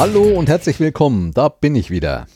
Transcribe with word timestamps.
Hallo 0.00 0.22
und 0.22 0.48
herzlich 0.48 0.80
willkommen, 0.80 1.34
da 1.34 1.50
bin 1.50 1.74
ich 1.74 1.90
wieder. 1.90 2.26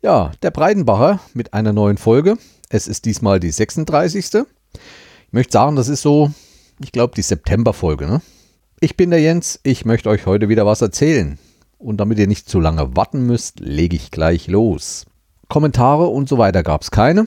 Ja, 0.00 0.30
der 0.44 0.52
Breidenbacher 0.52 1.18
mit 1.32 1.52
einer 1.52 1.72
neuen 1.72 1.96
Folge. 1.96 2.38
Es 2.68 2.86
ist 2.86 3.04
diesmal 3.04 3.40
die 3.40 3.50
36. 3.50 4.26
Ich 4.32 5.32
möchte 5.32 5.54
sagen, 5.54 5.74
das 5.74 5.88
ist 5.88 6.02
so, 6.02 6.30
ich 6.78 6.92
glaube, 6.92 7.12
die 7.16 7.22
September-Folge. 7.22 8.06
Ne? 8.06 8.22
Ich 8.78 8.96
bin 8.96 9.10
der 9.10 9.20
Jens, 9.20 9.58
ich 9.64 9.84
möchte 9.84 10.08
euch 10.08 10.24
heute 10.26 10.48
wieder 10.48 10.66
was 10.66 10.82
erzählen. 10.82 11.36
Und 11.78 11.96
damit 11.96 12.20
ihr 12.20 12.28
nicht 12.28 12.48
zu 12.48 12.60
lange 12.60 12.96
warten 12.96 13.26
müsst, 13.26 13.58
lege 13.58 13.96
ich 13.96 14.12
gleich 14.12 14.46
los. 14.46 15.04
Kommentare 15.48 16.06
und 16.06 16.28
so 16.28 16.38
weiter 16.38 16.62
gab 16.62 16.82
es 16.82 16.92
keine. 16.92 17.26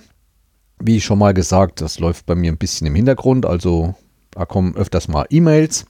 Wie 0.80 1.02
schon 1.02 1.20
mal 1.20 1.34
gesagt, 1.34 1.82
das 1.82 2.00
läuft 2.00 2.26
bei 2.26 2.36
mir 2.36 2.54
ein 2.54 2.58
bisschen 2.58 2.88
im 2.88 2.96
Hintergrund, 2.96 3.46
also 3.46 3.96
da 4.32 4.46
kommen 4.46 4.78
öfters 4.78 5.10
mal 5.10 5.26
E-Mails 5.30 5.88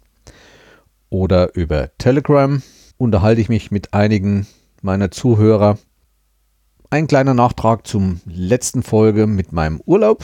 oder 1.11 1.53
über 1.55 1.95
Telegram 1.99 2.59
unterhalte 2.97 3.41
ich 3.41 3.49
mich 3.49 3.71
mit 3.71 3.93
einigen 3.93 4.47
meiner 4.81 5.11
Zuhörer. 5.11 5.77
Ein 6.89 7.07
kleiner 7.07 7.33
Nachtrag 7.33 7.85
zum 7.85 8.21
letzten 8.25 8.83
Folge 8.83 9.27
mit 9.27 9.51
meinem 9.51 9.81
Urlaub, 9.85 10.23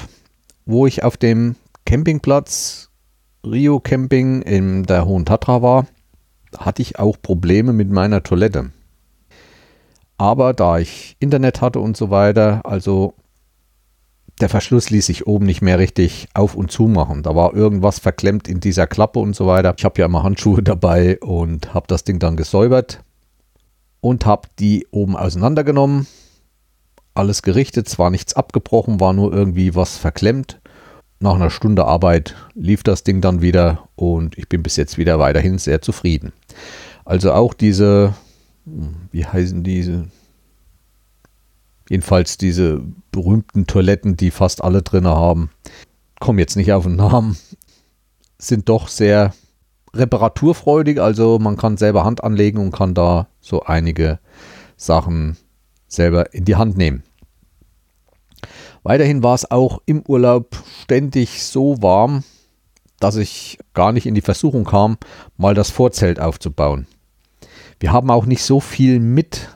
wo 0.66 0.88
ich 0.88 1.04
auf 1.04 1.18
dem 1.18 1.56
Campingplatz 1.86 2.90
Rio 3.46 3.80
Camping 3.80 4.42
in 4.42 4.84
der 4.84 5.06
Hohen 5.06 5.26
Tatra 5.26 5.62
war, 5.62 5.88
hatte 6.58 6.82
ich 6.82 7.00
auch 7.00 7.18
Probleme 7.22 7.74
mit 7.74 7.90
meiner 7.90 8.24
Toilette. 8.24 8.72
Aber 10.18 10.54
da 10.54 10.80
ich 10.80 11.18
Internet 11.20 11.60
hatte 11.60 11.80
und 11.80 11.98
so 11.98 12.10
weiter, 12.10 12.62
also 12.64 13.16
der 14.42 14.50
Verschluss 14.50 14.90
ließ 14.90 15.06
sich 15.06 15.28
oben 15.28 15.46
nicht 15.46 15.62
mehr 15.62 15.80
richtig 15.80 16.28
auf 16.34 16.56
und 16.56 16.72
zu 16.72 16.88
machen. 16.88 17.24
Da 17.24 17.36
war 17.36 17.54
irgendwas 17.54 18.00
verklemmt 18.00 18.48
in 18.48 18.60
dieser 18.60 18.88
Klappe 18.88 19.20
und 19.20 19.36
so 19.36 19.48
weiter. 19.48 19.74
Ich 19.78 19.86
habe 19.86 20.00
ja 20.00 20.06
immer 20.06 20.24
Handschuhe 20.24 20.64
dabei 20.64 21.20
und 21.20 21.74
habe 21.74 21.88
das 21.88 22.04
Ding 22.04 22.20
dann 22.20 22.36
gesäubert 22.36 23.04
und 24.02 24.26
habe 24.26 24.50
die 24.60 24.88
oben 24.92 25.16
auseinandergenommen. 25.16 26.08
Alles 27.14 27.44
gerichtet, 27.44 27.88
zwar 27.88 28.10
nichts 28.10 28.34
abgebrochen, 28.34 29.00
war 29.00 29.14
nur 29.14 29.32
irgendwie 29.32 29.76
was 29.76 29.98
verklemmt. 29.98 30.60
Nach 31.20 31.36
einer 31.36 31.52
Stunde 31.52 31.86
Arbeit 31.86 32.36
lief 32.56 32.84
das 32.84 33.04
Ding 33.04 33.22
dann 33.22 33.42
wieder 33.42 33.88
und 33.96 34.38
ich 34.38 34.50
bin 34.50 34.64
bis 34.64 34.76
jetzt 34.76 34.98
wieder 34.98 35.20
weiterhin 35.20 35.58
sehr 35.58 35.82
zufrieden. 35.82 36.34
Also 37.06 37.32
auch 37.32 37.54
diese, 37.54 38.16
wie 38.66 39.26
heißen 39.26 39.64
diese, 39.64 40.08
Jedenfalls 41.90 42.38
diese 42.38 42.82
berühmten 43.12 43.68
Toiletten, 43.68 44.18
die 44.18 44.32
fast 44.32 44.64
alle 44.64 44.82
drin 44.82 45.08
haben, 45.08 45.50
kommen 46.20 46.40
jetzt 46.40 46.56
nicht 46.56 46.72
auf 46.72 46.84
den 46.84 46.96
Namen, 46.96 47.38
sind 48.38 48.70
doch 48.70 48.88
sehr 48.88 49.34
reparaturfreudig. 49.94 51.02
Also 51.02 51.40
man 51.40 51.58
kann 51.58 51.78
selber 51.78 52.04
Hand 52.04 52.24
anlegen 52.24 52.60
und 52.60 52.72
kann 52.72 52.94
da 52.94 53.28
so 53.42 53.64
einige 53.64 54.20
Sachen 54.78 55.38
selber 55.88 56.34
in 56.34 56.46
die 56.46 56.56
Hand 56.56 56.78
nehmen. 56.78 57.04
Weiterhin 58.84 59.24
war 59.24 59.36
es 59.36 59.50
auch 59.50 59.82
im 59.86 60.04
Urlaub 60.08 60.62
ständig 60.82 61.44
so 61.44 61.82
warm, 61.82 62.24
dass 63.00 63.16
ich 63.16 63.60
gar 63.74 63.92
nicht 63.92 64.06
in 64.06 64.16
die 64.16 64.22
Versuchung 64.22 64.66
kam, 64.66 64.98
mal 65.38 65.54
das 65.54 65.70
Vorzelt 65.70 66.20
aufzubauen. 66.20 66.88
Wir 67.80 67.92
haben 67.92 68.10
auch 68.10 68.26
nicht 68.26 68.44
so 68.44 68.60
viel 68.60 69.00
mit 69.00 69.50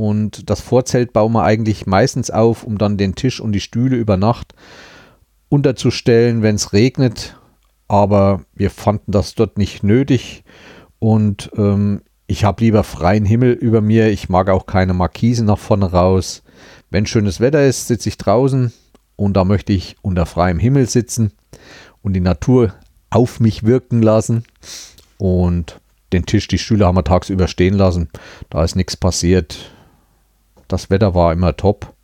und 0.00 0.48
das 0.48 0.62
Vorzelt 0.62 1.12
bauen 1.12 1.32
wir 1.32 1.42
eigentlich 1.42 1.84
meistens 1.86 2.30
auf, 2.30 2.64
um 2.64 2.78
dann 2.78 2.96
den 2.96 3.16
Tisch 3.16 3.38
und 3.38 3.52
die 3.52 3.60
Stühle 3.60 3.96
über 3.96 4.16
Nacht 4.16 4.54
unterzustellen, 5.50 6.40
wenn 6.40 6.54
es 6.54 6.72
regnet. 6.72 7.36
Aber 7.86 8.46
wir 8.54 8.70
fanden 8.70 9.12
das 9.12 9.34
dort 9.34 9.58
nicht 9.58 9.82
nötig. 9.82 10.42
Und 11.00 11.50
ähm, 11.54 12.00
ich 12.26 12.44
habe 12.44 12.64
lieber 12.64 12.82
freien 12.82 13.26
Himmel 13.26 13.52
über 13.52 13.82
mir. 13.82 14.08
Ich 14.10 14.30
mag 14.30 14.48
auch 14.48 14.64
keine 14.64 14.94
Markisen 14.94 15.44
nach 15.44 15.58
vorne 15.58 15.92
raus. 15.92 16.44
Wenn 16.88 17.04
schönes 17.04 17.38
Wetter 17.40 17.66
ist, 17.66 17.88
sitze 17.88 18.08
ich 18.08 18.16
draußen 18.16 18.72
und 19.16 19.36
da 19.36 19.44
möchte 19.44 19.74
ich 19.74 19.96
unter 20.00 20.24
freiem 20.24 20.58
Himmel 20.58 20.88
sitzen 20.88 21.32
und 22.00 22.14
die 22.14 22.20
Natur 22.20 22.72
auf 23.10 23.38
mich 23.38 23.64
wirken 23.64 24.00
lassen. 24.00 24.44
Und 25.18 25.78
den 26.14 26.24
Tisch, 26.24 26.48
die 26.48 26.56
Stühle 26.56 26.86
haben 26.86 26.96
wir 26.96 27.04
tagsüber 27.04 27.48
stehen 27.48 27.74
lassen. 27.74 28.08
Da 28.48 28.64
ist 28.64 28.76
nichts 28.76 28.96
passiert. 28.96 29.70
Das 30.70 30.88
Wetter 30.88 31.14
war 31.14 31.32
immer 31.32 31.56
top. 31.56 31.94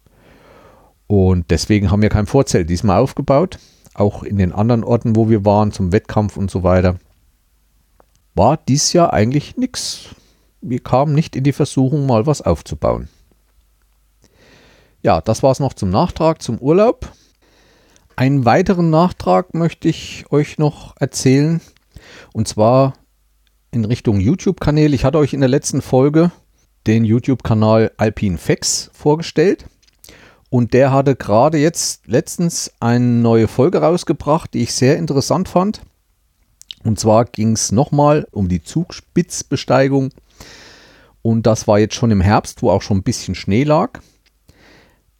Und 1.06 1.50
deswegen 1.50 1.90
haben 1.90 2.02
wir 2.02 2.08
kein 2.08 2.26
Vorzelt 2.26 2.68
diesmal 2.68 3.00
aufgebaut. 3.00 3.58
Auch 3.94 4.24
in 4.24 4.38
den 4.38 4.52
anderen 4.52 4.82
Orten, 4.82 5.14
wo 5.14 5.28
wir 5.30 5.44
waren, 5.44 5.70
zum 5.70 5.92
Wettkampf 5.92 6.36
und 6.36 6.50
so 6.50 6.64
weiter, 6.64 6.96
war 8.34 8.56
dies 8.56 8.92
Jahr 8.92 9.12
eigentlich 9.12 9.56
nichts. 9.56 10.16
Wir 10.60 10.80
kamen 10.80 11.14
nicht 11.14 11.36
in 11.36 11.44
die 11.44 11.52
Versuchung, 11.52 12.06
mal 12.06 12.26
was 12.26 12.42
aufzubauen. 12.42 13.08
Ja, 15.00 15.20
das 15.20 15.44
war 15.44 15.52
es 15.52 15.60
noch 15.60 15.72
zum 15.72 15.90
Nachtrag, 15.90 16.42
zum 16.42 16.58
Urlaub. 16.58 17.12
Einen 18.16 18.44
weiteren 18.44 18.90
Nachtrag 18.90 19.54
möchte 19.54 19.88
ich 19.88 20.24
euch 20.30 20.58
noch 20.58 20.96
erzählen. 20.98 21.60
Und 22.32 22.48
zwar 22.48 22.94
in 23.70 23.84
Richtung 23.84 24.18
YouTube-Kanäle. 24.18 24.96
Ich 24.96 25.04
hatte 25.04 25.18
euch 25.18 25.34
in 25.34 25.40
der 25.40 25.48
letzten 25.48 25.82
Folge 25.82 26.32
den 26.86 27.04
YouTube-Kanal 27.04 27.92
Alpine 27.96 28.38
Fex 28.38 28.90
vorgestellt. 28.92 29.66
Und 30.48 30.72
der 30.72 30.92
hatte 30.92 31.16
gerade 31.16 31.58
jetzt 31.58 32.06
letztens 32.06 32.72
eine 32.78 33.04
neue 33.04 33.48
Folge 33.48 33.78
rausgebracht, 33.78 34.54
die 34.54 34.62
ich 34.62 34.72
sehr 34.72 34.96
interessant 34.96 35.48
fand. 35.48 35.80
Und 36.84 37.00
zwar 37.00 37.24
ging 37.24 37.52
es 37.52 37.72
nochmal 37.72 38.28
um 38.30 38.48
die 38.48 38.62
Zugspitzbesteigung. 38.62 40.10
Und 41.22 41.46
das 41.46 41.66
war 41.66 41.80
jetzt 41.80 41.96
schon 41.96 42.12
im 42.12 42.20
Herbst, 42.20 42.62
wo 42.62 42.70
auch 42.70 42.82
schon 42.82 42.98
ein 42.98 43.02
bisschen 43.02 43.34
Schnee 43.34 43.64
lag. 43.64 44.00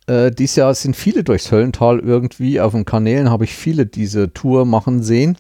Äh, 0.07 0.31
dieses 0.31 0.57
Jahr 0.57 0.73
sind 0.75 0.95
viele 0.95 1.25
durchs 1.25 1.51
Höllental 1.51 1.99
irgendwie. 1.99 2.61
Auf 2.61 2.73
den 2.73 2.85
Kanälen 2.85 3.29
habe 3.29 3.45
ich 3.45 3.55
viele 3.55 3.87
diese 3.87 4.33
Tour 4.33 4.65
machen 4.65 5.03
sehen. 5.03 5.37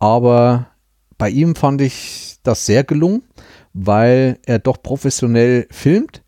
Aber 0.00 0.66
bei 1.18 1.30
ihm 1.30 1.54
fand 1.54 1.80
ich 1.80 2.38
das 2.42 2.66
sehr 2.66 2.82
gelungen 2.82 3.22
weil 3.74 4.38
er 4.46 4.58
doch 4.58 4.82
professionell 4.82 5.66
filmt 5.70 6.22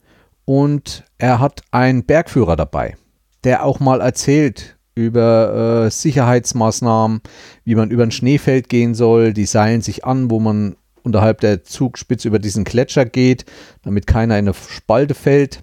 und 0.45 1.05
er 1.19 1.41
hat 1.41 1.63
einen 1.71 2.05
Bergführer 2.05 2.57
dabei, 2.57 2.97
der 3.45 3.65
auch 3.65 3.81
mal 3.81 4.01
erzählt 4.01 4.77
über 4.95 5.87
äh, 5.87 5.91
Sicherheitsmaßnahmen, 5.91 7.21
wie 7.65 7.75
man 7.75 7.91
über 7.91 8.05
ein 8.05 8.13
Schneefeld 8.13 8.69
gehen 8.69 8.95
soll. 8.95 9.33
Die 9.33 9.47
seilen 9.47 9.81
sich 9.81 10.05
an, 10.05 10.31
wo 10.31 10.39
man 10.39 10.77
unterhalb 11.03 11.41
der 11.41 11.65
Zugspitze 11.65 12.29
über 12.29 12.39
diesen 12.39 12.65
Gletscher 12.65 13.05
geht, 13.05 13.45
damit 13.83 14.07
keiner 14.07 14.39
in 14.39 14.47
eine 14.47 14.55
Spalte 14.55 15.15
fällt, 15.15 15.63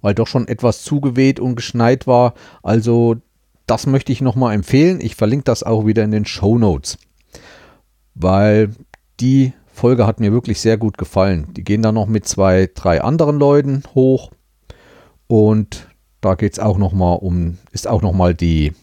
weil 0.00 0.14
doch 0.14 0.26
schon 0.26 0.48
etwas 0.48 0.82
zugeweht 0.82 1.40
und 1.40 1.56
geschneit 1.56 2.06
war. 2.06 2.34
Also 2.62 3.16
das 3.66 3.86
möchte 3.86 4.12
ich 4.12 4.20
nochmal 4.20 4.54
empfehlen. 4.54 5.00
Ich 5.00 5.14
verlinke 5.14 5.44
das 5.44 5.62
auch 5.62 5.86
wieder 5.86 6.02
in 6.02 6.10
den 6.10 6.24
Show 6.24 6.58
Notes, 6.58 6.98
weil 8.14 8.70
die 9.20 9.52
Folge 9.72 10.06
hat 10.06 10.20
mir 10.20 10.32
wirklich 10.32 10.60
sehr 10.60 10.76
gut 10.76 10.98
gefallen. 10.98 11.48
Die 11.54 11.64
gehen 11.64 11.82
dann 11.82 11.94
noch 11.94 12.06
mit 12.06 12.28
zwei, 12.28 12.70
drei 12.72 13.02
anderen 13.02 13.38
Leuten 13.38 13.82
hoch 13.94 14.30
und 15.26 15.88
da 16.20 16.34
geht 16.34 16.52
es 16.52 16.58
auch 16.58 16.78
noch 16.78 16.92
mal 16.92 17.14
um, 17.14 17.58
ist 17.72 17.88
auch 17.88 18.02
noch 18.02 18.12
mal 18.12 18.34
die 18.34 18.74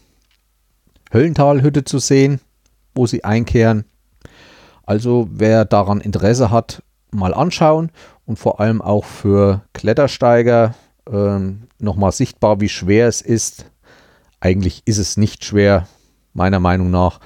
Höllentalhütte 1.12 1.84
zu 1.84 1.98
sehen, 1.98 2.40
wo 2.94 3.06
sie 3.06 3.24
einkehren. 3.24 3.84
Also 4.84 5.28
wer 5.30 5.64
daran 5.64 6.00
Interesse 6.00 6.50
hat, 6.50 6.82
mal 7.12 7.32
anschauen 7.32 7.90
und 8.26 8.38
vor 8.38 8.60
allem 8.60 8.82
auch 8.82 9.04
für 9.04 9.62
Klettersteiger 9.72 10.74
ähm, 11.10 11.68
nochmal 11.78 12.12
sichtbar, 12.12 12.60
wie 12.60 12.68
schwer 12.68 13.08
es 13.08 13.22
ist. 13.22 13.66
Eigentlich 14.40 14.82
ist 14.86 14.98
es 14.98 15.16
nicht 15.16 15.44
schwer, 15.44 15.86
meiner 16.34 16.60
Meinung 16.60 16.90
nach 16.90 17.20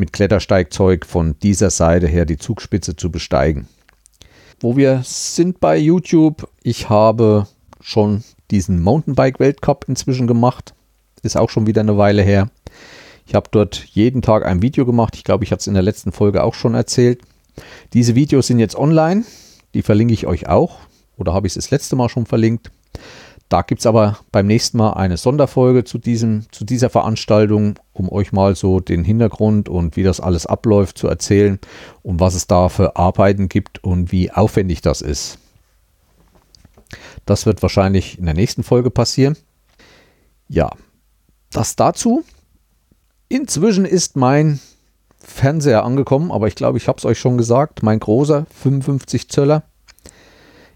mit 0.00 0.12
Klettersteigzeug 0.12 1.06
von 1.06 1.38
dieser 1.38 1.70
Seite 1.70 2.08
her 2.08 2.24
die 2.24 2.38
Zugspitze 2.38 2.96
zu 2.96 3.10
besteigen. 3.12 3.68
Wo 4.58 4.76
wir 4.76 5.02
sind 5.04 5.60
bei 5.60 5.78
YouTube, 5.78 6.48
ich 6.62 6.88
habe 6.90 7.46
schon 7.80 8.24
diesen 8.50 8.82
Mountainbike-Weltcup 8.82 9.84
inzwischen 9.86 10.26
gemacht. 10.26 10.74
Ist 11.22 11.36
auch 11.36 11.50
schon 11.50 11.66
wieder 11.66 11.82
eine 11.82 11.96
Weile 11.96 12.22
her. 12.22 12.50
Ich 13.26 13.34
habe 13.34 13.48
dort 13.50 13.84
jeden 13.92 14.22
Tag 14.22 14.44
ein 14.44 14.62
Video 14.62 14.84
gemacht. 14.84 15.14
Ich 15.16 15.24
glaube, 15.24 15.44
ich 15.44 15.52
hatte 15.52 15.60
es 15.60 15.66
in 15.66 15.74
der 15.74 15.82
letzten 15.82 16.12
Folge 16.12 16.42
auch 16.42 16.54
schon 16.54 16.74
erzählt. 16.74 17.20
Diese 17.92 18.14
Videos 18.14 18.48
sind 18.48 18.58
jetzt 18.58 18.76
online. 18.76 19.24
Die 19.74 19.82
verlinke 19.82 20.14
ich 20.14 20.26
euch 20.26 20.48
auch. 20.48 20.80
Oder 21.16 21.32
habe 21.32 21.46
ich 21.46 21.52
es 21.52 21.62
das 21.62 21.70
letzte 21.70 21.94
Mal 21.94 22.08
schon 22.08 22.26
verlinkt. 22.26 22.70
Da 23.50 23.62
gibt 23.62 23.80
es 23.80 23.86
aber 23.86 24.16
beim 24.30 24.46
nächsten 24.46 24.78
Mal 24.78 24.92
eine 24.92 25.16
Sonderfolge 25.16 25.82
zu, 25.82 25.98
diesem, 25.98 26.46
zu 26.52 26.64
dieser 26.64 26.88
Veranstaltung, 26.88 27.80
um 27.92 28.08
euch 28.08 28.30
mal 28.30 28.54
so 28.54 28.78
den 28.78 29.02
Hintergrund 29.02 29.68
und 29.68 29.96
wie 29.96 30.04
das 30.04 30.20
alles 30.20 30.46
abläuft 30.46 30.96
zu 30.96 31.08
erzählen 31.08 31.58
und 32.02 32.20
was 32.20 32.36
es 32.36 32.46
da 32.46 32.68
für 32.68 32.94
Arbeiten 32.94 33.48
gibt 33.48 33.82
und 33.82 34.12
wie 34.12 34.30
aufwendig 34.30 34.82
das 34.82 35.02
ist. 35.02 35.38
Das 37.26 37.44
wird 37.44 37.60
wahrscheinlich 37.60 38.20
in 38.20 38.26
der 38.26 38.34
nächsten 38.34 38.62
Folge 38.62 38.88
passieren. 38.88 39.36
Ja, 40.46 40.70
das 41.50 41.74
dazu. 41.74 42.22
Inzwischen 43.28 43.84
ist 43.84 44.14
mein 44.14 44.60
Fernseher 45.18 45.84
angekommen, 45.84 46.30
aber 46.30 46.46
ich 46.46 46.54
glaube, 46.54 46.78
ich 46.78 46.86
habe 46.86 46.98
es 46.98 47.04
euch 47.04 47.18
schon 47.18 47.36
gesagt, 47.36 47.82
mein 47.82 47.98
großer 47.98 48.46
55 48.62 49.28
Zöller 49.28 49.64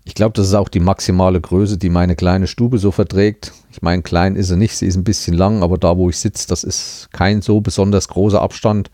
Ich 0.06 0.14
glaube, 0.14 0.34
das 0.34 0.48
ist 0.48 0.54
auch 0.54 0.68
die 0.68 0.80
maximale 0.80 1.40
Größe, 1.40 1.78
die 1.78 1.88
meine 1.88 2.14
kleine 2.14 2.46
Stube 2.46 2.78
so 2.78 2.90
verträgt. 2.90 3.52
Ich 3.70 3.80
meine, 3.80 4.02
klein 4.02 4.36
ist 4.36 4.48
sie 4.48 4.56
nicht, 4.56 4.76
sie 4.76 4.86
ist 4.86 4.96
ein 4.96 5.04
bisschen 5.04 5.34
lang, 5.34 5.62
aber 5.62 5.78
da, 5.78 5.96
wo 5.96 6.10
ich 6.10 6.18
sitze, 6.18 6.46
das 6.46 6.62
ist 6.62 7.08
kein 7.12 7.40
so 7.40 7.62
besonders 7.62 8.08
großer 8.08 8.40
Abstand. 8.40 8.90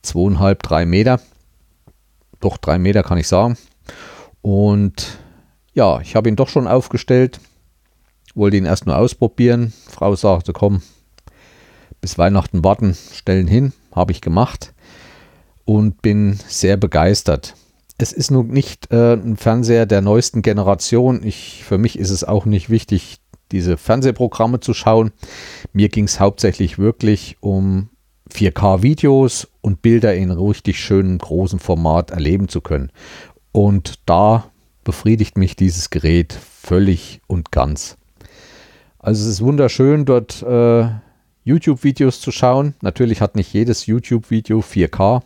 Zweieinhalb, 0.00 0.62
drei 0.62 0.86
Meter. 0.86 1.20
Doch, 2.40 2.56
drei 2.56 2.78
Meter 2.78 3.02
kann 3.02 3.18
ich 3.18 3.28
sagen. 3.28 3.58
Und 4.40 5.18
ja, 5.74 6.00
ich 6.00 6.16
habe 6.16 6.30
ihn 6.30 6.36
doch 6.36 6.48
schon 6.48 6.66
aufgestellt. 6.66 7.40
Wollte 8.34 8.56
ihn 8.56 8.64
erst 8.64 8.86
nur 8.86 8.96
ausprobieren. 8.96 9.74
Frau 9.88 10.16
sagte, 10.16 10.54
komm, 10.54 10.80
bis 12.00 12.16
Weihnachten 12.16 12.64
warten, 12.64 12.96
stellen 13.12 13.48
hin. 13.48 13.72
Habe 13.92 14.12
ich 14.12 14.22
gemacht 14.22 14.72
und 15.66 16.00
bin 16.00 16.38
sehr 16.46 16.78
begeistert 16.78 17.54
es 17.98 18.12
ist 18.12 18.30
nun 18.30 18.48
nicht 18.48 18.90
äh, 18.92 19.14
ein 19.14 19.36
Fernseher 19.36 19.84
der 19.84 20.00
neuesten 20.00 20.42
Generation. 20.42 21.24
Ich, 21.24 21.64
für 21.64 21.78
mich 21.78 21.98
ist 21.98 22.10
es 22.10 22.22
auch 22.22 22.46
nicht 22.46 22.70
wichtig, 22.70 23.18
diese 23.50 23.76
Fernsehprogramme 23.76 24.60
zu 24.60 24.72
schauen. 24.72 25.10
Mir 25.72 25.88
ging 25.88 26.04
es 26.04 26.20
hauptsächlich 26.20 26.78
wirklich 26.78 27.36
um 27.40 27.90
4K-Videos 28.32 29.48
und 29.62 29.82
Bilder 29.82 30.14
in 30.14 30.30
richtig 30.30 30.78
schönem 30.80 31.18
großen 31.18 31.58
Format 31.58 32.10
erleben 32.10 32.48
zu 32.48 32.60
können. 32.60 32.92
Und 33.52 33.98
da 34.06 34.50
befriedigt 34.84 35.36
mich 35.36 35.56
dieses 35.56 35.90
Gerät 35.90 36.32
völlig 36.32 37.20
und 37.26 37.50
ganz. 37.50 37.96
Also 38.98 39.22
es 39.22 39.28
ist 39.28 39.40
wunderschön, 39.40 40.04
dort 40.04 40.42
äh, 40.42 40.88
YouTube-Videos 41.44 42.20
zu 42.20 42.30
schauen. 42.30 42.74
Natürlich 42.80 43.20
hat 43.20 43.34
nicht 43.34 43.52
jedes 43.52 43.86
YouTube-Video 43.86 44.60
4K, 44.60 45.22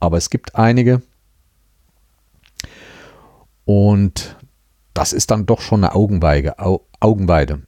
aber 0.00 0.16
es 0.16 0.28
gibt 0.28 0.56
einige. 0.56 1.02
Und 3.72 4.36
das 4.94 5.12
ist 5.12 5.30
dann 5.30 5.46
doch 5.46 5.60
schon 5.60 5.84
eine 5.84 5.94
Augenweide. 5.94 6.58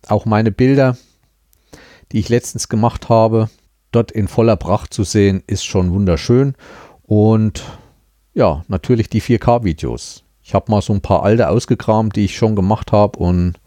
Auch 0.08 0.24
meine 0.24 0.50
Bilder, 0.50 0.96
die 2.10 2.18
ich 2.18 2.28
letztens 2.28 2.68
gemacht 2.68 3.08
habe, 3.08 3.48
dort 3.92 4.10
in 4.10 4.26
voller 4.26 4.56
Pracht 4.56 4.92
zu 4.92 5.04
sehen, 5.04 5.44
ist 5.46 5.64
schon 5.64 5.92
wunderschön. 5.92 6.56
Und 7.02 7.62
ja, 8.34 8.64
natürlich 8.66 9.10
die 9.10 9.22
4K-Videos. 9.22 10.24
Ich 10.42 10.54
habe 10.54 10.72
mal 10.72 10.82
so 10.82 10.92
ein 10.92 11.02
paar 11.02 11.22
alte 11.22 11.48
ausgekramt, 11.48 12.16
die 12.16 12.24
ich 12.24 12.36
schon 12.36 12.56
gemacht 12.56 12.90
habe 12.90 13.20
und 13.20 13.60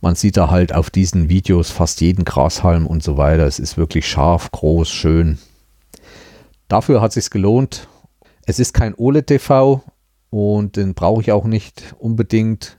man 0.00 0.16
sieht 0.16 0.36
da 0.36 0.50
halt 0.50 0.74
auf 0.74 0.90
diesen 0.90 1.28
Videos 1.28 1.70
fast 1.70 2.00
jeden 2.00 2.24
Grashalm 2.24 2.88
und 2.88 3.04
so 3.04 3.16
weiter. 3.16 3.46
Es 3.46 3.60
ist 3.60 3.76
wirklich 3.76 4.08
scharf, 4.08 4.50
groß, 4.50 4.90
schön. 4.90 5.38
Dafür 6.66 7.00
hat 7.00 7.10
es 7.10 7.26
sich 7.26 7.30
gelohnt. 7.30 7.86
Es 8.46 8.58
ist 8.58 8.74
kein 8.74 8.96
OLED-TV, 8.96 9.80
und 10.32 10.76
den 10.78 10.94
brauche 10.94 11.20
ich 11.20 11.30
auch 11.30 11.44
nicht 11.44 11.94
unbedingt. 11.98 12.78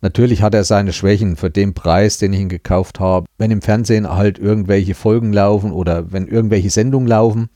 Natürlich 0.00 0.40
hat 0.40 0.54
er 0.54 0.64
seine 0.64 0.94
Schwächen 0.94 1.36
für 1.36 1.50
den 1.50 1.74
Preis, 1.74 2.16
den 2.16 2.32
ich 2.32 2.40
ihn 2.40 2.48
gekauft 2.48 3.00
habe. 3.00 3.26
Wenn 3.36 3.50
im 3.50 3.60
Fernsehen 3.60 4.08
halt 4.08 4.38
irgendwelche 4.38 4.94
Folgen 4.94 5.34
laufen 5.34 5.72
oder 5.72 6.10
wenn 6.10 6.26
irgendwelche 6.26 6.70
Sendungen 6.70 7.06
laufen 7.06 7.50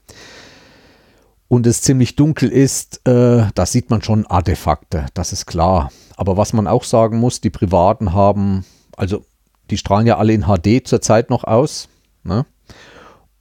und 1.48 1.66
es 1.66 1.80
ziemlich 1.80 2.16
dunkel 2.16 2.50
ist, 2.50 3.00
äh, 3.08 3.46
da 3.54 3.64
sieht 3.64 3.88
man 3.88 4.02
schon 4.02 4.26
Artefakte, 4.26 5.06
das 5.14 5.32
ist 5.32 5.46
klar. 5.46 5.90
Aber 6.18 6.36
was 6.36 6.52
man 6.52 6.66
auch 6.66 6.84
sagen 6.84 7.18
muss, 7.18 7.40
die 7.40 7.48
Privaten 7.48 8.12
haben, 8.12 8.66
also 8.94 9.24
die 9.70 9.78
strahlen 9.78 10.06
ja 10.06 10.18
alle 10.18 10.34
in 10.34 10.42
HD 10.42 10.86
zurzeit 10.86 11.30
noch 11.30 11.44
aus. 11.44 11.88
Ne? 12.24 12.44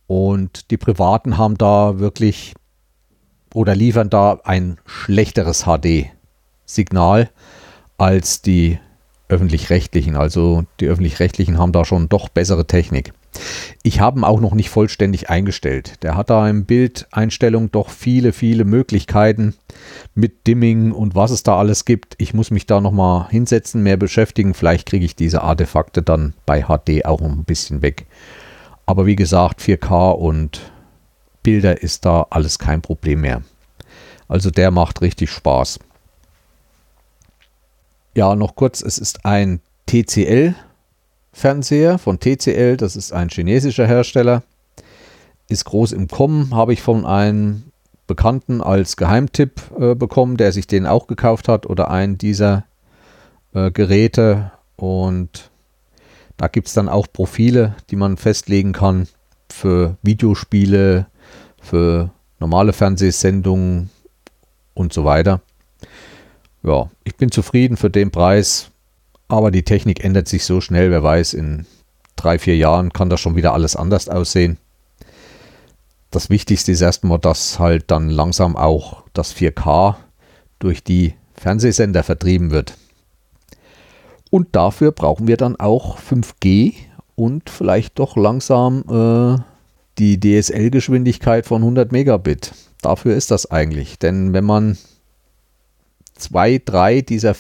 Und 0.08 0.72
die 0.72 0.78
Privaten 0.78 1.38
haben 1.38 1.58
da 1.58 2.00
wirklich 2.00 2.54
oder 3.54 3.76
liefern 3.76 4.10
da 4.10 4.40
ein 4.44 4.78
schlechteres 4.86 5.66
HD-Signal 5.66 7.30
als 7.98 8.42
die 8.42 8.80
öffentlich-rechtlichen. 9.30 10.16
Also 10.16 10.66
die 10.80 10.88
öffentlich-rechtlichen 10.88 11.58
haben 11.58 11.72
da 11.72 11.86
schon 11.86 12.10
doch 12.10 12.30
bessere 12.30 12.68
Technik. 12.68 13.14
Ich 13.82 14.00
habe 14.00 14.20
ihn 14.20 14.24
auch 14.24 14.40
noch 14.40 14.54
nicht 14.54 14.70
vollständig 14.70 15.30
eingestellt. 15.30 16.04
Der 16.04 16.16
hat 16.16 16.30
da 16.30 16.48
in 16.48 16.66
Bildeinstellung 16.66 17.72
doch 17.72 17.90
viele, 17.90 18.32
viele 18.32 18.64
Möglichkeiten 18.64 19.56
mit 20.14 20.46
Dimming 20.46 20.92
und 20.92 21.16
was 21.16 21.32
es 21.32 21.42
da 21.42 21.58
alles 21.58 21.86
gibt. 21.86 22.16
Ich 22.20 22.34
muss 22.36 22.52
mich 22.52 22.68
da 22.68 22.80
nochmal 22.80 23.28
hinsetzen, 23.30 23.82
mehr 23.82 23.98
beschäftigen. 23.98 24.54
Vielleicht 24.54 24.88
kriege 24.88 25.06
ich 25.06 25.16
diese 25.16 25.42
Artefakte 25.42 26.04
dann 26.04 26.34
bei 26.46 26.64
HD 26.64 27.06
auch 27.06 27.22
ein 27.22 27.44
bisschen 27.44 27.82
weg. 27.82 28.06
Aber 28.86 29.06
wie 29.06 29.16
gesagt, 29.16 29.62
4K 29.62 30.12
und 30.12 30.73
Bilder 31.44 31.82
ist 31.82 32.06
da 32.06 32.28
alles 32.30 32.58
kein 32.58 32.82
Problem 32.82 33.22
mehr. 33.22 33.42
Also 34.28 34.50
der 34.50 34.72
macht 34.72 35.02
richtig 35.02 35.30
Spaß. 35.30 35.80
Ja, 38.16 38.36
noch 38.36 38.56
kurz, 38.56 38.82
es 38.82 38.98
ist 38.98 39.26
ein 39.26 39.60
TCL-Fernseher 39.88 42.00
von 42.00 42.20
TCL, 42.20 42.78
das 42.78 42.96
ist 42.96 43.12
ein 43.12 43.30
chinesischer 43.30 43.88
Hersteller. 43.88 44.44
Ist 45.50 45.66
groß 45.66 45.92
im 45.92 46.08
Kommen, 46.08 46.56
habe 46.56 46.72
ich 46.74 46.82
von 46.82 47.06
einem 47.06 47.64
Bekannten 48.08 48.62
als 48.62 48.98
Geheimtipp 48.98 49.62
äh, 49.80 49.96
bekommen, 49.96 50.38
der 50.38 50.52
sich 50.52 50.68
den 50.68 50.86
auch 50.86 51.08
gekauft 51.08 51.48
hat 51.48 51.66
oder 51.66 51.90
einen 51.90 52.18
dieser 52.18 52.66
äh, 53.54 53.72
Geräte. 53.72 54.52
Und 54.76 55.50
da 56.38 56.48
gibt 56.48 56.68
es 56.68 56.74
dann 56.74 56.90
auch 56.90 57.08
Profile, 57.12 57.76
die 57.90 57.96
man 57.96 58.18
festlegen 58.18 58.74
kann 58.74 59.08
für 59.50 59.98
Videospiele, 60.02 61.08
für 61.64 62.12
normale 62.40 62.74
Fernsehsendungen 62.74 63.90
und 64.76 64.94
so 64.94 65.06
weiter. 65.06 65.42
Ja, 66.62 66.90
ich 67.04 67.16
bin 67.16 67.32
zufrieden 67.32 67.78
für 67.78 67.90
den 67.90 68.12
Preis, 68.12 68.70
aber 69.28 69.50
die 69.50 69.64
Technik 69.64 70.04
ändert 70.04 70.28
sich 70.28 70.46
so 70.46 70.62
schnell, 70.62 70.92
wer 70.92 71.02
weiß, 71.04 71.34
in 71.34 71.66
drei, 72.16 72.38
vier 72.38 72.56
Jahren 72.56 72.94
kann 72.94 73.10
das 73.10 73.20
schon 73.20 73.36
wieder 73.36 73.54
alles 73.54 73.76
anders 73.76 74.08
aussehen. 74.08 74.58
Das 76.12 76.30
Wichtigste 76.30 76.72
ist 76.72 76.82
erstmal, 76.82 77.18
dass 77.18 77.60
halt 77.60 77.90
dann 77.90 78.10
langsam 78.10 78.56
auch 78.56 79.04
das 79.14 79.36
4K 79.36 79.96
durch 80.60 80.84
die 80.84 81.16
Fernsehsender 81.34 82.04
vertrieben 82.04 82.52
wird. 82.52 82.78
Und 84.30 84.56
dafür 84.56 84.92
brauchen 84.92 85.28
wir 85.28 85.38
dann 85.38 85.56
auch 85.56 85.98
5G 85.98 86.74
und 87.16 87.50
vielleicht 87.50 88.00
doch 88.00 88.16
langsam 88.16 88.84
äh, 88.90 89.53
die 89.98 90.20
DSL-Geschwindigkeit 90.20 91.46
von 91.46 91.62
100 91.62 91.92
Megabit. 91.92 92.54
Dafür 92.82 93.16
ist 93.16 93.32
das 93.32 93.50
eigentlich. 93.50 94.00
Denn 94.00 94.34
wenn 94.34 94.44
man 94.44 94.78
zwei, 96.16 96.62
drei 96.64 97.02
dieser 97.02 97.36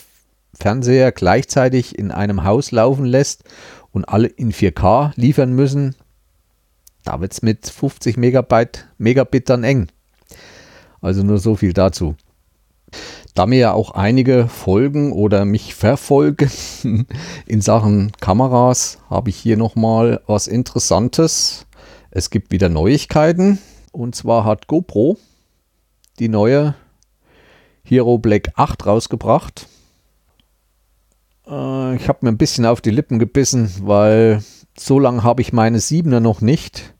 Fernseher 0.53 1.11
gleichzeitig 1.11 1.97
in 1.97 2.11
einem 2.11 2.43
Haus 2.43 2.71
laufen 2.71 3.05
lässt 3.05 3.43
und 3.91 4.05
alle 4.05 4.27
in 4.27 4.51
4K 4.51 5.13
liefern 5.15 5.53
müssen, 5.53 5.95
da 7.03 7.19
wird 7.19 7.33
es 7.33 7.41
mit 7.41 7.67
50 7.67 8.17
Megabyte, 8.17 8.87
Megabit 8.97 9.49
dann 9.49 9.63
eng. 9.63 9.87
Also 11.01 11.23
nur 11.23 11.37
so 11.39 11.55
viel 11.55 11.73
dazu. 11.73 12.15
Da 13.33 13.47
mir 13.47 13.57
ja 13.57 13.71
auch 13.73 13.91
einige 13.91 14.47
folgen 14.47 15.11
oder 15.11 15.43
mich 15.43 15.73
verfolgen 15.73 16.51
in 17.47 17.61
Sachen 17.61 18.11
Kameras, 18.21 18.99
habe 19.09 19.31
ich 19.31 19.35
hier 19.35 19.57
nochmal 19.57 20.21
was 20.27 20.47
Interessantes 20.47 21.65
es 22.15 22.29
gibt 22.29 22.51
wieder 22.51 22.69
Neuigkeiten. 22.69 23.59
Und 23.91 24.15
zwar 24.15 24.45
hat 24.45 24.67
GoPro 24.67 25.17
die 26.19 26.29
neue 26.29 26.75
Hero 27.83 28.19
Black 28.19 28.51
8 28.55 28.85
rausgebracht. 28.85 29.67
Äh, 31.47 31.95
ich 31.95 32.07
habe 32.07 32.19
mir 32.21 32.29
ein 32.29 32.37
bisschen 32.37 32.65
auf 32.65 32.81
die 32.81 32.91
Lippen 32.91 33.17
gebissen, 33.17 33.71
weil 33.81 34.43
so 34.77 34.99
lange 34.99 35.23
habe 35.23 35.41
ich 35.41 35.53
meine 35.53 35.79
7er 35.79 36.19
noch 36.19 36.41
nicht. 36.41 36.93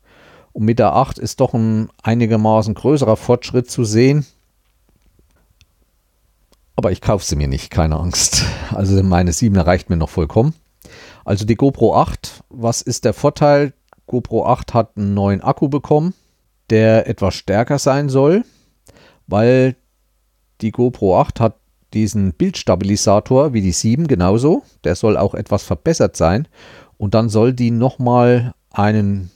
Und 0.52 0.66
mit 0.66 0.80
der 0.80 0.94
8 0.94 1.20
ist 1.20 1.40
doch 1.40 1.54
ein 1.54 1.90
einigermaßen 2.02 2.74
größerer 2.74 3.16
Fortschritt 3.16 3.70
zu 3.70 3.84
sehen. 3.84 4.26
Aber 6.76 6.92
ich 6.92 7.02
kaufe 7.02 7.24
sie 7.24 7.36
mir 7.36 7.48
nicht, 7.48 7.70
keine 7.70 7.98
Angst. 7.98 8.44
Also 8.72 9.02
meine 9.04 9.32
7er 9.32 9.66
reicht 9.66 9.92
mir 9.92 9.98
noch 9.98 10.10
vollkommen. 10.10 10.56
Also 11.24 11.46
die 11.46 11.56
GoPro 11.56 11.96
8, 11.96 12.44
was 12.50 12.82
ist 12.82 13.06
der 13.06 13.14
Vorteil? 13.14 13.74
GoPro 14.08 14.46
8 14.46 14.74
hat 14.74 14.98
einen 14.98 15.14
neuen 15.14 15.42
Akku 15.42 15.70
bekommen, 15.70 16.14
der 16.70 17.08
etwas 17.08 17.36
stärker 17.36 17.80
sein 17.80 18.10
soll, 18.10 18.44
weil 19.28 19.76
die 20.62 20.72
GoPro 20.72 21.20
8 21.20 21.40
hat 21.40 21.56
diesen 21.94 22.34
Bildstabilisator 22.34 23.54
wie 23.54 23.62
die 23.62 23.72
7 23.72 24.08
genauso. 24.08 24.64
Der 24.84 24.96
soll 24.96 25.18
auch 25.18 25.36
etwas 25.36 25.64
verbessert 25.64 26.18
sein. 26.18 26.48
Und 26.98 27.14
dann 27.14 27.30
soll 27.30 27.54
die 27.54 27.72
nochmal 27.72 28.54
einen 28.72 29.30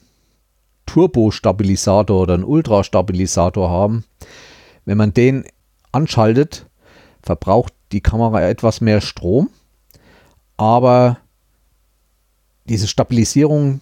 Turbo-Stabilisator 0.85 2.21
oder 2.21 2.33
einen 2.33 2.43
Ultra-Stabilisator 2.43 3.69
haben. 3.69 4.05
Wenn 4.85 4.97
man 4.97 5.13
den 5.13 5.45
anschaltet, 5.91 6.65
verbraucht 7.21 7.73
die 7.91 8.01
Kamera 8.01 8.41
etwas 8.47 8.81
mehr 8.81 9.01
Strom. 9.01 9.49
Aber 10.55 11.17
diese 12.65 12.87
Stabilisierung 12.87 13.81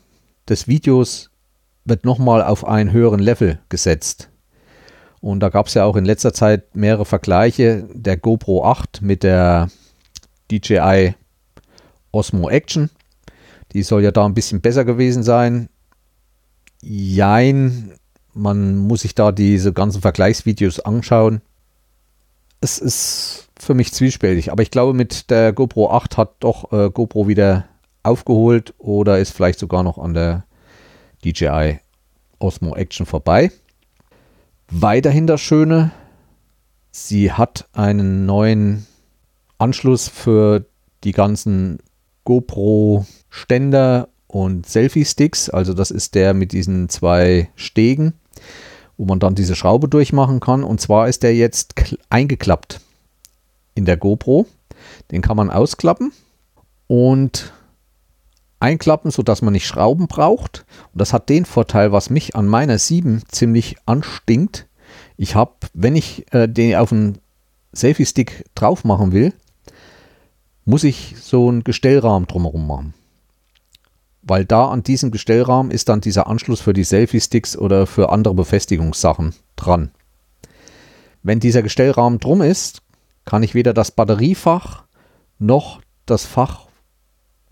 des 0.49 0.67
Videos 0.67 1.29
wird 1.85 2.05
nochmal 2.05 2.43
auf 2.43 2.65
einen 2.65 2.91
höheren 2.91 3.19
Level 3.19 3.59
gesetzt. 3.69 4.29
Und 5.21 5.39
da 5.39 5.49
gab 5.49 5.67
es 5.67 5.73
ja 5.73 5.85
auch 5.85 5.95
in 5.95 6.05
letzter 6.05 6.33
Zeit 6.33 6.75
mehrere 6.75 7.05
Vergleiche 7.05 7.87
der 7.93 8.17
GoPro 8.17 8.65
8 8.65 9.01
mit 9.01 9.23
der 9.23 9.69
DJI 10.51 11.15
Osmo 12.11 12.49
Action. 12.49 12.89
Die 13.73 13.83
soll 13.83 14.03
ja 14.03 14.11
da 14.11 14.25
ein 14.25 14.33
bisschen 14.33 14.61
besser 14.61 14.85
gewesen 14.85 15.23
sein. 15.23 15.69
Jein, 16.81 17.93
man 18.33 18.77
muss 18.77 19.01
sich 19.01 19.15
da 19.15 19.31
diese 19.31 19.73
ganzen 19.73 20.01
Vergleichsvideos 20.01 20.79
anschauen. 20.81 21.41
Es 22.61 22.77
ist 22.77 23.49
für 23.59 23.73
mich 23.73 23.93
zwiespältig, 23.93 24.51
aber 24.51 24.63
ich 24.63 24.71
glaube, 24.71 24.93
mit 24.93 25.29
der 25.29 25.53
GoPro 25.53 25.89
8 25.89 26.17
hat 26.17 26.35
doch 26.39 26.71
äh, 26.71 26.89
GoPro 26.89 27.27
wieder 27.27 27.65
aufgeholt 28.05 28.73
oder 28.77 29.19
ist 29.19 29.31
vielleicht 29.31 29.59
sogar 29.59 29.83
noch 29.83 29.97
an 29.97 30.13
der 30.13 30.45
DJI 31.23 31.79
Osmo 32.39 32.75
Action 32.75 33.05
vorbei. 33.05 33.51
Weiterhin 34.69 35.27
das 35.27 35.41
Schöne, 35.41 35.91
sie 36.91 37.31
hat 37.31 37.67
einen 37.73 38.25
neuen 38.25 38.87
Anschluss 39.57 40.07
für 40.07 40.65
die 41.03 41.11
ganzen 41.11 41.79
GoPro-Ständer 42.23 44.09
und 44.27 44.65
Selfie-Sticks. 44.65 45.49
Also 45.49 45.73
das 45.73 45.91
ist 45.91 46.15
der 46.15 46.33
mit 46.33 46.51
diesen 46.51 46.89
zwei 46.89 47.49
Stegen, 47.55 48.13
wo 48.97 49.05
man 49.05 49.19
dann 49.19 49.35
diese 49.35 49.55
Schraube 49.55 49.87
durchmachen 49.87 50.39
kann. 50.39 50.63
Und 50.63 50.81
zwar 50.81 51.07
ist 51.07 51.23
der 51.23 51.35
jetzt 51.35 51.75
eingeklappt 52.09 52.81
in 53.75 53.85
der 53.85 53.97
GoPro. 53.97 54.47
Den 55.11 55.21
kann 55.21 55.37
man 55.37 55.49
ausklappen 55.49 56.11
und 56.87 57.53
einklappen, 58.65 59.11
sodass 59.11 59.43
man 59.43 59.53
nicht 59.53 59.67
Schrauben 59.67 60.07
braucht. 60.07 60.65
Und 60.91 60.99
das 60.99 61.13
hat 61.13 61.29
den 61.29 61.45
Vorteil, 61.45 61.91
was 61.91 62.09
mich 62.09 62.35
an 62.35 62.47
meiner 62.47 62.79
7 62.79 63.21
ziemlich 63.27 63.77
anstinkt. 63.85 64.67
Ich 65.17 65.35
habe, 65.35 65.53
wenn 65.73 65.95
ich 65.95 66.25
äh, 66.33 66.47
den 66.47 66.75
auf 66.75 66.89
den 66.89 67.19
Selfie-Stick 67.73 68.45
drauf 68.55 68.83
machen 68.83 69.11
will, 69.11 69.33
muss 70.65 70.83
ich 70.83 71.15
so 71.21 71.47
einen 71.47 71.63
Gestellrahmen 71.63 72.27
drumherum 72.27 72.65
machen. 72.65 72.93
Weil 74.23 74.45
da 74.45 74.69
an 74.69 74.81
diesem 74.81 75.11
Gestellrahmen 75.11 75.71
ist 75.71 75.87
dann 75.87 76.01
dieser 76.01 76.25
Anschluss 76.25 76.59
für 76.59 76.73
die 76.73 76.83
Selfie-Sticks 76.83 77.55
oder 77.55 77.85
für 77.85 78.09
andere 78.09 78.33
Befestigungssachen 78.33 79.35
dran. 79.55 79.91
Wenn 81.21 81.39
dieser 81.39 81.61
Gestellrahmen 81.61 82.19
drum 82.19 82.41
ist, 82.41 82.81
kann 83.25 83.43
ich 83.43 83.53
weder 83.53 83.73
das 83.73 83.91
Batteriefach 83.91 84.83
noch 85.37 85.81
das 86.07 86.25
Fach 86.25 86.64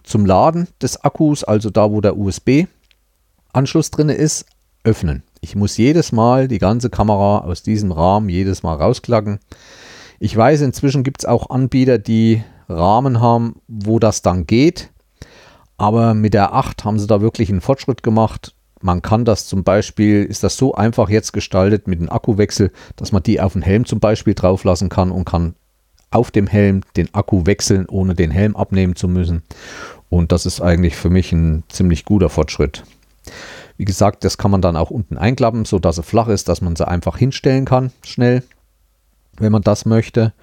zum 0.04 0.26
Laden 0.26 0.68
des 0.82 1.04
Akkus, 1.04 1.44
also 1.44 1.70
da, 1.70 1.92
wo 1.92 2.02
der 2.02 2.18
USB-Anschluss 2.18 3.92
drin 3.92 4.10
ist, 4.10 4.46
öffnen. 4.84 5.24
Ich 5.42 5.56
muss 5.56 5.78
jedes 5.78 6.12
Mal 6.12 6.48
die 6.48 6.60
ganze 6.60 6.90
Kamera 6.90 7.40
aus 7.40 7.64
diesem 7.64 7.92
Rahmen 7.92 8.30
jedes 8.30 8.64
Mal 8.64 8.76
rausklacken. 8.76 9.40
Ich 10.20 10.36
weiß, 10.36 10.62
inzwischen 10.62 11.04
gibt 11.04 11.22
es 11.22 11.26
auch 11.26 11.50
Anbieter, 11.50 11.98
die 11.98 12.44
Rahmen 12.70 13.20
haben, 13.20 13.56
wo 13.68 14.00
das 14.00 14.22
dann 14.22 14.46
geht. 14.48 14.92
Aber 15.78 16.14
mit 16.14 16.34
der 16.34 16.54
8 16.54 16.86
haben 16.86 17.00
sie 17.00 17.08
da 17.08 17.22
wirklich 17.22 17.50
einen 17.50 17.62
Fortschritt 17.62 18.04
gemacht. 18.04 18.56
Man 18.82 19.02
kann 19.02 19.26
das 19.26 19.48
zum 19.48 19.64
Beispiel, 19.64 20.24
ist 20.24 20.44
das 20.44 20.58
so 20.58 20.76
einfach 20.76 21.10
jetzt 21.10 21.34
gestaltet 21.34 21.88
mit 21.88 22.00
dem 22.00 22.10
Akkuwechsel, 22.10 22.72
dass 22.96 23.12
man 23.12 23.24
die 23.24 23.42
auf 23.42 23.54
den 23.54 23.62
Helm 23.62 23.86
zum 23.86 24.00
Beispiel 24.00 24.34
drauf 24.34 24.64
lassen 24.64 24.90
kann 24.90 25.12
und 25.12 25.26
kann 25.26 25.56
auf 26.14 26.32
dem 26.32 26.48
Helm 26.48 26.82
den 26.96 27.14
Akku 27.14 27.46
wechseln, 27.46 27.86
ohne 27.88 28.16
den 28.16 28.32
Helm 28.32 28.56
abnehmen 28.56 28.96
zu 28.96 29.08
müssen. 29.08 29.44
Und 30.10 30.32
das 30.32 30.46
ist 30.46 30.62
eigentlich 30.62 30.96
für 30.96 31.10
mich 31.10 31.32
ein 31.32 31.64
ziemlich 31.70 32.06
guter 32.06 32.30
Fortschritt. 32.30 32.84
Wie 33.78 33.86
gesagt, 33.86 34.24
das 34.24 34.38
kann 34.38 34.52
man 34.52 34.62
dann 34.62 34.76
auch 34.76 34.92
unten 34.92 35.18
einklappen, 35.18 35.66
sodass 35.66 35.98
er 35.98 36.04
flach 36.04 36.28
ist, 36.28 36.48
dass 36.48 36.62
man 36.62 36.76
sie 36.76 36.88
einfach 36.88 37.18
hinstellen 37.18 37.66
kann, 37.66 37.92
schnell, 38.04 38.44
wenn 39.38 39.52
man 39.52 39.64
das 39.64 39.86
möchte. 39.86 40.34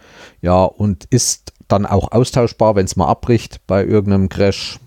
Ja, 0.42 0.64
und 0.64 1.04
ist 1.10 1.52
dann 1.68 1.86
auch 1.86 2.10
austauschbar, 2.10 2.74
wenn 2.74 2.86
es 2.86 2.96
mal 2.96 3.06
abbricht 3.06 3.60
bei 3.66 3.84
irgendeinem 3.84 4.28
Crash, 4.28 4.80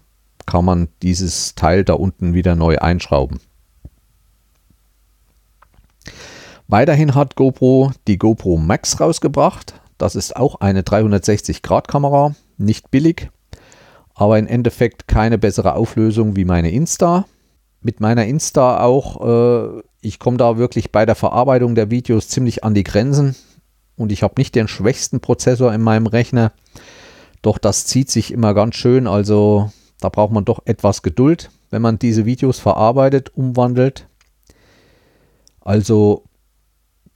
kann 0.45 0.65
man 0.65 0.89
dieses 1.01 1.55
Teil 1.55 1.85
da 1.85 1.93
unten 1.93 2.33
wieder 2.33 2.55
neu 2.55 2.77
einschrauben. 2.77 3.39
Weiterhin 6.67 7.15
hat 7.15 7.35
GoPro 7.35 7.91
die 8.07 8.17
GoPro 8.17 8.57
Max 8.57 8.99
rausgebracht. 8.99 9.75
Das 9.97 10.15
ist 10.15 10.35
auch 10.35 10.55
eine 10.61 10.81
360-Grad-Kamera, 10.81 12.35
nicht 12.57 12.91
billig, 12.91 13.29
aber 14.15 14.39
im 14.39 14.47
Endeffekt 14.47 15.07
keine 15.07 15.37
bessere 15.37 15.75
Auflösung 15.75 16.35
wie 16.35 16.45
meine 16.45 16.71
Insta. 16.71 17.25
Mit 17.81 17.99
meiner 17.99 18.25
Insta 18.25 18.81
auch, 18.81 19.77
äh, 19.77 19.81
ich 20.01 20.19
komme 20.19 20.37
da 20.37 20.57
wirklich 20.57 20.91
bei 20.91 21.05
der 21.05 21.15
Verarbeitung 21.15 21.75
der 21.75 21.91
Videos 21.91 22.27
ziemlich 22.27 22.63
an 22.63 22.73
die 22.73 22.83
Grenzen 22.83 23.35
und 23.95 24.11
ich 24.11 24.23
habe 24.23 24.35
nicht 24.37 24.55
den 24.55 24.67
schwächsten 24.67 25.19
Prozessor 25.19 25.73
in 25.73 25.81
meinem 25.81 26.07
Rechner. 26.07 26.51
Doch 27.41 27.57
das 27.57 27.85
zieht 27.85 28.09
sich 28.09 28.31
immer 28.31 28.53
ganz 28.53 28.75
schön, 28.75 29.07
also 29.07 29.71
da 29.99 30.09
braucht 30.09 30.31
man 30.31 30.45
doch 30.45 30.61
etwas 30.65 31.01
Geduld, 31.01 31.49
wenn 31.69 31.81
man 31.81 31.99
diese 31.99 32.25
Videos 32.25 32.59
verarbeitet, 32.59 33.31
umwandelt. 33.35 34.07
Also 35.61 36.23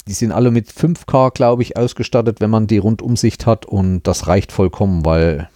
die 0.08 0.14
sind 0.14 0.32
alle 0.32 0.52
mit 0.52 0.70
5K, 0.70 1.34
glaube 1.34 1.62
ich, 1.62 1.78
ausgestattet, 1.78 2.40
wenn 2.42 2.50
man 2.50 2.68
die 2.68 2.78
Rundumsicht 2.78 3.46
hat 3.46 3.66
und 3.66 4.04
das 4.04 4.28
reicht 4.28 4.52
vollkommen, 4.52 5.06
weil 5.06 5.50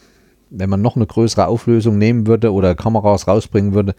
wenn 0.49 0.69
man 0.69 0.81
noch 0.81 0.95
eine 0.95 1.07
größere 1.07 1.47
Auflösung 1.47 1.97
nehmen 1.97 2.27
würde 2.27 2.51
oder 2.51 2.75
Kameras 2.75 3.27
rausbringen 3.27 3.73
würde, 3.73 3.95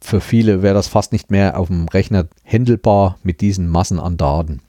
für 0.00 0.20
viele 0.20 0.62
wäre 0.62 0.74
das 0.74 0.88
fast 0.88 1.12
nicht 1.12 1.30
mehr 1.30 1.58
auf 1.58 1.68
dem 1.68 1.88
Rechner 1.88 2.26
händelbar 2.42 3.18
mit 3.22 3.40
diesen 3.40 3.68
Massen 3.68 4.00
an 4.00 4.16
Daten. 4.16 4.60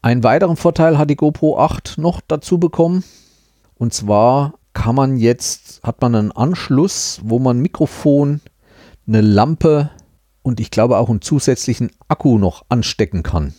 Einen 0.00 0.24
weiteren 0.24 0.56
Vorteil 0.56 0.96
hat 0.96 1.10
die 1.10 1.16
GoPro 1.16 1.58
8 1.58 1.98
noch 1.98 2.20
dazu 2.26 2.58
bekommen. 2.58 3.04
Und 3.76 3.92
zwar 3.92 4.54
kann 4.72 4.94
man 4.94 5.16
jetzt, 5.16 5.80
hat 5.82 6.00
man 6.00 6.14
einen 6.14 6.32
Anschluss, 6.32 7.20
wo 7.24 7.38
man 7.38 7.60
Mikrofon, 7.60 8.40
eine 9.06 9.22
Lampe 9.22 9.90
und 10.48 10.60
ich 10.60 10.70
glaube 10.70 10.96
auch 10.96 11.10
einen 11.10 11.20
zusätzlichen 11.20 11.90
Akku 12.08 12.38
noch 12.38 12.64
anstecken 12.70 13.22
kann. 13.22 13.52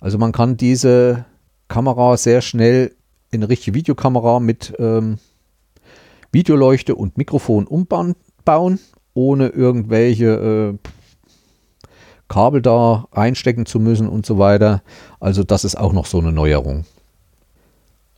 Also 0.00 0.18
man 0.18 0.32
kann 0.32 0.56
diese 0.56 1.24
Kamera 1.68 2.16
sehr 2.16 2.42
schnell 2.42 2.96
in 3.30 3.42
eine 3.42 3.48
richtige 3.48 3.76
Videokamera 3.76 4.40
mit 4.40 4.74
ähm, 4.80 5.18
Videoleuchte 6.32 6.96
und 6.96 7.16
Mikrofon 7.16 7.68
umbauen, 7.68 8.80
ohne 9.14 9.48
irgendwelche 9.50 10.74
äh, 10.74 10.88
Kabel 12.26 12.60
da 12.60 13.06
reinstecken 13.12 13.64
zu 13.64 13.78
müssen 13.78 14.08
und 14.08 14.26
so 14.26 14.36
weiter. 14.36 14.82
Also 15.20 15.44
das 15.44 15.64
ist 15.64 15.76
auch 15.76 15.92
noch 15.92 16.06
so 16.06 16.18
eine 16.18 16.32
Neuerung. 16.32 16.86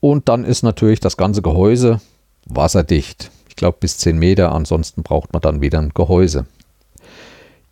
Und 0.00 0.31
dann 0.31 0.45
ist 0.45 0.62
natürlich 0.62 1.00
das 1.00 1.19
ganze 1.19 1.43
Gehäuse 1.43 2.00
wasserdicht. 2.47 3.31
Ich 3.49 3.57
glaube 3.57 3.76
bis 3.81 3.99
10 3.99 4.19
Meter, 4.19 4.52
ansonsten 4.52 5.02
braucht 5.02 5.35
man 5.35 5.43
dann 5.43 5.61
wieder 5.61 5.79
ein 5.79 5.90
Gehäuse. 5.90 6.47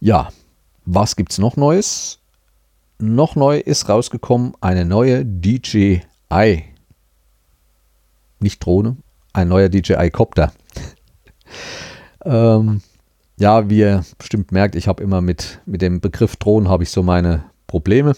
Ja, 0.01 0.29
was 0.85 1.17
gibt 1.17 1.33
es 1.33 1.39
noch 1.39 1.57
Neues? 1.57 2.21
Noch 3.01 3.37
neu 3.37 3.59
ist 3.59 3.89
rausgekommen 3.89 4.55
eine 4.61 4.85
neue 4.85 5.25
DJI. 5.25 6.65
Nicht 8.41 8.65
Drohne, 8.65 8.97
ein 9.33 9.49
neuer 9.49 9.69
DJI-Copter. 9.69 10.53
ähm, 12.25 12.81
ja, 13.39 13.69
wie 13.71 13.79
ihr 13.79 14.05
bestimmt 14.19 14.53
merkt, 14.53 14.77
ich 14.77 14.89
habe 14.89 15.03
immer 15.03 15.21
mit, 15.21 15.61
mit 15.67 15.83
dem 15.83 16.01
Begriff 16.01 16.37
Drohnen 16.37 16.69
habe 16.69 16.85
ich 16.85 16.91
so 16.91 17.03
meine 17.03 17.45
Probleme. 17.67 18.15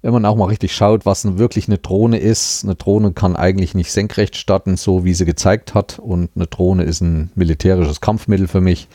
Wenn 0.00 0.12
man 0.12 0.24
auch 0.24 0.36
mal 0.36 0.46
richtig 0.46 0.74
schaut, 0.74 1.06
was 1.06 1.38
wirklich 1.38 1.66
eine 1.66 1.78
Drohne 1.78 2.18
ist, 2.18 2.62
eine 2.64 2.76
Drohne 2.76 3.12
kann 3.12 3.34
eigentlich 3.34 3.74
nicht 3.74 3.90
senkrecht 3.90 4.36
starten, 4.36 4.76
so 4.76 5.04
wie 5.04 5.14
sie 5.14 5.24
gezeigt 5.24 5.74
hat. 5.74 5.98
Und 5.98 6.30
eine 6.36 6.46
Drohne 6.46 6.84
ist 6.84 7.00
ein 7.00 7.32
militärisches 7.34 8.00
Kampfmittel 8.00 8.46
für 8.46 8.60
mich. 8.60 8.88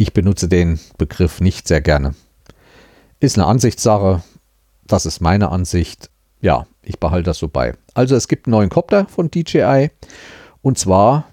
Ich 0.00 0.14
benutze 0.14 0.48
den 0.48 0.80
Begriff 0.96 1.42
nicht 1.42 1.68
sehr 1.68 1.82
gerne. 1.82 2.14
Ist 3.20 3.36
eine 3.36 3.46
Ansichtssache. 3.46 4.22
Das 4.86 5.04
ist 5.04 5.20
meine 5.20 5.50
Ansicht. 5.50 6.08
Ja, 6.40 6.66
ich 6.82 6.98
behalte 6.98 7.24
das 7.24 7.36
so 7.36 7.48
bei. 7.48 7.74
Also 7.92 8.16
es 8.16 8.26
gibt 8.26 8.46
einen 8.46 8.52
neuen 8.52 8.70
Copter 8.70 9.04
von 9.08 9.30
DJI. 9.30 9.90
Und 10.62 10.78
zwar 10.78 11.26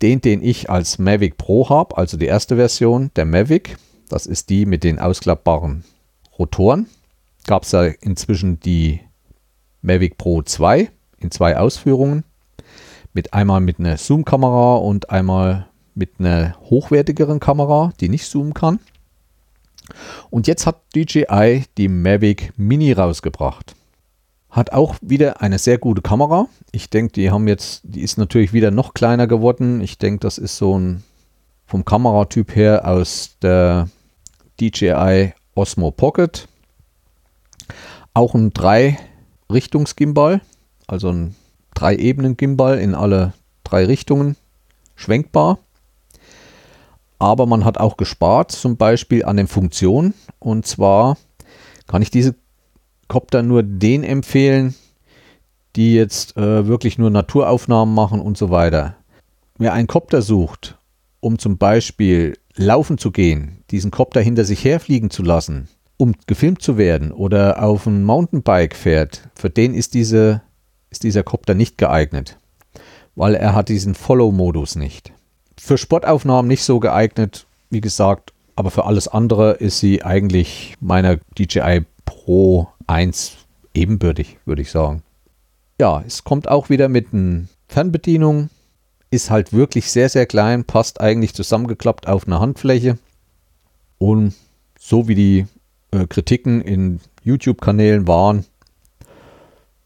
den, 0.00 0.22
den 0.22 0.42
ich 0.42 0.70
als 0.70 0.98
Mavic 0.98 1.36
Pro 1.36 1.68
habe, 1.68 1.98
also 1.98 2.16
die 2.16 2.24
erste 2.24 2.56
Version 2.56 3.10
der 3.14 3.26
Mavic, 3.26 3.76
das 4.08 4.24
ist 4.24 4.48
die 4.48 4.64
mit 4.64 4.84
den 4.84 4.98
ausklappbaren 4.98 5.84
Rotoren. 6.38 6.86
Gab 7.46 7.64
es 7.64 7.72
ja 7.72 7.82
inzwischen 7.84 8.58
die 8.58 9.00
Mavic 9.82 10.16
Pro 10.16 10.40
2 10.40 10.90
in 11.18 11.30
zwei 11.30 11.58
Ausführungen. 11.58 12.24
Mit 13.12 13.34
einmal 13.34 13.60
mit 13.60 13.78
einer 13.78 13.98
Zoom-Kamera 13.98 14.76
und 14.76 15.10
einmal 15.10 15.68
mit 15.98 16.12
einer 16.18 16.56
hochwertigeren 16.70 17.40
Kamera, 17.40 17.92
die 18.00 18.08
nicht 18.08 18.30
zoomen 18.30 18.54
kann. 18.54 18.78
Und 20.30 20.46
jetzt 20.46 20.66
hat 20.66 20.80
DJI 20.94 21.64
die 21.76 21.88
Mavic 21.88 22.52
Mini 22.56 22.92
rausgebracht. 22.92 23.74
Hat 24.50 24.72
auch 24.72 24.96
wieder 25.00 25.42
eine 25.42 25.58
sehr 25.58 25.78
gute 25.78 26.00
Kamera. 26.00 26.46
Ich 26.72 26.88
denke, 26.88 27.12
die 27.12 27.30
haben 27.30 27.48
jetzt, 27.48 27.80
die 27.84 28.02
ist 28.02 28.16
natürlich 28.16 28.52
wieder 28.52 28.70
noch 28.70 28.94
kleiner 28.94 29.26
geworden. 29.26 29.80
Ich 29.80 29.98
denke, 29.98 30.20
das 30.20 30.38
ist 30.38 30.56
so 30.56 30.78
ein 30.78 31.02
vom 31.66 31.84
Kameratyp 31.84 32.54
her 32.54 32.88
aus 32.88 33.36
der 33.42 33.88
DJI 34.60 35.34
Osmo 35.54 35.90
Pocket. 35.90 36.48
Auch 38.14 38.34
ein 38.34 38.52
Drei-Richtungsgimbal, 38.52 40.40
also 40.86 41.10
ein 41.10 41.34
drei 41.74 41.94
Ebenen 41.94 42.36
Gimbal 42.36 42.78
in 42.78 42.94
alle 42.94 43.34
drei 43.64 43.84
Richtungen, 43.84 44.36
schwenkbar. 44.96 45.58
Aber 47.18 47.46
man 47.46 47.64
hat 47.64 47.78
auch 47.78 47.96
gespart, 47.96 48.52
zum 48.52 48.76
Beispiel 48.76 49.24
an 49.24 49.36
den 49.36 49.48
Funktionen. 49.48 50.14
Und 50.38 50.66
zwar 50.66 51.16
kann 51.86 52.02
ich 52.02 52.10
diese 52.10 52.34
Copter 53.08 53.42
nur 53.42 53.62
den 53.62 54.04
empfehlen, 54.04 54.74
die 55.74 55.94
jetzt 55.94 56.36
äh, 56.36 56.66
wirklich 56.66 56.98
nur 56.98 57.10
Naturaufnahmen 57.10 57.94
machen 57.94 58.20
und 58.20 58.36
so 58.36 58.50
weiter. 58.50 58.96
Wer 59.56 59.72
einen 59.72 59.88
Copter 59.88 60.22
sucht, 60.22 60.78
um 61.20 61.38
zum 61.38 61.58
Beispiel 61.58 62.36
laufen 62.54 62.98
zu 62.98 63.10
gehen, 63.10 63.64
diesen 63.70 63.90
Copter 63.90 64.20
hinter 64.20 64.44
sich 64.44 64.64
herfliegen 64.64 65.10
zu 65.10 65.22
lassen, 65.22 65.68
um 65.96 66.14
gefilmt 66.26 66.62
zu 66.62 66.76
werden 66.76 67.12
oder 67.12 67.62
auf 67.62 67.86
ein 67.86 68.04
Mountainbike 68.04 68.76
fährt, 68.76 69.28
für 69.34 69.50
den 69.50 69.74
ist, 69.74 69.94
diese, 69.94 70.42
ist 70.90 71.02
dieser 71.02 71.22
Copter 71.22 71.54
nicht 71.54 71.78
geeignet, 71.78 72.38
weil 73.14 73.34
er 73.34 73.54
hat 73.54 73.68
diesen 73.68 73.94
Follow-Modus 73.94 74.76
nicht. 74.76 75.12
Für 75.68 75.76
Sportaufnahmen 75.76 76.48
nicht 76.48 76.64
so 76.64 76.80
geeignet, 76.80 77.46
wie 77.68 77.82
gesagt, 77.82 78.32
aber 78.56 78.70
für 78.70 78.86
alles 78.86 79.06
andere 79.06 79.52
ist 79.52 79.80
sie 79.80 80.02
eigentlich 80.02 80.74
meiner 80.80 81.18
DJI 81.38 81.84
Pro 82.06 82.68
1 82.86 83.36
ebenbürtig, 83.74 84.38
würde 84.46 84.62
ich 84.62 84.70
sagen. 84.70 85.02
Ja, 85.78 86.02
es 86.06 86.24
kommt 86.24 86.48
auch 86.48 86.70
wieder 86.70 86.88
mit 86.88 87.12
einer 87.12 87.48
Fernbedienung. 87.68 88.48
Ist 89.10 89.28
halt 89.28 89.52
wirklich 89.52 89.90
sehr, 89.90 90.08
sehr 90.08 90.24
klein, 90.24 90.64
passt 90.64 91.02
eigentlich 91.02 91.34
zusammengeklappt 91.34 92.08
auf 92.08 92.26
eine 92.26 92.40
Handfläche. 92.40 92.96
Und 93.98 94.32
so 94.78 95.06
wie 95.06 95.16
die 95.16 95.46
äh, 95.90 96.06
Kritiken 96.06 96.62
in 96.62 96.98
YouTube-Kanälen 97.24 98.08
waren, 98.08 98.46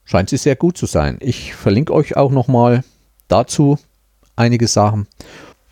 scheint 0.05 0.31
sie 0.31 0.37
sehr 0.37 0.55
gut 0.55 0.79
zu 0.79 0.87
sein. 0.87 1.19
Ich 1.19 1.57
verlinke 1.57 1.93
euch 1.93 2.17
auch 2.17 2.31
nochmal 2.31 2.85
dazu 3.27 3.79
einige 4.37 4.69
Sachen. 4.69 5.09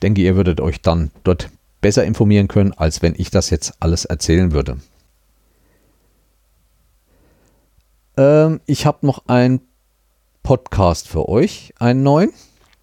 Denke, 0.03 0.23
ihr 0.23 0.37
würdet 0.37 0.61
euch 0.61 0.81
dann 0.81 1.11
dort 1.25 1.51
besser 1.81 2.05
informieren 2.05 2.49
können, 2.49 2.73
als 2.73 3.03
wenn 3.03 3.15
ich 3.17 3.31
das 3.31 3.51
jetzt 3.51 3.75
alles 3.81 4.05
erzählen 4.05 4.53
würde. 4.53 4.79
Ähm, 8.17 8.61
ich 8.67 8.87
habe 8.87 9.07
noch 9.07 9.25
ein 9.27 9.61
Podcast 10.43 11.09
für 11.09 11.29
euch, 11.29 11.75
einen 11.79 12.03
neuen. 12.03 12.33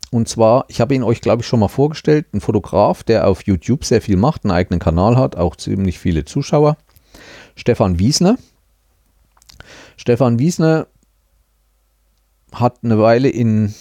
Und 0.10 0.30
zwar, 0.30 0.66
ich 0.70 0.80
habe 0.80 0.96
ihn 0.96 1.04
euch, 1.04 1.22
glaube 1.22 1.42
ich, 1.42 1.48
schon 1.48 1.60
mal 1.60 1.68
vorgestellt, 1.68 2.28
ein 2.34 2.40
Fotograf, 2.40 3.04
der 3.04 3.28
auf 3.28 3.46
YouTube 3.46 3.84
sehr 3.84 4.02
viel 4.02 4.16
macht, 4.16 4.46
einen 4.46 4.52
eigenen 4.52 4.80
Kanal 4.80 5.18
hat, 5.18 5.36
auch 5.36 5.56
ziemlich 5.56 6.00
viele 6.00 6.24
Zuschauer. 6.24 6.78
Stefan 7.56 8.00
Wiesner. 8.00 8.38
Stefan 9.98 10.40
Wiesner 10.40 10.88
hat 12.54 12.80
eine 12.84 13.00
Weile 13.00 13.28
in 13.28 13.74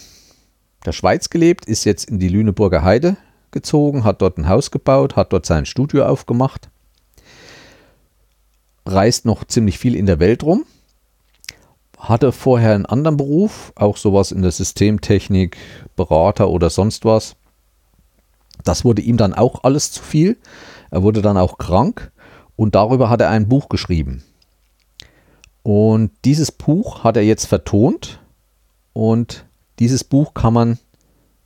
der 0.85 0.91
Schweiz 0.91 1.29
gelebt, 1.29 1.65
ist 1.65 1.85
jetzt 1.85 2.09
in 2.09 2.19
die 2.19 2.29
Lüneburger 2.29 2.83
Heide 2.83 3.17
gezogen, 3.57 4.03
hat 4.03 4.21
dort 4.21 4.37
ein 4.37 4.47
Haus 4.47 4.71
gebaut, 4.71 5.15
hat 5.15 5.33
dort 5.33 5.45
sein 5.45 5.65
Studio 5.65 6.05
aufgemacht, 6.05 6.69
reist 8.85 9.25
noch 9.25 9.43
ziemlich 9.45 9.77
viel 9.77 9.95
in 9.95 10.05
der 10.05 10.19
Welt 10.19 10.43
rum 10.43 10.65
hatte 11.97 12.31
vorher 12.31 12.75
einen 12.75 12.85
anderen 12.85 13.17
Beruf, 13.17 13.73
auch 13.75 13.97
sowas 13.97 14.31
in 14.31 14.41
der 14.41 14.51
Systemtechnik, 14.51 15.57
Berater 15.95 16.49
oder 16.49 16.69
sonst 16.69 17.05
was. 17.05 17.35
Das 18.63 18.85
wurde 18.85 19.01
ihm 19.01 19.17
dann 19.17 19.33
auch 19.33 19.63
alles 19.63 19.91
zu 19.91 20.03
viel. 20.03 20.37
Er 20.91 21.03
wurde 21.03 21.21
dann 21.21 21.37
auch 21.37 21.57
krank 21.57 22.11
und 22.55 22.75
darüber 22.75 23.09
hat 23.09 23.21
er 23.21 23.29
ein 23.29 23.49
Buch 23.49 23.69
geschrieben. 23.69 24.23
Und 25.63 26.11
dieses 26.23 26.51
Buch 26.51 27.03
hat 27.03 27.17
er 27.17 27.23
jetzt 27.23 27.45
vertont 27.45 28.19
und 28.93 29.45
dieses 29.79 30.03
Buch 30.03 30.33
kann 30.33 30.53
man 30.53 30.79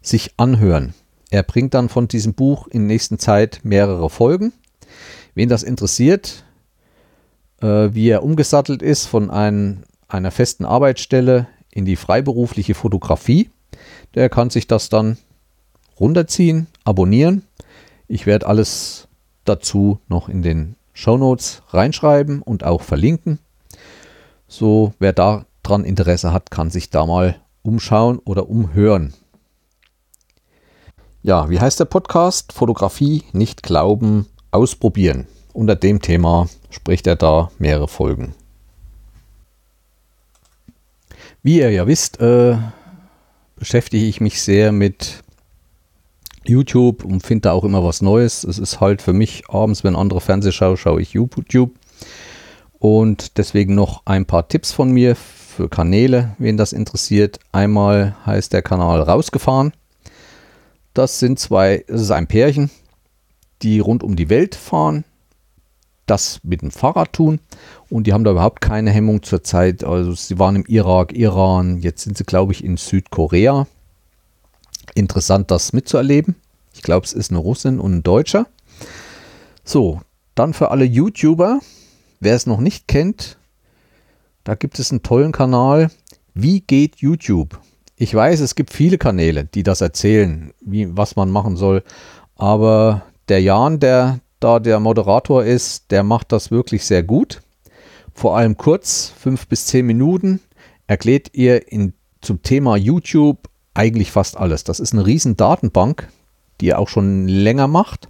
sich 0.02 0.34
anhören. 0.38 0.94
Er 1.32 1.44
bringt 1.44 1.74
dann 1.74 1.88
von 1.90 2.10
diesem 2.10 2.34
Buch 2.34 2.68
in 2.68 2.86
nächster 2.86 3.18
Zeit 3.18 3.62
mehrere 3.64 4.10
Folgen. 4.10 4.52
Wen 5.34 5.48
das 5.48 5.64
interessiert, 5.64 6.44
äh, 7.62 7.90
wie 7.94 8.10
er 8.10 8.22
umgesattelt 8.22 8.82
ist 8.82 9.06
von 9.06 9.32
einem 9.32 9.84
einer 10.10 10.32
festen 10.32 10.66
Arbeitsstelle 10.66 11.48
in 11.72 11.86
die 11.86 11.96
freiberufliche 11.96 12.74
Fotografie. 12.74 13.50
Der 14.14 14.30
kann 14.30 14.50
sich 14.50 14.68
das 14.68 14.90
dann 14.90 15.18
runterziehen, 15.98 16.68
abonnieren. 16.84 17.44
Ich 18.10 18.26
werde 18.26 18.48
alles 18.48 19.08
dazu 19.46 20.00
noch 20.10 20.28
in 20.28 20.42
den 20.42 20.76
Show 20.92 21.18
Notes 21.18 21.64
reinschreiben 21.70 22.42
und 22.42 22.66
auch 22.66 22.82
verlinken. 22.82 23.40
So, 24.50 24.94
wer 25.00 25.14
daran 25.14 25.86
Interesse 25.86 26.34
hat, 26.34 26.52
kann 26.52 26.70
sich 26.70 26.90
da 26.90 27.06
mal 27.06 27.40
umschauen 27.62 28.20
oder 28.20 28.50
umhören. 28.50 29.14
Ja, 31.24 31.52
wie 31.52 31.60
heißt 31.60 31.80
der 31.80 31.86
Podcast? 31.86 32.52
Fotografie, 32.52 33.24
nicht 33.32 33.62
glauben, 33.62 34.26
ausprobieren. 34.50 35.28
Unter 35.54 35.76
dem 35.76 36.02
Thema 36.02 36.48
spricht 36.72 37.06
er 37.06 37.16
da 37.16 37.52
mehrere 37.60 37.88
Folgen. 37.88 38.34
Wie 41.44 41.60
ihr 41.60 41.70
ja 41.70 41.86
wisst, 41.86 42.20
äh, 42.22 42.58
beschäftige 43.56 44.06
ich 44.06 44.20
mich 44.20 44.42
sehr 44.42 44.72
mit 44.72 45.24
YouTube 46.44 47.06
und 47.06 47.24
finde 47.24 47.42
da 47.42 47.52
auch 47.52 47.66
immer 47.66 47.84
was 47.84 48.02
Neues. 48.02 48.44
Es 48.44 48.58
ist 48.58 48.82
halt 48.82 49.04
für 49.04 49.14
mich 49.14 49.44
abends, 49.48 49.84
wenn 49.84 49.96
andere 49.96 50.22
Fernseh 50.22 50.52
schauen, 50.52 50.78
schaue 50.78 51.04
ich 51.04 51.14
YouTube. 51.14 51.72
Und 52.80 53.38
deswegen 53.38 53.76
noch 53.76 54.02
ein 54.06 54.26
paar 54.26 54.48
Tipps 54.48 54.72
von 54.72 54.90
mir 54.90 55.16
für 55.16 55.70
Kanäle, 55.70 56.36
wen 56.40 56.58
das 56.58 56.74
interessiert. 56.74 57.40
Einmal 57.52 58.16
heißt 58.26 58.54
der 58.54 58.64
Kanal 58.64 59.02
Rausgefahren. 59.02 59.74
Das 60.94 61.20
sind 61.20 61.40
zwei, 61.40 61.84
es 61.88 62.02
ist 62.02 62.12
ein 62.12 62.28
Pärchen, 62.28 62.70
die 63.62 63.80
rund 63.80 64.04
um 64.04 64.16
die 64.16 64.30
Welt 64.30 64.56
fahren 64.56 65.06
das 66.12 66.42
mit 66.44 66.62
dem 66.62 66.72
Fahrrad 66.72 67.14
tun 67.14 67.40
und 67.90 68.06
die 68.06 68.14
haben 68.14 68.26
da 68.26 68.32
überhaupt 68.32 68.60
keine 68.60 68.92
Hemmung 68.92 69.24
zur 69.24 69.44
Zeit. 69.44 69.84
Also 69.84 70.14
sie 70.14 70.38
waren 70.38 70.58
im 70.58 70.66
Irak, 70.66 71.14
Iran, 71.14 71.80
jetzt 71.80 72.04
sind 72.04 72.18
sie, 72.18 72.26
glaube 72.26 72.52
ich, 72.52 72.64
in 72.64 72.76
Südkorea. 72.76 73.66
Interessant, 74.94 75.52
das 75.52 75.72
mitzuerleben. 75.72 76.36
Ich 76.74 76.82
glaube, 76.82 77.06
es 77.06 77.14
ist 77.14 77.32
eine 77.32 77.40
Russin 77.40 77.80
und 77.80 77.94
ein 77.94 78.04
Deutscher. 78.04 78.46
So, 79.64 80.02
dann 80.36 80.54
für 80.54 80.72
alle 80.72 80.84
YouTuber, 80.84 81.62
wer 82.20 82.36
es 82.36 82.46
noch 82.46 82.60
nicht 82.60 82.90
kennt, 82.90 83.38
da 84.44 84.56
gibt 84.56 84.80
es 84.80 84.92
einen 84.92 85.04
tollen 85.04 85.32
Kanal. 85.32 85.92
Wie 86.34 86.60
geht 86.60 86.98
YouTube? 86.98 87.58
Ich 88.02 88.16
weiß, 88.16 88.40
es 88.40 88.56
gibt 88.56 88.74
viele 88.74 88.98
Kanäle, 88.98 89.46
die 89.46 89.62
das 89.62 89.80
erzählen, 89.80 90.56
wie, 90.60 90.88
was 90.98 91.16
man 91.16 91.30
machen 91.30 91.56
soll. 91.56 91.84
Aber 92.36 93.04
der 93.30 93.44
Jan, 93.44 93.80
der 93.80 94.22
da 94.40 94.58
der 94.58 94.80
Moderator 94.80 95.44
ist, 95.44 95.92
der 95.92 96.02
macht 96.02 96.32
das 96.32 96.50
wirklich 96.50 96.84
sehr 96.84 97.04
gut. 97.04 97.44
Vor 98.16 98.36
allem 98.36 98.58
kurz, 98.58 99.14
fünf 99.16 99.46
bis 99.46 99.68
zehn 99.68 99.86
Minuten, 99.86 100.40
erklärt 100.88 101.30
ihr 101.34 101.72
in, 101.72 101.94
zum 102.22 102.42
Thema 102.42 102.76
YouTube 102.76 103.48
eigentlich 103.76 104.10
fast 104.10 104.36
alles. 104.36 104.64
Das 104.64 104.80
ist 104.80 104.94
eine 104.94 105.06
riesen 105.06 105.38
Datenbank, 105.38 106.08
die 106.60 106.70
er 106.70 106.80
auch 106.80 106.90
schon 106.90 107.28
länger 107.28 107.68
macht. 107.68 108.08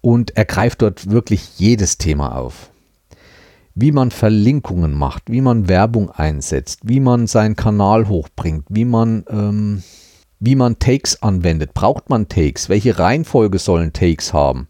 Und 0.00 0.36
er 0.36 0.46
greift 0.46 0.82
dort 0.82 1.08
wirklich 1.12 1.60
jedes 1.60 1.96
Thema 1.96 2.34
auf. 2.34 2.70
Wie 3.80 3.92
man 3.92 4.10
Verlinkungen 4.10 4.92
macht, 4.92 5.24
wie 5.30 5.40
man 5.40 5.68
Werbung 5.68 6.10
einsetzt, 6.10 6.80
wie 6.84 7.00
man 7.00 7.26
seinen 7.26 7.56
Kanal 7.56 8.08
hochbringt, 8.08 8.64
wie 8.68 8.84
man, 8.84 9.24
ähm, 9.30 9.82
wie 10.38 10.54
man 10.54 10.78
Takes 10.78 11.22
anwendet. 11.22 11.72
Braucht 11.72 12.10
man 12.10 12.28
Takes? 12.28 12.68
Welche 12.68 12.98
Reihenfolge 12.98 13.58
sollen 13.58 13.92
Takes 13.92 14.32
haben? 14.32 14.68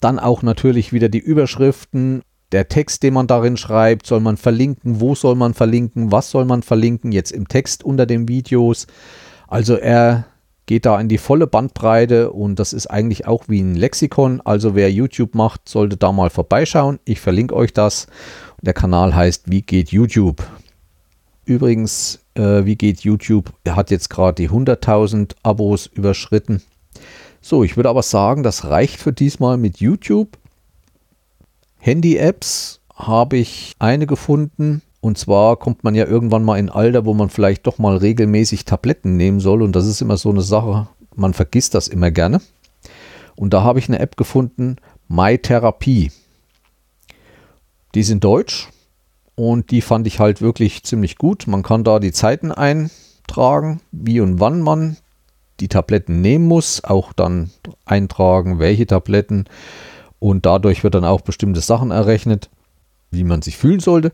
Dann 0.00 0.18
auch 0.18 0.42
natürlich 0.42 0.92
wieder 0.92 1.08
die 1.08 1.18
Überschriften, 1.18 2.22
der 2.52 2.68
Text, 2.68 3.02
den 3.02 3.14
man 3.14 3.26
darin 3.26 3.56
schreibt, 3.56 4.06
soll 4.06 4.20
man 4.20 4.36
verlinken, 4.36 5.00
wo 5.00 5.14
soll 5.14 5.34
man 5.34 5.54
verlinken, 5.54 6.12
was 6.12 6.30
soll 6.30 6.44
man 6.44 6.62
verlinken, 6.62 7.12
jetzt 7.12 7.32
im 7.32 7.48
Text 7.48 7.82
unter 7.82 8.06
den 8.06 8.28
Videos. 8.28 8.86
Also 9.48 9.74
er 9.74 10.26
geht 10.72 10.86
da 10.86 10.98
in 10.98 11.08
die 11.08 11.18
volle 11.18 11.46
Bandbreite 11.46 12.32
und 12.32 12.58
das 12.58 12.72
ist 12.72 12.86
eigentlich 12.86 13.26
auch 13.26 13.44
wie 13.46 13.60
ein 13.60 13.74
Lexikon. 13.74 14.40
Also 14.40 14.74
wer 14.74 14.90
YouTube 14.90 15.34
macht, 15.34 15.68
sollte 15.68 15.98
da 15.98 16.12
mal 16.12 16.30
vorbeischauen. 16.30 16.98
Ich 17.04 17.20
verlinke 17.20 17.54
euch 17.54 17.74
das. 17.74 18.06
Der 18.62 18.72
Kanal 18.72 19.14
heißt 19.14 19.50
Wie 19.50 19.60
geht 19.60 19.90
YouTube? 19.90 20.42
Übrigens, 21.44 22.20
äh, 22.32 22.64
wie 22.64 22.76
geht 22.76 23.00
YouTube? 23.00 23.52
Er 23.64 23.76
hat 23.76 23.90
jetzt 23.90 24.08
gerade 24.08 24.36
die 24.36 24.48
100.000 24.48 25.34
Abos 25.42 25.88
überschritten. 25.88 26.62
So, 27.42 27.64
ich 27.64 27.76
würde 27.76 27.90
aber 27.90 28.02
sagen, 28.02 28.42
das 28.42 28.64
reicht 28.64 28.98
für 28.98 29.12
diesmal 29.12 29.58
mit 29.58 29.78
YouTube. 29.78 30.38
Handy-Apps 31.80 32.80
habe 32.94 33.36
ich 33.36 33.74
eine 33.78 34.06
gefunden. 34.06 34.80
Und 35.02 35.18
zwar 35.18 35.56
kommt 35.56 35.84
man 35.84 35.94
ja 35.94 36.06
irgendwann 36.06 36.42
mal 36.42 36.58
in 36.58 36.70
Alter, 36.70 37.04
wo 37.04 37.12
man 37.12 37.28
vielleicht 37.28 37.66
doch 37.66 37.76
mal 37.76 37.98
regelmäßig 37.98 38.64
Tabletten 38.64 39.18
nehmen 39.18 39.40
soll. 39.40 39.60
Und 39.60 39.76
das 39.76 39.86
ist 39.86 40.00
immer 40.00 40.16
so 40.16 40.30
eine 40.30 40.40
Sache, 40.40 40.88
man 41.14 41.34
vergisst 41.34 41.74
das 41.74 41.88
immer 41.88 42.10
gerne. 42.10 42.40
Und 43.36 43.52
da 43.52 43.62
habe 43.62 43.78
ich 43.78 43.88
eine 43.88 43.98
App 43.98 44.16
gefunden, 44.16 44.76
MyTherapie. 45.08 46.10
Die 47.94 48.00
ist 48.00 48.08
in 48.10 48.20
Deutsch 48.20 48.70
und 49.34 49.70
die 49.70 49.82
fand 49.82 50.06
ich 50.06 50.18
halt 50.18 50.40
wirklich 50.40 50.84
ziemlich 50.84 51.18
gut. 51.18 51.46
Man 51.46 51.62
kann 51.62 51.84
da 51.84 51.98
die 51.98 52.12
Zeiten 52.12 52.50
ein, 52.50 52.90
eintragen, 53.32 53.80
wie 53.92 54.20
und 54.20 54.40
wann 54.40 54.60
man 54.60 54.96
die 55.60 55.68
Tabletten 55.68 56.20
nehmen 56.20 56.46
muss, 56.46 56.84
auch 56.84 57.12
dann 57.12 57.50
eintragen, 57.84 58.58
welche 58.58 58.86
Tabletten 58.86 59.46
und 60.18 60.44
dadurch 60.44 60.84
wird 60.84 60.94
dann 60.94 61.04
auch 61.04 61.22
bestimmte 61.22 61.60
Sachen 61.60 61.90
errechnet, 61.90 62.50
wie 63.10 63.24
man 63.24 63.42
sich 63.42 63.56
fühlen 63.56 63.80
sollte. 63.80 64.12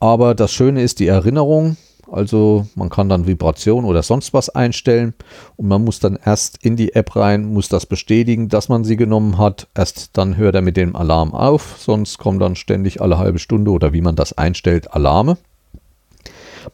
Aber 0.00 0.34
das 0.34 0.52
Schöne 0.52 0.82
ist 0.82 1.00
die 1.00 1.08
Erinnerung, 1.08 1.76
also 2.10 2.66
man 2.74 2.88
kann 2.88 3.08
dann 3.08 3.26
Vibration 3.26 3.84
oder 3.84 4.02
sonst 4.02 4.32
was 4.32 4.48
einstellen 4.48 5.14
und 5.56 5.68
man 5.68 5.84
muss 5.84 6.00
dann 6.00 6.18
erst 6.24 6.64
in 6.64 6.76
die 6.76 6.94
App 6.94 7.16
rein, 7.16 7.52
muss 7.52 7.68
das 7.68 7.84
bestätigen, 7.84 8.48
dass 8.48 8.68
man 8.68 8.84
sie 8.84 8.96
genommen 8.96 9.38
hat. 9.38 9.68
Erst 9.74 10.16
dann 10.16 10.36
hört 10.36 10.54
er 10.54 10.62
mit 10.62 10.76
dem 10.76 10.96
Alarm 10.96 11.34
auf, 11.34 11.76
sonst 11.78 12.18
kommen 12.18 12.38
dann 12.38 12.56
ständig 12.56 13.02
alle 13.02 13.18
halbe 13.18 13.38
Stunde 13.38 13.70
oder 13.72 13.92
wie 13.92 14.00
man 14.00 14.16
das 14.16 14.32
einstellt, 14.38 14.92
Alarme. 14.94 15.36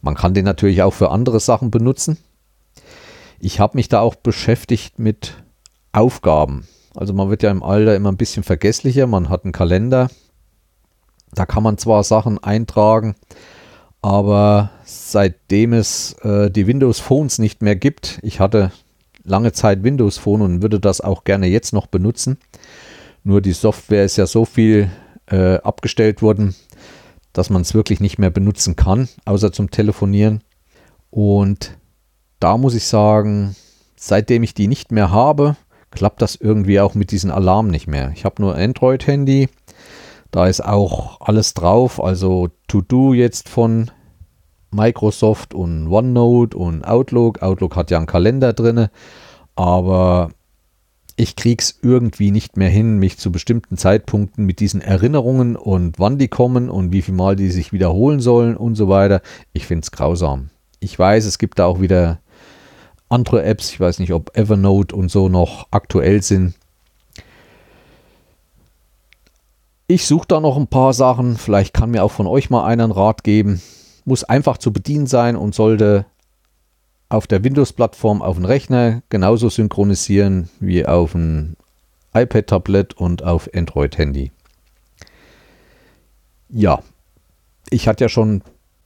Man 0.02 0.14
kann 0.14 0.34
den 0.34 0.44
natürlich 0.44 0.82
auch 0.82 0.94
für 0.94 1.10
andere 1.10 1.40
Sachen 1.40 1.70
benutzen. 1.70 2.18
Ich 3.40 3.60
habe 3.60 3.76
mich 3.76 3.88
da 3.88 4.00
auch 4.00 4.14
beschäftigt 4.14 4.98
mit 4.98 5.34
Aufgaben. 5.92 6.66
Also 6.94 7.12
man 7.12 7.28
wird 7.28 7.42
ja 7.42 7.50
im 7.50 7.62
Alter 7.62 7.96
immer 7.96 8.10
ein 8.10 8.16
bisschen 8.16 8.44
vergesslicher. 8.44 9.06
Man 9.06 9.28
hat 9.28 9.44
einen 9.44 9.52
Kalender. 9.52 10.08
Da 11.34 11.46
kann 11.46 11.62
man 11.62 11.78
zwar 11.78 12.04
Sachen 12.04 12.42
eintragen, 12.42 13.14
aber 14.02 14.70
seitdem 14.84 15.72
es 15.72 16.12
äh, 16.22 16.50
die 16.50 16.66
Windows 16.66 17.00
Phones 17.00 17.38
nicht 17.38 17.62
mehr 17.62 17.76
gibt, 17.76 18.18
ich 18.22 18.40
hatte 18.40 18.70
lange 19.24 19.52
Zeit 19.52 19.82
Windows 19.82 20.18
Phone 20.18 20.42
und 20.42 20.62
würde 20.62 20.78
das 20.80 21.00
auch 21.00 21.24
gerne 21.24 21.46
jetzt 21.46 21.72
noch 21.72 21.86
benutzen. 21.86 22.38
Nur 23.22 23.40
die 23.40 23.52
Software 23.52 24.04
ist 24.04 24.16
ja 24.16 24.26
so 24.26 24.44
viel 24.44 24.90
äh, 25.26 25.54
abgestellt 25.56 26.20
worden, 26.20 26.54
dass 27.32 27.50
man 27.50 27.62
es 27.62 27.74
wirklich 27.74 28.00
nicht 28.00 28.18
mehr 28.18 28.30
benutzen 28.30 28.76
kann, 28.76 29.08
außer 29.24 29.52
zum 29.52 29.70
Telefonieren. 29.70 30.42
Und 31.10 31.76
da 32.40 32.58
muss 32.58 32.74
ich 32.74 32.84
sagen, 32.84 33.56
seitdem 33.96 34.42
ich 34.42 34.52
die 34.52 34.68
nicht 34.68 34.92
mehr 34.92 35.10
habe, 35.10 35.56
klappt 35.90 36.20
das 36.20 36.36
irgendwie 36.36 36.80
auch 36.80 36.94
mit 36.94 37.10
diesen 37.10 37.30
Alarm 37.30 37.68
nicht 37.68 37.86
mehr. 37.86 38.12
Ich 38.14 38.24
habe 38.24 38.42
nur 38.42 38.54
Android-Handy 38.56 39.48
da 40.34 40.48
ist 40.48 40.64
auch 40.64 41.20
alles 41.20 41.54
drauf, 41.54 42.02
also 42.02 42.48
To-Do 42.66 43.14
jetzt 43.14 43.48
von 43.48 43.92
Microsoft 44.72 45.54
und 45.54 45.86
OneNote 45.86 46.58
und 46.58 46.84
Outlook. 46.84 47.40
Outlook 47.40 47.76
hat 47.76 47.92
ja 47.92 47.98
einen 47.98 48.08
Kalender 48.08 48.52
drin, 48.52 48.88
aber 49.54 50.32
ich 51.14 51.36
krieg's 51.36 51.78
irgendwie 51.82 52.32
nicht 52.32 52.56
mehr 52.56 52.68
hin, 52.68 52.98
mich 52.98 53.16
zu 53.16 53.30
bestimmten 53.30 53.76
Zeitpunkten 53.76 54.44
mit 54.44 54.58
diesen 54.58 54.80
Erinnerungen 54.80 55.54
und 55.54 56.00
wann 56.00 56.18
die 56.18 56.26
kommen 56.26 56.68
und 56.68 56.90
wie 56.90 57.02
viel 57.02 57.14
Mal 57.14 57.36
die 57.36 57.52
sich 57.52 57.72
wiederholen 57.72 58.18
sollen 58.18 58.56
und 58.56 58.74
so 58.74 58.88
weiter. 58.88 59.22
Ich 59.52 59.66
finde 59.68 59.84
es 59.84 59.92
grausam. 59.92 60.50
Ich 60.80 60.98
weiß, 60.98 61.26
es 61.26 61.38
gibt 61.38 61.60
da 61.60 61.66
auch 61.66 61.80
wieder 61.80 62.18
andere 63.08 63.44
Apps. 63.44 63.70
Ich 63.70 63.78
weiß 63.78 64.00
nicht, 64.00 64.12
ob 64.12 64.36
Evernote 64.36 64.96
und 64.96 65.12
so 65.12 65.28
noch 65.28 65.68
aktuell 65.70 66.22
sind. 66.22 66.54
Ich 69.86 70.06
suche 70.06 70.26
da 70.26 70.40
noch 70.40 70.56
ein 70.56 70.66
paar 70.66 70.94
Sachen. 70.94 71.36
Vielleicht 71.36 71.74
kann 71.74 71.90
mir 71.90 72.04
auch 72.04 72.10
von 72.10 72.26
euch 72.26 72.48
mal 72.48 72.64
einen 72.64 72.90
Rat 72.90 73.22
geben. 73.22 73.60
Muss 74.06 74.24
einfach 74.24 74.56
zu 74.56 74.72
bedienen 74.72 75.06
sein 75.06 75.36
und 75.36 75.54
sollte 75.54 76.06
auf 77.10 77.26
der 77.26 77.44
Windows-Plattform 77.44 78.22
auf 78.22 78.36
dem 78.36 78.46
Rechner 78.46 79.02
genauso 79.10 79.50
synchronisieren 79.50 80.48
wie 80.58 80.86
auf 80.86 81.12
dem 81.12 81.56
iPad-Tablet 82.14 82.94
und 82.94 83.22
auf 83.24 83.50
Android-Handy. 83.54 84.32
Ja, 86.48 86.82
ich 87.68 87.86
hatte 87.86 88.04
ja 88.04 88.08
schon 88.08 88.42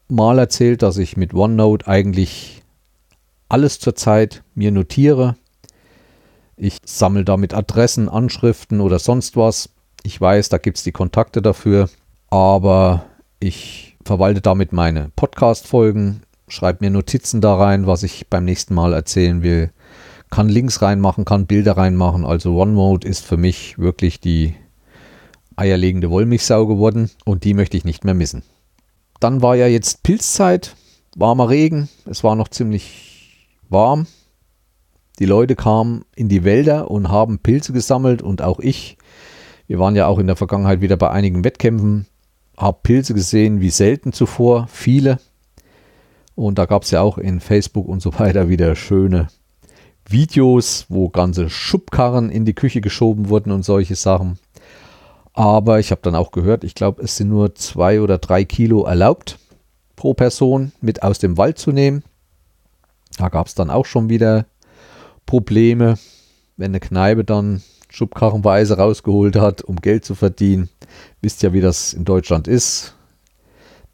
mal 0.09 0.39
erzählt, 0.39 0.83
dass 0.83 0.97
ich 0.97 1.17
mit 1.17 1.33
OneNote 1.33 1.87
eigentlich 1.87 2.63
alles 3.49 3.79
zurzeit 3.79 4.43
mir 4.55 4.73
notiere. 4.73 5.37
Ich 6.57 6.79
sammle 6.85 7.25
damit 7.25 7.55
Adressen, 7.55 8.09
Anschriften 8.09 8.81
oder 8.81 8.99
sonst 8.99 9.37
was. 9.37 9.71
Ich 10.03 10.21
weiß, 10.21 10.49
da 10.49 10.59
gibt 10.59 10.79
es 10.79 10.85
die 10.85 10.93
Kontakte 10.93 11.43
dafür, 11.43 11.89
aber 12.31 13.05
ich 13.41 13.97
verwalte 14.05 14.41
damit 14.41 14.73
meine 14.73 15.11
Podcast-Folgen, 15.17 16.23
schreibe 16.49 16.85
mir 16.85 16.91
Notizen 16.91 17.41
da 17.41 17.57
rein, 17.57 17.87
was 17.87 18.03
ich 18.03 18.29
beim 18.29 18.45
nächsten 18.45 18.75
Mal 18.75 18.93
erzählen 18.93 19.43
will, 19.43 19.71
kann 20.31 20.49
Links 20.49 20.83
reinmachen, 20.83 21.25
kann 21.25 21.47
Bilder 21.47 21.77
reinmachen. 21.77 22.25
Also 22.25 22.57
OneMode 22.57 23.07
ist 23.07 23.25
für 23.25 23.37
mich 23.37 23.79
wirklich 23.79 24.21
die 24.21 24.55
eierlegende 25.57 26.11
Wollmilchsau 26.11 26.67
geworden 26.67 27.11
und 27.25 27.45
die 27.45 27.55
möchte 27.55 27.77
ich 27.77 27.85
nicht 27.85 28.05
mehr 28.05 28.15
missen. 28.15 28.43
Dann 29.21 29.43
war 29.43 29.57
ja 29.57 29.67
jetzt 29.67 30.03
Pilzzeit, 30.03 30.77
warmer 31.17 31.49
Regen, 31.49 31.89
es 32.05 32.23
war 32.23 32.37
noch 32.37 32.49
ziemlich 32.49 33.49
warm. 33.69 34.07
Die 35.19 35.27
Leute 35.27 35.57
kamen 35.57 36.05
in 36.15 36.29
die 36.29 36.45
Wälder 36.45 36.91
und 36.91 37.09
haben 37.09 37.41
Pilze 37.41 37.73
gesammelt 37.73 38.23
und 38.23 38.41
auch 38.41 38.61
ich 38.61 38.98
wir 39.69 39.79
waren 39.79 39.95
ja 39.95 40.07
auch 40.07 40.19
in 40.19 40.27
der 40.27 40.37
Vergangenheit 40.37 40.81
wieder 40.81 40.97
bei 40.97 41.11
einigen 41.11 41.45
Wettkämpfen, 41.45 42.07
habe 42.57 42.79
Pilze 42.83 43.15
gesehen 43.15 43.61
wie 43.61 43.71
selten 43.71 44.13
zuvor, 44.13 44.67
viele. 44.69 45.21
Und 46.35 46.59
da 46.59 46.65
gab 46.65 46.83
es 46.83 46.91
ja 46.91 47.03
auch 47.03 47.19
in 47.19 47.41
Facebook 47.41 47.87
und 47.87 48.01
so 48.01 48.19
weiter 48.19 48.49
wieder 48.49 48.75
schöne 48.75 49.29
Videos, 50.09 50.87
wo 50.89 51.11
ganze 51.11 51.51
Schubkarren 51.51 52.31
in 52.31 52.47
die 52.47 52.55
Küche 52.55 52.81
geschoben 52.81 53.29
wurden 53.29 53.53
und 53.53 53.63
solche 53.63 53.95
Sachen. 53.95 54.39
Aber 55.35 55.79
ich 55.79 55.91
habe 55.91 56.01
dann 56.03 56.15
auch 56.15 56.31
gehört, 56.31 56.65
ich 56.65 56.75
glaube, 56.75 57.03
es 57.03 57.17
sind 57.17 57.29
nur 57.29 57.55
zwei 57.55 58.01
oder 58.01 58.19
drei 58.19 58.45
Kilo 58.45 58.85
erlaubt 58.85 59.39
pro 59.95 60.15
Person 60.15 60.73
mit 60.81 61.03
aus 61.03 61.19
dem 61.19 61.37
Wald 61.37 61.59
zu 61.59 61.73
nehmen. 61.73 62.03
Da 63.19 63.29
gab 63.29 63.49
es 63.49 63.55
dann 63.55 63.69
auch 63.69 63.85
schon 63.85 64.09
wieder 64.09 64.47
Probleme, 65.27 65.99
wenn 66.57 66.71
eine 66.71 66.81
Kneipe 66.81 67.25
dann 67.25 67.63
schubkarrenweise 67.89 68.77
rausgeholt 68.77 69.37
hat, 69.37 69.63
um 69.63 69.77
Geld 69.77 70.05
zu 70.05 70.15
verdienen. 70.15 70.69
Wisst 71.21 71.43
ja, 71.43 71.53
wie 71.53 71.61
das 71.61 71.93
in 71.93 72.05
Deutschland 72.05 72.49
ist. 72.49 72.95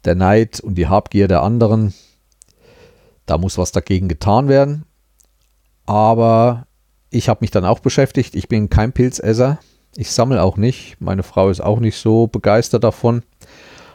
Der 0.03 0.15
Neid 0.15 0.59
und 0.59 0.75
die 0.75 0.87
Habgier 0.87 1.27
der 1.27 1.41
anderen. 1.41 1.93
Da 3.25 3.37
muss 3.37 3.57
was 3.57 3.71
dagegen 3.71 4.07
getan 4.07 4.47
werden. 4.47 4.85
Aber 5.85 6.67
ich 7.09 7.29
habe 7.29 7.39
mich 7.41 7.51
dann 7.51 7.65
auch 7.65 7.79
beschäftigt. 7.79 8.35
Ich 8.35 8.47
bin 8.47 8.69
kein 8.69 8.93
Pilzesser. 8.93 9.59
Ich 9.95 10.11
sammle 10.11 10.43
auch 10.43 10.57
nicht. 10.57 10.97
Meine 10.99 11.23
Frau 11.23 11.49
ist 11.49 11.61
auch 11.61 11.79
nicht 11.79 11.97
so 11.97 12.27
begeistert 12.27 12.83
davon. 12.83 13.23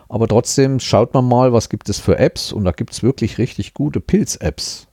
Aber 0.09 0.27
trotzdem 0.27 0.81
schaut 0.81 1.15
man 1.15 1.29
mal, 1.29 1.53
was 1.53 1.69
gibt 1.69 1.89
es 1.89 2.01
für 2.01 2.19
Apps. 2.19 2.53
Und 2.53 2.65
da 2.65 2.73
gibt 2.73 2.93
es 2.93 3.03
wirklich 3.03 3.39
richtig 3.39 3.75
gute 3.75 4.01
Pilz-Apps. 4.01 4.89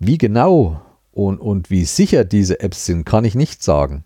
Wie 0.00 0.18
genau 0.18 0.80
und, 1.18 1.40
und 1.40 1.68
wie 1.68 1.84
sicher 1.84 2.24
diese 2.24 2.60
Apps 2.60 2.86
sind, 2.86 3.04
kann 3.04 3.24
ich 3.24 3.34
nicht 3.34 3.60
sagen. 3.60 4.04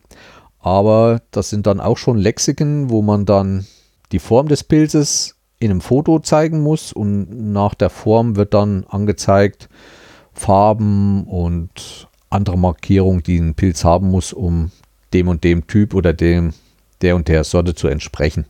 Aber 0.61 1.21
das 1.31 1.51
sind 1.51 1.67
dann 1.67 1.79
auch 1.79 1.99
schon 1.99 2.17
Lexiken, 2.17 2.89
wo 2.89 3.03
man 3.03 3.27
dann 3.27 3.67
die 4.13 4.19
Form 4.19 4.49
des 4.49 4.65
Pilzes 4.65 5.37
in 5.59 5.71
einem 5.71 5.83
Foto 5.83 6.21
zeigen 6.21 6.63
muss 6.63 6.91
und 6.91 7.53
nach 7.53 7.75
der 7.75 7.91
Form 7.91 8.37
wird 8.37 8.55
dann 8.55 8.85
angezeigt 8.89 9.69
Farben 10.33 11.25
und 11.25 12.09
andere 12.31 12.57
Markierungen, 12.57 13.23
die 13.23 13.39
ein 13.39 13.55
Pilz 13.55 13.85
haben 13.85 14.11
muss, 14.11 14.33
um 14.33 14.71
dem 15.13 15.29
und 15.29 15.45
dem 15.45 15.67
Typ 15.67 15.93
oder 15.93 16.15
dem 16.15 16.55
der 17.03 17.15
und 17.15 17.29
der 17.29 17.45
Sorte 17.45 17.75
zu 17.75 17.89
entsprechen. 17.89 18.47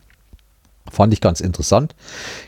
Fand 0.89 1.11
ich 1.11 1.19
ganz 1.19 1.41
interessant. 1.41 1.95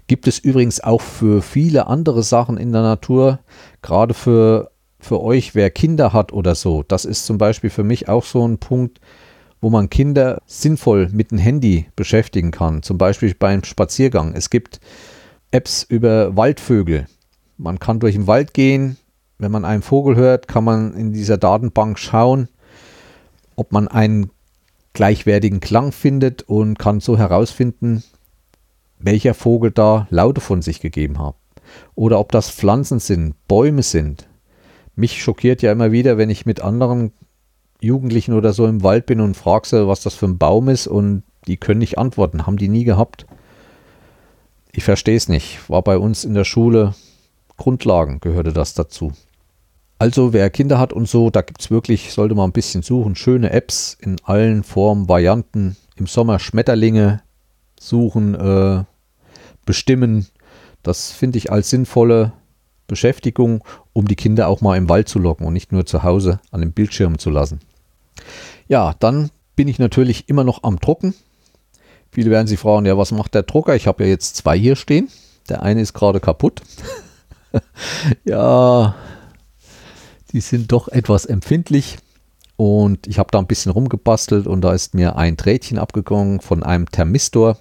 Gibt 0.07 0.27
es 0.27 0.39
übrigens 0.39 0.79
auch 0.79 1.01
für 1.01 1.41
viele 1.41 1.87
andere 1.87 2.23
Sachen 2.23 2.55
in 2.55 2.71
der 2.71 2.83
Natur, 2.83 3.39
gerade 3.81 4.13
für, 4.13 4.71
für 5.05 5.21
euch, 5.21 5.55
wer 5.55 5.69
Kinder 5.69 6.11
hat 6.13 6.33
oder 6.33 6.55
so. 6.55 6.83
Das 6.83 7.05
ist 7.05 7.25
zum 7.25 7.37
Beispiel 7.37 7.69
für 7.69 7.83
mich 7.83 8.09
auch 8.09 8.25
so 8.25 8.45
ein 8.45 8.57
Punkt, 8.57 8.99
wo 9.61 9.69
man 9.69 9.89
Kinder 9.89 10.41
sinnvoll 10.45 11.09
mit 11.11 11.31
dem 11.31 11.37
Handy 11.37 11.87
beschäftigen 11.95 12.51
kann, 12.51 12.83
zum 12.83 12.97
Beispiel 12.97 13.33
beim 13.33 13.63
Spaziergang. 13.63 14.33
Es 14.35 14.49
gibt 14.49 14.79
Apps 15.51 15.83
über 15.83 16.35
Waldvögel. 16.35 17.05
Man 17.57 17.79
kann 17.79 17.99
durch 17.99 18.15
den 18.15 18.27
Wald 18.27 18.53
gehen. 18.53 18.97
Wenn 19.37 19.51
man 19.51 19.65
einen 19.65 19.81
Vogel 19.81 20.15
hört, 20.15 20.47
kann 20.47 20.63
man 20.63 20.93
in 20.93 21.13
dieser 21.13 21.37
Datenbank 21.37 21.99
schauen, 21.99 22.49
ob 23.55 23.71
man 23.71 23.87
einen 23.87 24.31
gleichwertigen 24.93 25.59
Klang 25.59 25.91
findet 25.91 26.43
und 26.43 26.79
kann 26.79 26.99
so 26.99 27.17
herausfinden, 27.17 28.03
welcher 28.97 29.33
Vogel 29.33 29.71
da 29.71 30.07
Laute 30.09 30.41
von 30.41 30.61
sich 30.61 30.79
gegeben 30.79 31.19
hat. 31.19 31.35
Oder 31.95 32.19
ob 32.19 32.31
das 32.31 32.49
Pflanzen 32.49 32.99
sind, 32.99 33.35
Bäume 33.47 33.83
sind. 33.83 34.27
Mich 34.95 35.21
schockiert 35.21 35.61
ja 35.61 35.71
immer 35.71 35.91
wieder, 35.91 36.17
wenn 36.17 36.29
ich 36.29 36.45
mit 36.45 36.61
anderen 36.61 37.11
Jugendlichen 37.81 38.33
oder 38.33 38.53
so 38.53 38.65
im 38.65 38.83
Wald 38.83 39.05
bin 39.05 39.19
und 39.19 39.35
frage 39.35 39.67
sie, 39.67 39.87
was 39.87 40.01
das 40.01 40.15
für 40.15 40.25
ein 40.25 40.37
Baum 40.37 40.69
ist 40.69 40.87
und 40.87 41.23
die 41.47 41.57
können 41.57 41.79
nicht 41.79 41.97
antworten, 41.97 42.47
haben 42.47 42.57
die 42.57 42.69
nie 42.69 42.83
gehabt. 42.83 43.25
Ich 44.71 44.83
verstehe 44.83 45.17
es 45.17 45.29
nicht. 45.29 45.69
War 45.69 45.83
bei 45.83 45.97
uns 45.97 46.25
in 46.25 46.33
der 46.33 46.43
Schule 46.43 46.95
Grundlagen 47.57 48.19
gehörte 48.19 48.51
das 48.51 48.73
dazu. 48.73 49.13
Also 49.97 50.33
wer 50.33 50.49
Kinder 50.49 50.77
hat 50.77 50.91
und 50.91 51.07
so, 51.07 51.29
da 51.29 51.41
gibt 51.41 51.61
es 51.61 51.71
wirklich, 51.71 52.11
sollte 52.11 52.35
man 52.35 52.49
ein 52.49 52.53
bisschen 52.53 52.81
suchen, 52.81 53.15
schöne 53.15 53.51
Apps 53.51 53.95
in 53.99 54.17
allen 54.23 54.63
Formen, 54.63 55.07
Varianten. 55.07 55.77
Im 55.95 56.07
Sommer 56.07 56.39
Schmetterlinge 56.39 57.21
suchen, 57.79 58.35
äh, 58.35 58.83
bestimmen. 59.65 60.27
Das 60.83 61.11
finde 61.11 61.37
ich 61.37 61.51
als 61.51 61.69
sinnvolle 61.69 62.33
Beschäftigung 62.87 63.63
um 63.95 64.09
die 64.09 64.17
Kinder 64.17 64.49
auch 64.49 64.59
mal 64.59 64.77
im 64.77 64.89
Wald 64.89 65.07
zu 65.07 65.19
locken 65.19 65.47
und 65.47 65.53
nicht 65.53 65.71
nur 65.71 65.85
zu 65.85 66.03
Hause 66.03 66.41
an 66.51 66.59
den 66.59 66.73
Bildschirm 66.73 67.17
zu 67.17 67.29
lassen. 67.29 67.61
Ja, 68.67 68.93
dann 68.99 69.29
bin 69.55 69.69
ich 69.69 69.79
natürlich 69.79 70.27
immer 70.27 70.43
noch 70.43 70.63
am 70.63 70.79
Drucken. 70.79 71.15
Viele 72.11 72.29
werden 72.29 72.45
sich 72.45 72.59
fragen, 72.59 72.85
ja, 72.85 72.97
was 72.97 73.13
macht 73.13 73.33
der 73.33 73.43
Drucker? 73.43 73.73
Ich 73.73 73.87
habe 73.87 74.03
ja 74.03 74.09
jetzt 74.09 74.35
zwei 74.35 74.59
hier 74.59 74.75
stehen. 74.75 75.07
Der 75.47 75.63
eine 75.63 75.79
ist 75.79 75.93
gerade 75.93 76.19
kaputt. 76.19 76.61
ja, 78.25 78.95
die 80.33 80.41
sind 80.41 80.73
doch 80.73 80.89
etwas 80.89 81.25
empfindlich. 81.25 81.97
Und 82.57 83.07
ich 83.07 83.17
habe 83.17 83.29
da 83.31 83.39
ein 83.39 83.47
bisschen 83.47 83.71
rumgebastelt 83.71 84.45
und 84.45 84.59
da 84.59 84.73
ist 84.73 84.93
mir 84.93 85.15
ein 85.15 85.37
Drähtchen 85.37 85.77
abgegangen 85.77 86.41
von 86.41 86.63
einem 86.63 86.91
Thermistor. 86.91 87.57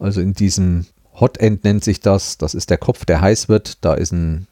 Also 0.00 0.20
in 0.20 0.32
diesem 0.32 0.86
Hotend 1.14 1.62
nennt 1.62 1.84
sich 1.84 2.00
das. 2.00 2.36
Das 2.36 2.54
ist 2.54 2.70
der 2.70 2.78
Kopf, 2.78 3.04
der 3.04 3.20
heiß 3.20 3.48
wird. 3.48 3.84
Da 3.84 3.94
ist 3.94 4.12
ein, 4.12 4.48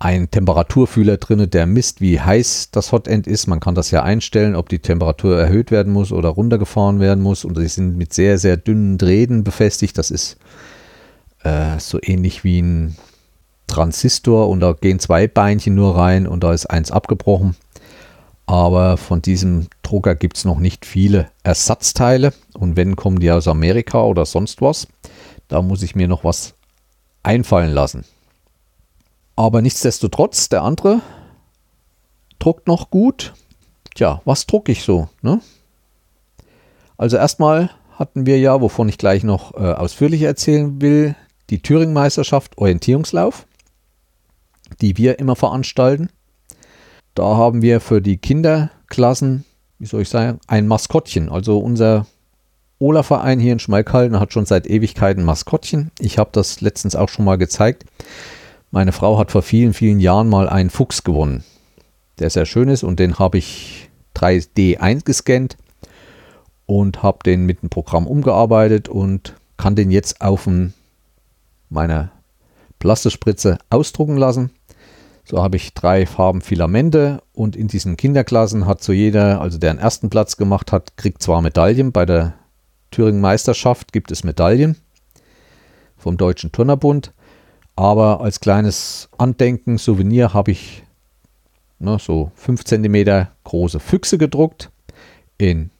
ein 0.00 0.30
Temperaturfühler 0.30 1.16
drin, 1.16 1.50
der 1.50 1.66
misst, 1.66 2.00
wie 2.00 2.20
heiß 2.20 2.70
das 2.70 2.92
Hotend 2.92 3.26
ist. 3.26 3.48
Man 3.48 3.58
kann 3.58 3.74
das 3.74 3.90
ja 3.90 4.02
einstellen, 4.02 4.54
ob 4.54 4.68
die 4.68 4.78
Temperatur 4.78 5.40
erhöht 5.40 5.70
werden 5.70 5.92
muss 5.92 6.12
oder 6.12 6.28
runtergefahren 6.28 7.00
werden 7.00 7.22
muss. 7.22 7.44
Und 7.44 7.58
die 7.58 7.66
sind 7.66 7.96
mit 7.96 8.12
sehr, 8.12 8.38
sehr 8.38 8.56
dünnen 8.56 8.96
Drähten 8.96 9.42
befestigt. 9.42 9.98
Das 9.98 10.10
ist 10.10 10.36
äh, 11.42 11.78
so 11.78 11.98
ähnlich 12.00 12.44
wie 12.44 12.62
ein 12.62 12.96
Transistor 13.66 14.48
und 14.48 14.60
da 14.60 14.72
gehen 14.72 15.00
zwei 15.00 15.26
Beinchen 15.26 15.74
nur 15.74 15.96
rein 15.96 16.26
und 16.26 16.44
da 16.44 16.52
ist 16.52 16.66
eins 16.66 16.90
abgebrochen. 16.90 17.56
Aber 18.46 18.96
von 18.96 19.20
diesem 19.20 19.66
Drucker 19.82 20.14
gibt 20.14 20.38
es 20.38 20.44
noch 20.44 20.58
nicht 20.58 20.86
viele 20.86 21.28
Ersatzteile 21.42 22.32
und 22.54 22.76
wenn 22.76 22.96
kommen 22.96 23.18
die 23.18 23.30
aus 23.30 23.46
Amerika 23.46 24.02
oder 24.02 24.24
sonst 24.24 24.62
was. 24.62 24.86
Da 25.48 25.60
muss 25.60 25.82
ich 25.82 25.94
mir 25.94 26.08
noch 26.08 26.24
was 26.24 26.54
einfallen 27.22 27.72
lassen. 27.72 28.04
Aber 29.38 29.62
nichtsdestotrotz, 29.62 30.48
der 30.48 30.64
andere 30.64 31.00
druckt 32.40 32.66
noch 32.66 32.90
gut. 32.90 33.34
Tja, 33.94 34.20
was 34.24 34.46
drucke 34.46 34.72
ich 34.72 34.82
so? 34.82 35.08
Ne? 35.22 35.40
Also 36.96 37.18
erstmal 37.18 37.70
hatten 37.92 38.26
wir 38.26 38.40
ja, 38.40 38.60
wovon 38.60 38.88
ich 38.88 38.98
gleich 38.98 39.22
noch 39.22 39.54
äh, 39.54 39.58
ausführlich 39.58 40.22
erzählen 40.22 40.80
will, 40.80 41.14
die 41.50 41.62
Thüringen-Meisterschaft 41.62 42.58
Orientierungslauf, 42.58 43.46
die 44.80 44.96
wir 44.96 45.20
immer 45.20 45.36
veranstalten. 45.36 46.08
Da 47.14 47.36
haben 47.36 47.62
wir 47.62 47.80
für 47.80 48.02
die 48.02 48.16
Kinderklassen, 48.16 49.44
wie 49.78 49.86
soll 49.86 50.02
ich 50.02 50.08
sagen, 50.08 50.40
ein 50.48 50.66
Maskottchen. 50.66 51.28
Also 51.28 51.60
unser 51.60 52.06
Ola-Verein 52.80 53.38
hier 53.38 53.52
in 53.52 53.60
Schmalkalden 53.60 54.18
hat 54.18 54.32
schon 54.32 54.46
seit 54.46 54.66
Ewigkeiten 54.66 55.22
Maskottchen. 55.22 55.92
Ich 56.00 56.18
habe 56.18 56.30
das 56.32 56.60
letztens 56.60 56.96
auch 56.96 57.08
schon 57.08 57.24
mal 57.24 57.38
gezeigt. 57.38 57.84
Meine 58.70 58.92
Frau 58.92 59.18
hat 59.18 59.30
vor 59.30 59.42
vielen, 59.42 59.72
vielen 59.72 59.98
Jahren 59.98 60.28
mal 60.28 60.48
einen 60.48 60.68
Fuchs 60.68 61.02
gewonnen, 61.02 61.42
der 62.18 62.28
sehr 62.28 62.44
schön 62.44 62.68
ist 62.68 62.82
und 62.82 62.98
den 62.98 63.18
habe 63.18 63.38
ich 63.38 63.88
3D 64.14 64.78
eingescannt 64.78 65.56
und 66.66 67.02
habe 67.02 67.18
den 67.24 67.46
mit 67.46 67.62
dem 67.62 67.70
Programm 67.70 68.06
umgearbeitet 68.06 68.88
und 68.88 69.34
kann 69.56 69.74
den 69.74 69.90
jetzt 69.90 70.20
auf 70.20 70.44
dem 70.44 70.74
meine 71.70 72.10
Plastikspritze 72.78 73.58
ausdrucken 73.70 74.18
lassen. 74.18 74.50
So 75.24 75.42
habe 75.42 75.56
ich 75.56 75.74
drei 75.74 76.04
Farben 76.06 76.42
Filamente 76.42 77.22
und 77.32 77.56
in 77.56 77.68
diesen 77.68 77.96
Kinderklassen 77.96 78.66
hat 78.66 78.82
so 78.82 78.92
jeder, 78.92 79.40
also 79.40 79.58
der 79.58 79.74
den 79.74 79.80
ersten 79.80 80.10
Platz 80.10 80.36
gemacht 80.36 80.72
hat, 80.72 80.96
kriegt 80.96 81.22
zwar 81.22 81.42
Medaillen. 81.42 81.92
Bei 81.92 82.06
der 82.06 82.34
Thüringen 82.90 83.20
Meisterschaft 83.20 83.92
gibt 83.92 84.10
es 84.10 84.24
Medaillen 84.24 84.76
vom 85.96 86.16
Deutschen 86.16 86.52
Turnerbund, 86.52 87.12
aber 87.78 88.20
als 88.22 88.40
kleines 88.40 89.08
Andenken, 89.18 89.78
Souvenir 89.78 90.34
habe 90.34 90.50
ich 90.50 90.82
ne, 91.78 91.96
so 92.00 92.32
5 92.34 92.64
cm 92.64 93.28
große 93.44 93.78
Füchse 93.78 94.18
gedruckt 94.18 94.72
in 95.38 95.70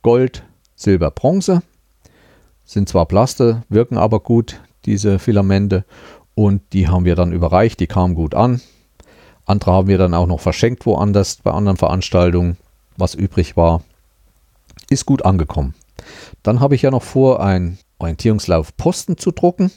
Gold, 0.00 0.44
Silber, 0.76 1.10
Bronze. 1.10 1.62
Sind 2.64 2.88
zwar 2.88 3.04
Plaste, 3.04 3.64
wirken 3.68 3.98
aber 3.98 4.20
gut 4.20 4.62
diese 4.86 5.18
Filamente. 5.18 5.84
Und 6.34 6.62
die 6.72 6.88
haben 6.88 7.04
wir 7.04 7.16
dann 7.16 7.32
überreicht, 7.32 7.80
die 7.80 7.86
kamen 7.86 8.14
gut 8.14 8.34
an. 8.34 8.62
Andere 9.44 9.72
haben 9.72 9.88
wir 9.88 9.98
dann 9.98 10.14
auch 10.14 10.26
noch 10.26 10.40
verschenkt 10.40 10.86
woanders 10.86 11.36
bei 11.36 11.50
anderen 11.50 11.76
Veranstaltungen, 11.76 12.56
was 12.96 13.14
übrig 13.14 13.58
war. 13.58 13.82
Ist 14.88 15.04
gut 15.04 15.26
angekommen. 15.26 15.74
Dann 16.42 16.60
habe 16.60 16.76
ich 16.76 16.80
ja 16.80 16.90
noch 16.90 17.02
vor, 17.02 17.44
einen 17.44 17.78
Orientierungslauf 17.98 18.74
Posten 18.78 19.18
zu 19.18 19.32
drucken. 19.32 19.70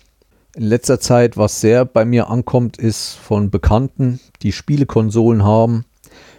In 0.56 0.64
letzter 0.64 1.02
Zeit, 1.02 1.36
was 1.36 1.60
sehr 1.60 1.84
bei 1.84 2.06
mir 2.06 2.30
ankommt, 2.30 2.78
ist 2.78 3.16
von 3.16 3.50
Bekannten, 3.50 4.22
die 4.42 4.54
Spielekonsolen 4.54 5.44
haben, 5.44 5.84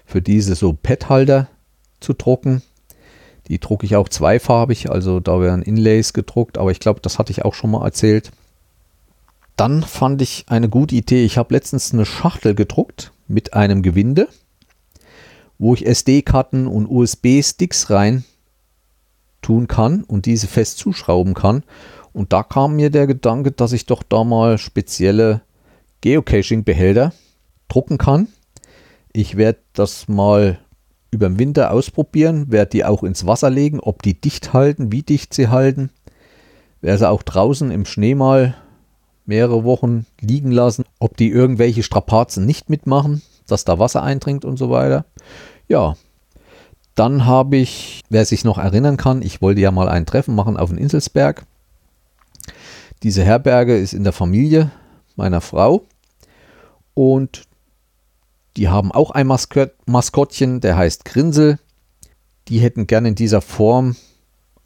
für 0.06 0.22
diese 0.22 0.54
so 0.54 0.72
Pad-Halter 0.72 1.48
zu 2.00 2.14
drucken. 2.14 2.62
Die 3.48 3.58
drucke 3.58 3.84
ich 3.84 3.94
auch 3.94 4.08
zweifarbig, 4.08 4.90
also 4.90 5.20
da 5.20 5.38
werden 5.42 5.60
Inlays 5.60 6.14
gedruckt, 6.14 6.56
aber 6.56 6.70
ich 6.70 6.80
glaube, 6.80 7.00
das 7.00 7.18
hatte 7.18 7.30
ich 7.30 7.44
auch 7.44 7.52
schon 7.52 7.70
mal 7.70 7.84
erzählt. 7.84 8.30
Dann 9.54 9.82
fand 9.82 10.22
ich 10.22 10.46
eine 10.48 10.70
gute 10.70 10.94
Idee. 10.94 11.22
Ich 11.26 11.36
habe 11.36 11.52
letztens 11.52 11.92
eine 11.92 12.06
Schachtel 12.06 12.54
gedruckt 12.54 13.12
mit 13.28 13.52
einem 13.52 13.82
Gewinde, 13.82 14.28
wo 15.58 15.74
ich 15.74 15.84
SD-Karten 15.84 16.66
und 16.66 16.86
USB-Sticks 16.86 17.90
rein 17.90 18.24
tun 19.42 19.68
kann 19.68 20.04
und 20.04 20.24
diese 20.24 20.46
fest 20.46 20.78
zuschrauben 20.78 21.34
kann. 21.34 21.64
Und 22.16 22.32
da 22.32 22.42
kam 22.42 22.76
mir 22.76 22.88
der 22.88 23.06
Gedanke, 23.06 23.52
dass 23.52 23.74
ich 23.74 23.84
doch 23.84 24.02
da 24.02 24.24
mal 24.24 24.56
spezielle 24.56 25.42
Geocaching-Behälter 26.00 27.12
drucken 27.68 27.98
kann. 27.98 28.28
Ich 29.12 29.36
werde 29.36 29.58
das 29.74 30.08
mal 30.08 30.58
über 31.10 31.28
den 31.28 31.38
Winter 31.38 31.72
ausprobieren, 31.72 32.50
werde 32.50 32.70
die 32.70 32.86
auch 32.86 33.02
ins 33.02 33.26
Wasser 33.26 33.50
legen, 33.50 33.80
ob 33.80 34.00
die 34.00 34.18
dicht 34.18 34.54
halten, 34.54 34.92
wie 34.92 35.02
dicht 35.02 35.34
sie 35.34 35.48
halten. 35.48 35.90
Werde 36.80 37.00
sie 37.00 37.10
auch 37.10 37.22
draußen 37.22 37.70
im 37.70 37.84
Schnee 37.84 38.14
mal 38.14 38.56
mehrere 39.26 39.64
Wochen 39.64 40.06
liegen 40.18 40.52
lassen, 40.52 40.86
ob 40.98 41.18
die 41.18 41.28
irgendwelche 41.28 41.82
Strapazen 41.82 42.46
nicht 42.46 42.70
mitmachen, 42.70 43.20
dass 43.46 43.66
da 43.66 43.78
Wasser 43.78 44.02
eindringt 44.02 44.46
und 44.46 44.56
so 44.56 44.70
weiter. 44.70 45.04
Ja, 45.68 45.96
dann 46.94 47.26
habe 47.26 47.58
ich, 47.58 48.00
wer 48.08 48.24
sich 48.24 48.42
noch 48.42 48.56
erinnern 48.56 48.96
kann, 48.96 49.20
ich 49.20 49.42
wollte 49.42 49.60
ja 49.60 49.70
mal 49.70 49.90
ein 49.90 50.06
Treffen 50.06 50.34
machen 50.34 50.56
auf 50.56 50.70
dem 50.70 50.78
Inselsberg. 50.78 51.44
Diese 53.06 53.22
Herberge 53.22 53.78
ist 53.78 53.92
in 53.94 54.02
der 54.02 54.12
Familie 54.12 54.72
meiner 55.14 55.40
Frau 55.40 55.84
und 56.92 57.44
die 58.56 58.68
haben 58.68 58.90
auch 58.90 59.12
ein 59.12 59.28
Maskott, 59.28 59.70
Maskottchen, 59.86 60.60
der 60.60 60.76
heißt 60.76 61.04
Grinsel. 61.04 61.60
Die 62.48 62.58
hätten 62.58 62.88
gerne 62.88 63.10
in 63.10 63.14
dieser 63.14 63.42
Form 63.42 63.94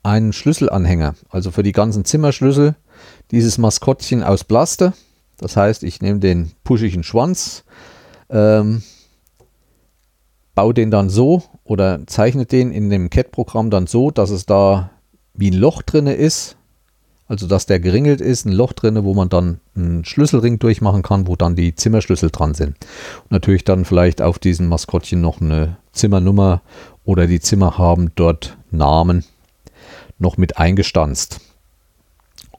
einen 0.03 0.33
Schlüsselanhänger, 0.33 1.17
also 1.29 1.51
für 1.51 1.63
die 1.63 1.73
ganzen 1.73 2.07
Zimmerschlüssel 2.07 2.77
dieses 3.31 3.59
Maskottchen 3.59 4.23
aus 4.23 4.43
Plaste. 4.43 4.95
Das 5.37 5.59
heißt, 5.59 5.83
ich 5.83 6.01
nehme 6.01 6.21
den 6.21 6.53
puschigen 6.65 7.03
Schwanz, 7.03 7.65
ähm, 8.31 8.83
baue 10.55 10.73
den 10.73 10.91
dann 10.91 11.11
so 11.11 11.43
oder 11.63 12.07
zeichne 12.07 12.47
den 12.47 12.73
in 12.73 12.89
dem 12.89 13.11
CAD-Programm 13.11 13.69
dann 13.69 13.87
so, 13.87 14.11
dass 14.11 14.31
es 14.31 14.47
da 14.47 14.93
wie 15.35 15.51
ein 15.51 15.59
Loch 15.59 15.83
drinne 15.83 16.15
ist. 16.15 16.57
Also 17.31 17.47
dass 17.47 17.67
der 17.67 17.79
geringelt 17.79 18.21
ist, 18.21 18.45
ein 18.45 18.51
Loch 18.51 18.73
drinne, 18.73 19.05
wo 19.05 19.15
man 19.15 19.29
dann 19.29 19.61
einen 19.77 20.05
Schlüsselring 20.05 20.59
durchmachen 20.59 21.03
kann, 21.03 21.29
wo 21.29 21.37
dann 21.37 21.55
die 21.55 21.77
Zimmerschlüssel 21.77 22.31
dran 22.31 22.55
sind. 22.55 22.71
Und 23.23 23.31
natürlich 23.31 23.63
dann 23.63 23.85
vielleicht 23.85 24.21
auf 24.21 24.41
diesem 24.41 24.67
Maskottchen 24.67 25.21
noch 25.21 25.41
eine 25.41 25.77
Zimmernummer 25.93 26.61
oder 27.05 27.29
die 27.29 27.39
Zimmer 27.39 27.79
haben 27.79 28.11
dort 28.17 28.59
Namen 28.73 29.25
noch 30.19 30.39
mit 30.39 30.59
eingestanzt. 30.59 31.41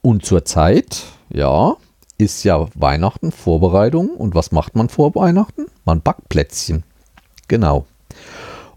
Und 0.00 0.24
zur 0.24 0.46
Zeit, 0.46 1.02
ja, 1.28 1.76
ist 2.16 2.42
ja 2.42 2.66
Weihnachten, 2.74 3.30
Vorbereitung. 3.30 4.08
Und 4.08 4.34
was 4.34 4.52
macht 4.52 4.74
man 4.74 4.88
vor 4.88 5.14
Weihnachten? 5.14 5.66
Man 5.84 6.00
backt 6.00 6.30
Plätzchen. 6.30 6.82
Genau. 7.46 7.84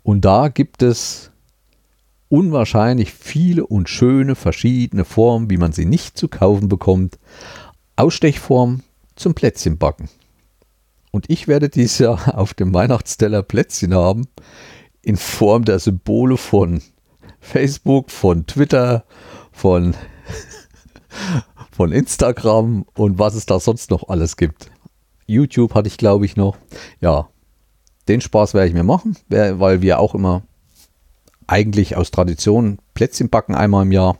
Und 0.04 0.26
da 0.26 0.50
gibt 0.50 0.84
es 0.84 1.32
unwahrscheinlich 2.36 3.14
viele 3.14 3.66
und 3.66 3.88
schöne 3.88 4.36
verschiedene 4.36 5.06
Formen, 5.06 5.50
wie 5.50 5.56
man 5.56 5.72
sie 5.72 5.86
nicht 5.86 6.18
zu 6.18 6.28
kaufen 6.28 6.68
bekommt. 6.68 7.18
Ausstechform 7.96 8.82
zum 9.16 9.34
Plätzchenbacken. 9.34 10.10
Und 11.12 11.30
ich 11.30 11.48
werde 11.48 11.70
dieses 11.70 12.00
Jahr 12.00 12.38
auf 12.38 12.54
dem 12.54 12.74
Weihnachtsteller 12.74 13.42
Plätzchen 13.42 13.94
haben 13.94 14.28
in 15.02 15.16
Form 15.16 15.64
der 15.64 15.80
Symbole 15.80 16.36
von 16.36 16.82
Facebook, 17.40 18.12
von 18.12 18.46
Twitter, 18.48 19.06
von 19.54 19.96
von 21.72 21.94
Instagram 21.94 22.86
und 22.96 23.18
was 23.18 23.36
es 23.36 23.46
da 23.46 23.62
sonst 23.62 23.92
noch 23.92 24.10
alles 24.10 24.36
gibt. 24.36 24.72
YouTube 25.26 25.74
hatte 25.74 25.88
ich, 25.88 25.98
glaube 25.98 26.26
ich, 26.26 26.36
noch. 26.36 26.58
Ja, 27.00 27.30
den 28.10 28.20
Spaß 28.20 28.54
werde 28.54 28.68
ich 28.68 28.74
mir 28.74 28.84
machen, 28.84 29.16
weil 29.30 29.82
wir 29.82 30.00
auch 30.00 30.16
immer 30.16 30.44
eigentlich 31.48 31.96
aus 31.96 32.12
Tradition 32.12 32.80
Plätzchen 32.94 33.30
backen 33.30 33.56
einmal 33.56 33.84
im 33.84 33.92
Jahr. 33.92 34.18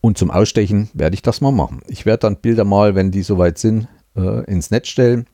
Und 0.00 0.18
zum 0.18 0.30
Ausstechen 0.30 0.90
werde 0.92 1.14
ich 1.14 1.22
das 1.22 1.40
mal 1.40 1.52
machen. 1.52 1.80
Ich 1.88 2.04
werde 2.06 2.20
dann 2.20 2.36
Bilder 2.36 2.64
mal, 2.64 2.94
wenn 2.94 3.10
die 3.10 3.22
soweit 3.22 3.58
sind, 3.58 3.88
äh, 4.16 4.44
ins 4.44 4.70
Netz 4.70 4.88
stellen. 4.88 5.26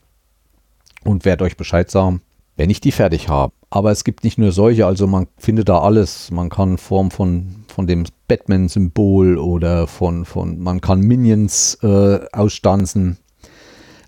und 1.03 1.25
werde 1.25 1.45
euch 1.45 1.57
Bescheid 1.57 1.91
sagen, 1.91 2.21
wenn 2.57 2.69
ich 2.69 2.83
die 2.83 2.93
fertig 2.93 3.31
habe. 3.31 3.55
Aber 3.71 3.91
es 3.91 4.05
gibt 4.05 4.23
nicht 4.23 4.37
nur 4.37 4.53
solche, 4.53 4.85
also 4.85 5.07
man 5.07 5.29
findet 5.39 5.71
da 5.71 5.79
alles. 5.79 6.31
Man 6.31 6.51
kann 6.51 6.77
Form 6.77 7.11
von, 7.11 7.65
von 7.69 7.87
dem 7.87 8.05
Batman-Symbol 8.29 9.39
oder 9.39 9.87
von, 9.87 10.27
von, 10.27 10.59
man 10.59 10.83
kann 10.83 11.01
Minions 11.01 11.79
äh, 11.83 12.21
ausstanzen. 12.33 13.17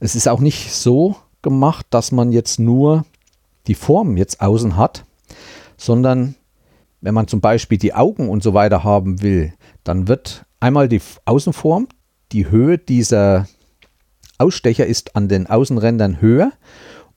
Es 0.00 0.14
ist 0.14 0.28
auch 0.28 0.40
nicht 0.40 0.72
so 0.74 1.16
gemacht, 1.40 1.86
dass 1.90 2.12
man 2.12 2.30
jetzt 2.30 2.58
nur 2.58 3.06
die 3.66 3.74
Form 3.74 4.16
jetzt 4.16 4.40
außen 4.40 4.76
hat, 4.76 5.04
sondern 5.76 6.34
wenn 7.00 7.14
man 7.14 7.28
zum 7.28 7.40
Beispiel 7.40 7.78
die 7.78 7.94
Augen 7.94 8.28
und 8.28 8.42
so 8.42 8.54
weiter 8.54 8.84
haben 8.84 9.22
will, 9.22 9.52
dann 9.84 10.08
wird 10.08 10.44
einmal 10.60 10.88
die 10.88 11.00
Außenform, 11.24 11.88
die 12.30 12.50
Höhe 12.50 12.78
dieser 12.78 13.48
Ausstecher 14.38 14.86
ist 14.86 15.16
an 15.16 15.28
den 15.28 15.46
Außenrändern 15.46 16.20
höher 16.20 16.52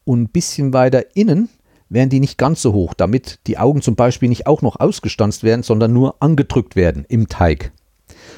und 0.03 0.23
ein 0.23 0.29
bisschen 0.29 0.73
weiter 0.73 1.15
innen 1.15 1.49
werden 1.89 2.09
die 2.09 2.19
nicht 2.19 2.37
ganz 2.37 2.61
so 2.61 2.73
hoch, 2.73 2.93
damit 2.93 3.39
die 3.47 3.57
Augen 3.57 3.81
zum 3.81 3.95
Beispiel 3.95 4.29
nicht 4.29 4.47
auch 4.47 4.61
noch 4.61 4.79
ausgestanzt 4.79 5.43
werden, 5.43 5.63
sondern 5.63 5.93
nur 5.93 6.21
angedrückt 6.21 6.75
werden 6.75 7.05
im 7.07 7.29
Teig. 7.29 7.71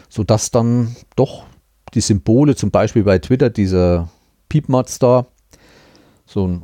Sodass 0.10 0.51
dann 0.51 0.95
doch 1.15 1.45
die 1.93 2.01
Symbole, 2.01 2.56
zum 2.56 2.71
Beispiel 2.71 3.03
bei 3.03 3.19
Twitter, 3.19 3.49
dieser 3.49 4.10
Piepmatz 4.49 4.99
da, 4.99 5.27
so 6.25 6.43
eine 6.43 6.62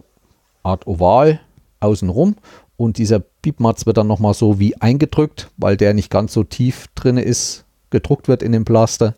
Art 0.62 0.86
Oval 0.88 1.40
außenrum 1.80 2.36
und 2.76 2.98
dieser 2.98 3.24
Piepmatz 3.44 3.86
wird 3.86 3.98
dann 3.98 4.08
nochmal 4.08 4.34
so 4.34 4.60
wie 4.60 4.82
eingedrückt, 4.82 5.52
weil 5.58 5.78
der 5.78 5.94
nicht 5.94 6.10
ganz 6.10 6.34
so 6.34 6.44
tief 6.44 6.88
drin 6.96 7.18
ist, 7.18 7.66
gedruckt 7.92 8.28
wird 8.28 8.42
in 8.42 8.54
dem 8.54 8.66
Plaster, 8.66 9.16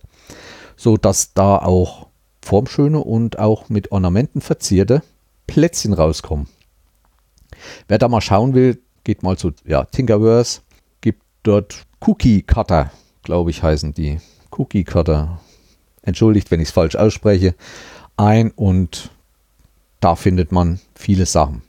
sodass 0.76 1.34
da 1.34 1.60
auch 1.60 2.08
formschöne 2.44 3.00
und 3.00 3.40
auch 3.40 3.70
mit 3.70 3.92
Ornamenten 3.92 4.42
verzierte 4.42 5.04
Plätzchen 5.48 5.94
rauskommen. 5.94 6.48
Wer 7.88 8.00
da 8.00 8.10
mal 8.10 8.20
schauen 8.20 8.54
will, 8.54 8.82
geht 9.04 9.24
mal 9.24 9.38
zu 9.38 9.52
ja, 9.64 9.86
Tinkerverse, 9.86 10.62
gibt 11.02 11.22
dort 11.44 11.86
Cookie 12.02 12.42
Cutter, 12.42 12.92
glaube 13.24 13.52
ich, 13.52 13.64
heißen 13.64 13.94
die. 13.94 14.20
Cookie 14.52 14.84
Cutter. 14.84 15.40
Entschuldigt, 16.02 16.50
wenn 16.50 16.62
ich 16.62 16.70
es 16.70 16.74
falsch 16.74 16.96
ausspreche. 16.96 17.56
Ein 18.18 18.52
und 18.52 19.12
da 20.00 20.16
findet 20.16 20.52
man 20.52 20.80
viele 20.96 21.26
Sachen. 21.26 21.62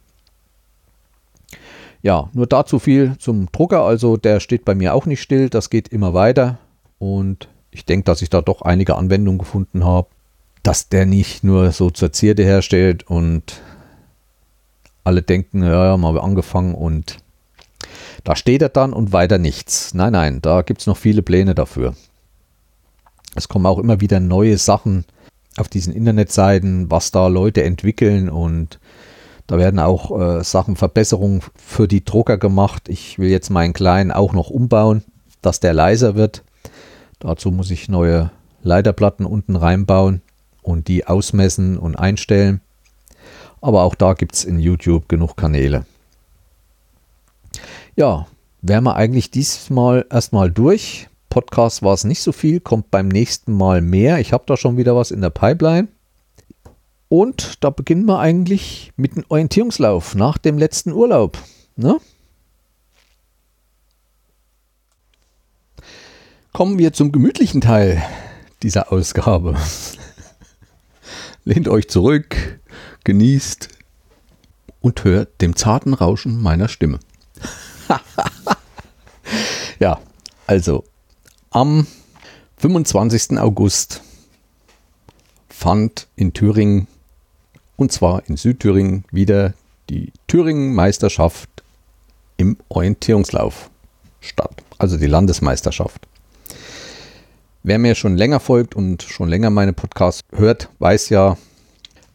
Ja, 2.03 2.31
nur 2.33 2.47
dazu 2.47 2.79
viel 2.79 3.17
zum 3.19 3.51
Drucker. 3.53 3.83
Also 3.83 4.17
der 4.17 4.41
steht 4.41 4.65
bei 4.65 4.75
mir 4.75 4.95
auch 4.95 5.07
nicht 5.07 5.23
still. 5.23 5.49
Das 5.49 5.71
geht 5.71 5.89
immer 5.89 6.15
weiter. 6.15 6.59
Und 6.99 7.49
ich 7.71 7.85
denke, 7.85 8.05
dass 8.05 8.23
ich 8.23 8.31
da 8.31 8.41
doch 8.41 8.63
einige 8.63 8.97
Anwendungen 8.97 9.39
gefunden 9.39 9.85
habe, 9.85 10.09
dass 10.63 10.89
der 10.89 11.07
nicht 11.07 11.45
nur 11.45 11.73
so 11.73 11.91
zur 11.91 12.13
Zierde 12.13 12.43
herstellt 12.43 13.07
und 13.07 13.61
alle 15.05 15.23
denken, 15.23 15.63
ja, 15.63 15.87
ja, 15.87 15.97
mal 15.97 16.19
angefangen 16.19 16.75
und 16.75 17.19
da 18.25 18.35
steht 18.35 18.63
er 18.63 18.71
dann 18.71 18.93
und 18.93 19.13
weiter 19.13 19.39
nichts. 19.39 19.95
Nein, 19.95 20.13
nein, 20.13 20.43
da 20.43 20.63
gibt 20.63 20.81
es 20.81 20.89
noch 20.89 20.97
viele 20.97 21.23
Pläne 21.23 21.55
dafür. 21.55 21.95
Es 23.37 23.49
kommen 23.49 23.67
auch 23.67 23.79
immer 23.79 24.01
wieder 24.01 24.19
neue 24.19 24.59
Sachen 24.59 25.05
auf 25.57 25.69
diesen 25.69 25.93
Internetseiten, 25.93 26.91
was 26.91 27.13
da 27.13 27.29
Leute 27.29 27.63
entwickeln 27.63 28.29
und 28.29 28.81
da 29.47 29.59
werden 29.59 29.79
auch 29.79 30.19
äh, 30.19 30.45
Sachen, 30.45 30.77
Verbesserungen 30.77 31.43
für 31.55 31.87
die 31.87 32.05
Drucker 32.05 32.39
gemacht. 32.39 32.89
Ich 32.89 33.19
will 33.19 33.31
jetzt 33.31 33.51
meinen 33.51 33.73
kleinen 33.73 34.11
auch 34.11 34.33
noch 34.33 34.51
umbauen, 34.51 35.05
dass 35.41 35.61
der 35.61 35.73
leiser 35.73 36.17
wird. 36.17 36.43
Dazu 37.21 37.51
muss 37.51 37.71
ich 37.71 37.89
neue 37.89 38.31
Leiterplatten 38.63 39.25
unten 39.25 39.57
reinbauen 39.57 40.21
und 40.63 40.89
die 40.89 41.07
ausmessen 41.07 41.79
und 41.79 41.95
einstellen. 41.97 42.61
Aber 43.61 43.85
auch 43.85 43.95
da 43.95 44.15
gibt 44.15 44.35
es 44.35 44.45
in 44.45 44.59
YouTube 44.59 45.09
genug 45.09 45.37
Kanäle. 45.37 45.87
Ja, 47.95 48.27
wären 48.63 48.85
wir 48.85 48.97
eigentlich 48.97 49.31
diesmal 49.31 50.07
erstmal 50.11 50.51
durch. 50.51 51.09
Podcast 51.31 51.83
war 51.83 51.95
es 51.95 52.05
nicht 52.05 52.23
so 52.23 52.33
viel, 52.33 52.61
kommt 52.61 52.91
beim 52.91 53.09
nächsten 53.09 53.53
Mal 53.53 53.81
mehr. 53.81 54.19
Ich 54.21 54.33
habe 54.33 54.45
da 54.47 54.57
schon 54.57 54.77
wieder 54.77 54.97
was 54.97 55.11
in 55.11 55.21
der 55.21 55.31
Pipeline. 55.31 55.89
Und 57.17 57.65
da 57.65 57.71
beginnen 57.71 58.05
wir 58.05 58.19
eigentlich 58.19 58.93
mit 58.97 59.17
dem 59.17 59.25
Orientierungslauf 59.31 60.15
nach 60.17 60.37
dem 60.37 60.59
letzten 60.59 60.93
Urlaub. 60.93 61.39
Ne? 61.75 61.99
Kommen 66.53 66.79
wir 66.79 66.93
zum 66.93 67.13
gemütlichen 67.13 67.63
Teil 67.63 68.03
dieser 68.63 68.93
Ausgabe. 68.93 69.57
Lehnt 71.47 71.69
euch 71.69 71.89
zurück, 71.89 72.61
genießt 73.05 73.71
und 74.83 75.03
hört 75.05 75.41
dem 75.41 75.57
zarten 75.57 75.95
Rauschen 75.95 76.39
meiner 76.43 76.69
Stimme. 76.69 76.99
ja, 79.79 79.99
also 80.47 80.85
am 81.49 81.87
25. 82.59 83.39
August 83.39 84.03
fand 85.49 86.09
in 86.15 86.35
Thüringen 86.35 86.89
und 87.77 87.93
zwar 87.93 88.23
in 88.29 88.37
Südthüringen 88.37 89.05
wieder 89.11 89.55
die 89.91 90.13
Thüringen-Meisterschaft 90.27 91.49
im 92.37 92.57
Orientierungslauf 92.69 93.71
statt, 94.21 94.63
also 94.79 94.97
die 94.97 95.07
Landesmeisterschaft. 95.07 96.07
Wer 97.63 97.79
mir 97.79 97.95
schon 97.95 98.17
länger 98.17 98.41
folgt 98.41 98.75
und 98.75 99.03
schon 99.03 99.29
länger 99.29 99.51
meine 99.51 99.73
Podcasts 99.73 100.23
hört, 100.33 100.69
weiß 100.79 101.09
ja, 101.09 101.37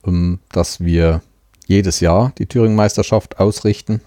ähm, 0.06 0.40
dass 0.52 0.80
wir 0.80 1.22
jedes 1.68 2.00
Jahr 2.00 2.34
die 2.38 2.46
Thüringen-Meisterschaft 2.46 3.40
ausrichten. 3.40 4.02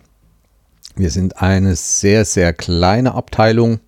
Wir 0.97 1.11
sind 1.11 1.41
eine 1.41 1.77
sehr, 1.77 2.25
sehr 2.25 2.53
kleine 2.53 3.15
Abteilung 3.15 3.81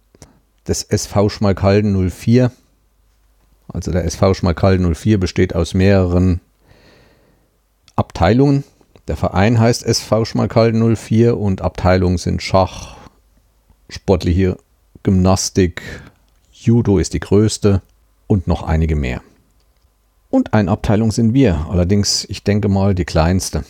des 0.67 0.83
SV 0.83 1.29
Schmalkalden 1.29 2.11
04. 2.11 2.51
Also 3.69 3.93
der 3.93 4.05
SV 4.05 4.35
Schmalkalden 4.35 4.95
04 4.95 5.19
besteht 5.19 5.55
aus 5.55 5.75
mehreren 5.75 6.41
Abteilungen. 7.97 8.65
Der 9.09 9.17
Verein 9.17 9.59
heißt 9.59 9.85
SV 9.85 10.25
Schmalkalden 10.25 10.97
04 10.97 11.37
und 11.37 11.63
Abteilungen 11.63 12.19
sind 12.19 12.43
Schach, 12.43 12.97
sportliche 13.89 14.57
Gymnastik, 15.03 15.83
Judo 16.53 16.99
ist 16.99 17.15
die 17.15 17.21
größte 17.21 17.83
und 18.27 18.47
noch 18.47 18.63
einige 18.63 18.97
mehr. 18.97 19.23
Und 20.31 20.53
eine 20.53 20.71
Abteilung 20.71 21.13
sind 21.13 21.33
wir, 21.33 21.67
allerdings, 21.71 22.27
ich 22.29 22.43
denke 22.43 22.69
mal, 22.69 22.95
die 22.95 23.05
kleinste. 23.05 23.65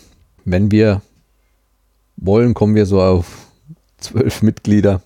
Wenn 0.45 0.71
wir 0.71 1.01
wollen, 2.15 2.53
kommen 2.53 2.73
wir 2.75 2.85
so 2.85 3.01
auf 3.01 3.47
zwölf 3.99 4.41
Mitglieder. 4.41 5.01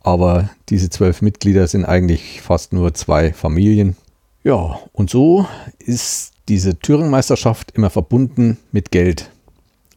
Aber 0.00 0.50
diese 0.68 0.90
zwölf 0.90 1.22
Mitglieder 1.22 1.66
sind 1.66 1.84
eigentlich 1.84 2.42
fast 2.42 2.72
nur 2.72 2.94
zwei 2.94 3.32
Familien. 3.32 3.96
Ja, 4.44 4.78
und 4.92 5.10
so 5.10 5.48
ist 5.78 6.33
diese 6.48 6.78
Thüringen-Meisterschaft 6.78 7.70
immer 7.72 7.90
verbunden 7.90 8.58
mit 8.72 8.90
Geld. 8.90 9.30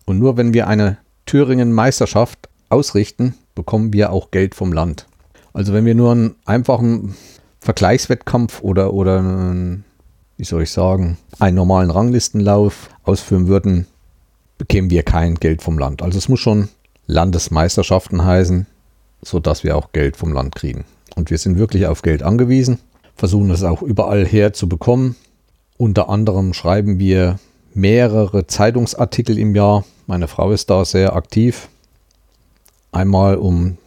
Und 0.06 0.20
nur 0.20 0.38
wenn 0.38 0.54
wir 0.54 0.68
eine 0.68 0.98
Thüringen-Meisterschaft 1.26 2.50
ausrichten, 2.70 3.36
bekommen 3.56 3.94
wir 3.94 4.12
auch 4.12 4.32
Geld 4.32 4.56
vom 4.56 4.72
Land. 4.72 5.08
Also 5.54 5.74
wenn 5.74 5.86
wir 5.86 5.96
nur 5.96 6.12
einen 6.12 6.36
einfachen 6.46 7.16
Vergleichswettkampf 7.60 8.62
oder, 8.62 8.94
oder 8.94 9.56
wie 10.38 10.44
soll 10.44 10.64
ich 10.64 10.72
sagen, 10.72 11.18
einen 11.40 11.56
normalen 11.56 11.92
Ranglistenlauf 11.92 12.90
ausführen 13.04 13.48
würden, 13.48 13.88
bekämen 14.58 14.90
wir 14.90 15.04
kein 15.04 15.36
Geld 15.36 15.62
vom 15.62 15.78
Land. 15.78 16.02
Also 16.02 16.18
es 16.18 16.30
muss 16.30 16.40
schon 16.40 16.70
Landesmeisterschaften 17.08 18.24
heißen, 18.24 18.68
sodass 19.22 19.64
wir 19.64 19.76
auch 19.76 19.92
Geld 19.92 20.16
vom 20.18 20.34
Land 20.34 20.56
kriegen. 20.56 20.86
Und 21.16 21.32
wir 21.32 21.38
sind 21.38 21.58
wirklich 21.58 21.88
auf 21.88 22.04
Geld 22.04 22.22
angewiesen, 22.22 22.80
versuchen 23.16 23.50
es 23.50 23.64
auch 23.64 23.82
überall 23.82 24.26
her 24.26 24.54
zu 24.54 24.70
bekommen. 24.70 25.16
Unter 25.78 26.10
anderem 26.10 26.54
schreiben 26.54 27.00
wir 27.00 27.40
mehrere 27.74 28.48
Zeitungsartikel 28.48 29.38
im 29.38 29.56
Jahr. 29.56 29.86
Meine 30.08 30.28
Frau 30.28 30.52
ist 30.52 30.70
da 30.70 30.84
sehr 30.86 31.16
aktiv. 31.16 31.70
Einmal 32.92 33.38
um 33.38 33.78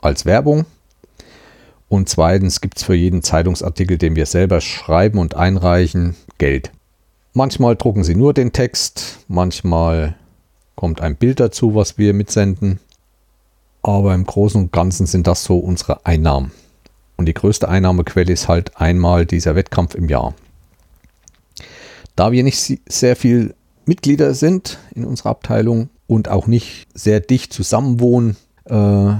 als 0.00 0.26
Werbung 0.26 0.66
und 1.88 2.08
zweitens 2.08 2.60
gibt 2.60 2.78
es 2.78 2.84
für 2.84 2.94
jeden 2.94 3.22
Zeitungsartikel, 3.22 3.96
den 3.96 4.14
wir 4.14 4.26
selber 4.26 4.60
schreiben 4.60 5.18
und 5.18 5.34
einreichen, 5.34 6.16
Geld. 6.36 6.70
Manchmal 7.32 7.76
drucken 7.76 8.04
sie 8.04 8.14
nur 8.14 8.34
den 8.34 8.52
Text, 8.52 9.20
manchmal 9.28 10.14
kommt 10.74 11.00
ein 11.00 11.16
Bild 11.16 11.40
dazu, 11.40 11.74
was 11.74 11.98
wir 11.98 12.12
mitsenden. 12.12 12.78
Aber 13.82 14.14
im 14.14 14.24
Großen 14.26 14.60
und 14.60 14.72
Ganzen 14.72 15.06
sind 15.06 15.26
das 15.26 15.44
so 15.44 15.58
unsere 15.58 16.04
Einnahmen. 16.04 16.52
Und 17.16 17.26
die 17.26 17.34
größte 17.34 17.68
Einnahmequelle 17.68 18.32
ist 18.32 18.48
halt 18.48 18.76
einmal 18.80 19.24
dieser 19.24 19.54
Wettkampf 19.54 19.94
im 19.94 20.08
Jahr. 20.08 20.34
Da 22.18 22.32
wir 22.32 22.42
nicht 22.42 22.80
sehr 22.88 23.14
viel 23.14 23.54
Mitglieder 23.86 24.34
sind 24.34 24.80
in 24.92 25.04
unserer 25.04 25.28
Abteilung 25.28 25.88
und 26.08 26.28
auch 26.28 26.48
nicht 26.48 26.88
sehr 26.92 27.20
dicht 27.20 27.52
zusammenwohnen, 27.52 28.36
äh, 28.64 29.12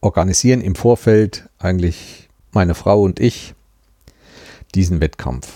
organisieren 0.00 0.60
im 0.60 0.76
Vorfeld 0.76 1.48
eigentlich 1.58 2.28
meine 2.52 2.76
Frau 2.76 3.02
und 3.02 3.18
ich 3.18 3.54
diesen 4.76 5.00
Wettkampf. 5.00 5.52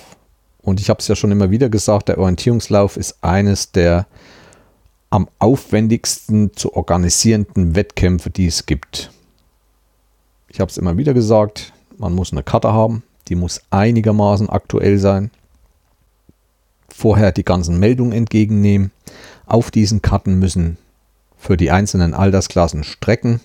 Und 0.63 0.81
ich 0.81 0.91
habe 0.91 0.99
es 0.99 1.07
ja 1.07 1.15
schon 1.15 1.31
immer 1.31 1.53
wieder 1.53 1.69
gesagt, 1.69 2.09
der 2.09 2.19
Orientierungslauf 2.19 2.97
ist 2.97 3.23
eines 3.23 3.71
der 3.71 4.09
am 5.11 5.29
aufwendigsten 5.39 6.57
zu 6.57 6.75
organisierenden 6.75 7.77
Wettkämpfe, 7.77 8.31
die 8.31 8.47
es 8.47 8.67
gibt. 8.67 9.13
Ich 10.49 10.59
habe 10.59 10.73
es 10.73 10.77
immer 10.77 10.97
wieder 10.97 11.15
gesagt, 11.15 11.73
man 11.99 12.17
muss 12.17 12.33
eine 12.33 12.43
Karte 12.43 12.73
haben, 12.73 13.05
die 13.29 13.37
muss 13.37 13.61
einigermaßen 13.71 14.51
aktuell 14.51 14.99
sein. 14.99 15.31
Vorher 16.95 17.33
die 17.33 17.45
ganzen 17.45 17.79
Meldungen 17.79 18.13
entgegennehmen. 18.13 18.93
Auf 19.47 19.71
diesen 19.71 20.03
Karten 20.03 20.39
müssen 20.39 20.77
für 21.37 21.57
die 21.57 21.71
einzelnen 21.71 22.15
Altersklassen 22.15 22.85
Strecken 22.85 23.41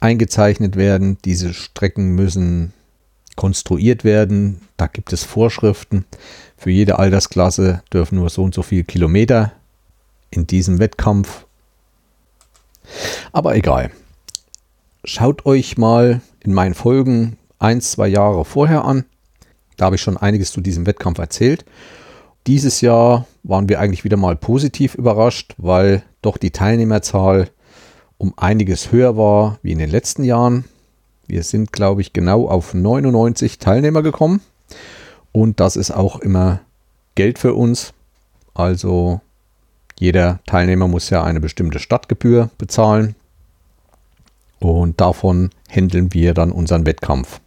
eingezeichnet 0.00 0.76
werden. 0.76 1.18
Diese 1.24 1.52
Strecken 1.52 2.14
müssen 2.14 2.72
konstruiert 3.36 4.04
werden. 4.04 4.60
Da 4.76 4.86
gibt 4.86 5.12
es 5.12 5.24
Vorschriften. 5.24 6.04
Für 6.56 6.70
jede 6.70 6.98
Altersklasse 6.98 7.82
dürfen 7.92 8.16
nur 8.16 8.30
so 8.30 8.42
und 8.42 8.54
so 8.54 8.62
viele 8.62 8.84
Kilometer 8.84 9.52
in 10.30 10.46
diesem 10.46 10.78
Wettkampf. 10.78 11.46
Aber 13.32 13.56
egal. 13.56 13.90
Schaut 15.04 15.44
euch 15.44 15.76
mal 15.76 16.22
in 16.40 16.54
meinen 16.54 16.74
Folgen 16.74 17.36
ein, 17.58 17.80
zwei 17.80 18.08
Jahre 18.08 18.44
vorher 18.44 18.84
an. 18.84 19.04
Da 19.76 19.86
habe 19.86 19.96
ich 19.96 20.02
schon 20.02 20.16
einiges 20.16 20.52
zu 20.52 20.60
diesem 20.60 20.86
Wettkampf 20.86 21.18
erzählt. 21.18 21.64
Dieses 22.46 22.82
Jahr 22.82 23.26
waren 23.42 23.68
wir 23.70 23.80
eigentlich 23.80 24.04
wieder 24.04 24.18
mal 24.18 24.36
positiv 24.36 24.94
überrascht, 24.94 25.54
weil 25.56 26.02
doch 26.20 26.36
die 26.36 26.50
Teilnehmerzahl 26.50 27.48
um 28.18 28.34
einiges 28.36 28.92
höher 28.92 29.16
war 29.16 29.58
wie 29.62 29.72
in 29.72 29.78
den 29.78 29.90
letzten 29.90 30.24
Jahren. 30.24 30.64
Wir 31.26 31.42
sind, 31.42 31.72
glaube 31.72 32.02
ich, 32.02 32.12
genau 32.12 32.48
auf 32.48 32.74
99 32.74 33.58
Teilnehmer 33.58 34.02
gekommen. 34.02 34.42
Und 35.32 35.58
das 35.58 35.76
ist 35.76 35.90
auch 35.90 36.20
immer 36.20 36.60
Geld 37.14 37.38
für 37.38 37.54
uns. 37.54 37.94
Also 38.52 39.20
jeder 39.98 40.40
Teilnehmer 40.46 40.86
muss 40.86 41.08
ja 41.08 41.24
eine 41.24 41.40
bestimmte 41.40 41.78
Stadtgebühr 41.78 42.50
bezahlen. 42.58 43.14
Und 44.60 45.00
davon 45.00 45.50
handeln 45.68 46.12
wir 46.12 46.34
dann 46.34 46.52
unseren 46.52 46.84
Wettkampf. 46.86 47.40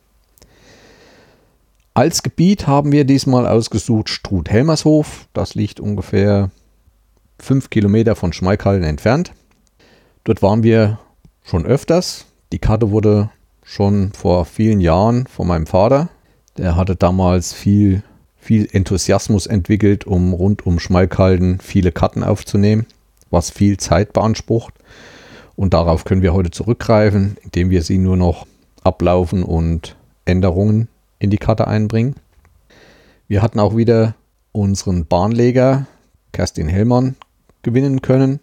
Als 1.98 2.22
Gebiet 2.22 2.68
haben 2.68 2.91
wir 2.91 3.06
diesmal 3.06 3.48
ausgesucht 3.48 4.10
Struth-Helmershof. 4.10 5.28
Das 5.34 5.56
liegt 5.56 5.80
ungefähr 5.80 6.52
fünf 7.39 7.72
Kilometer 7.72 8.16
von 8.16 8.34
Schmeichallen 8.34 8.84
entfernt. 8.84 9.32
Dort 10.24 10.43
waren 10.43 10.62
wir 10.62 11.00
schon 11.43 11.66
öfters. 11.66 12.28
Die 12.54 12.60
Karte 12.60 12.91
wurde 12.91 13.32
schon 13.64 14.12
vor 14.12 14.45
vielen 14.45 14.80
Jahren 14.80 15.26
von 15.26 15.48
meinem 15.48 15.66
Vater. 15.66 16.10
Der 16.56 16.76
hatte 16.76 16.95
damals 16.95 17.52
viel, 17.52 18.04
viel 18.38 18.70
Enthusiasmus 18.72 19.48
entwickelt, 19.48 20.06
um 20.06 20.34
rund 20.34 20.68
um 20.68 20.78
Schmalkalden 20.78 21.60
viele 21.62 21.91
Karten 21.91 22.24
aufzunehmen, 22.24 22.86
was 23.32 23.50
viel 23.50 23.78
Zeit 23.78 24.14
beansprucht. 24.14 24.76
Und 25.56 25.74
darauf 25.74 26.06
können 26.06 26.22
wir 26.22 26.36
heute 26.36 26.52
zurückgreifen, 26.52 27.38
indem 27.41 27.72
wir 27.72 27.82
sie 27.82 27.98
nur 27.98 28.18
noch 28.18 28.45
ablaufen 28.84 29.41
und 29.41 29.95
Änderungen 30.26 30.89
in 31.20 31.30
die 31.30 31.38
Karte 31.38 31.68
einbringen. 31.68 32.15
Wir 33.28 33.41
hatten 33.41 33.59
auch 33.59 33.76
wieder 33.76 34.15
unseren 34.51 35.05
Bahnleger 35.05 35.86
Kerstin 36.32 36.68
Hellmann 36.68 37.15
gewinnen 37.61 38.01
können, 38.01 38.39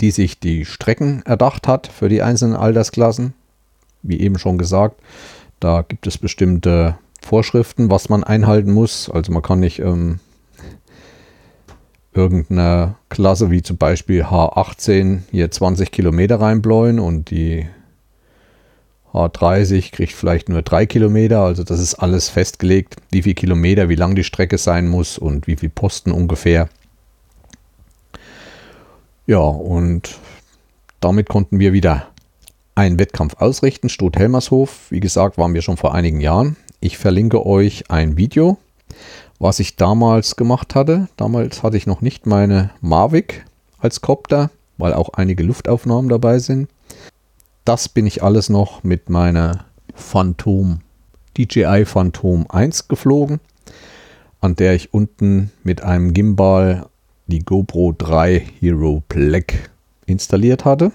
die 0.00 0.10
sich 0.10 0.40
die 0.40 0.64
Strecken 0.64 1.22
erdacht 1.24 1.68
hat 1.68 1.86
für 1.86 2.08
die 2.08 2.22
einzelnen 2.22 2.56
Altersklassen. 2.56 3.34
Wie 4.02 4.20
eben 4.20 4.38
schon 4.38 4.58
gesagt, 4.58 5.00
da 5.60 5.82
gibt 5.82 6.06
es 6.06 6.18
bestimmte 6.18 6.98
Vorschriften, 7.20 7.90
was 7.90 8.08
man 8.08 8.24
einhalten 8.24 8.72
muss. 8.72 9.08
Also 9.08 9.32
man 9.32 9.42
kann 9.42 9.60
nicht 9.60 9.78
ähm, 9.78 10.18
irgendeine 12.12 12.96
Klasse 13.08 13.50
wie 13.50 13.62
zum 13.62 13.76
Beispiel 13.76 14.24
H18 14.24 15.20
hier 15.30 15.50
20 15.50 15.90
Kilometer 15.90 16.40
reinbläuen 16.40 16.98
und 16.98 17.30
die 17.30 17.66
H30 19.12 19.92
kriegt 19.92 20.12
vielleicht 20.12 20.48
nur 20.48 20.62
drei 20.62 20.86
Kilometer, 20.86 21.40
also 21.40 21.64
das 21.64 21.80
ist 21.80 21.94
alles 21.96 22.30
festgelegt, 22.30 22.96
wie 23.10 23.22
viel 23.22 23.34
Kilometer, 23.34 23.88
wie 23.88 23.94
lang 23.94 24.14
die 24.14 24.24
Strecke 24.24 24.56
sein 24.56 24.88
muss 24.88 25.18
und 25.18 25.46
wie 25.46 25.56
viel 25.56 25.68
Posten 25.68 26.12
ungefähr. 26.12 26.68
Ja, 29.26 29.38
und 29.38 30.18
damit 31.00 31.28
konnten 31.28 31.58
wir 31.58 31.72
wieder 31.72 32.08
einen 32.74 32.98
Wettkampf 32.98 33.34
ausrichten, 33.38 33.90
Stutt-Helmershof. 33.90 34.90
Wie 34.90 35.00
gesagt, 35.00 35.36
waren 35.36 35.52
wir 35.52 35.62
schon 35.62 35.76
vor 35.76 35.94
einigen 35.94 36.20
Jahren. 36.20 36.56
Ich 36.80 36.96
verlinke 36.96 37.44
euch 37.44 37.90
ein 37.90 38.16
Video, 38.16 38.56
was 39.38 39.60
ich 39.60 39.76
damals 39.76 40.36
gemacht 40.36 40.74
hatte. 40.74 41.08
Damals 41.16 41.62
hatte 41.62 41.76
ich 41.76 41.86
noch 41.86 42.00
nicht 42.00 42.26
meine 42.26 42.70
Mavic 42.80 43.44
als 43.78 44.00
Copter, 44.00 44.50
weil 44.78 44.94
auch 44.94 45.10
einige 45.10 45.42
Luftaufnahmen 45.42 46.08
dabei 46.08 46.38
sind 46.38 46.68
das 47.64 47.88
bin 47.88 48.06
ich 48.06 48.22
alles 48.22 48.48
noch 48.48 48.82
mit 48.82 49.08
meiner 49.08 49.64
Phantom, 49.94 50.80
DJI 51.36 51.84
Phantom 51.84 52.46
1 52.48 52.88
geflogen, 52.88 53.40
an 54.40 54.56
der 54.56 54.74
ich 54.74 54.92
unten 54.92 55.52
mit 55.62 55.82
einem 55.82 56.12
Gimbal 56.12 56.86
die 57.26 57.40
GoPro 57.40 57.94
3 57.96 58.44
Hero 58.60 59.02
Black 59.08 59.70
installiert 60.06 60.64
hatte. 60.64 60.92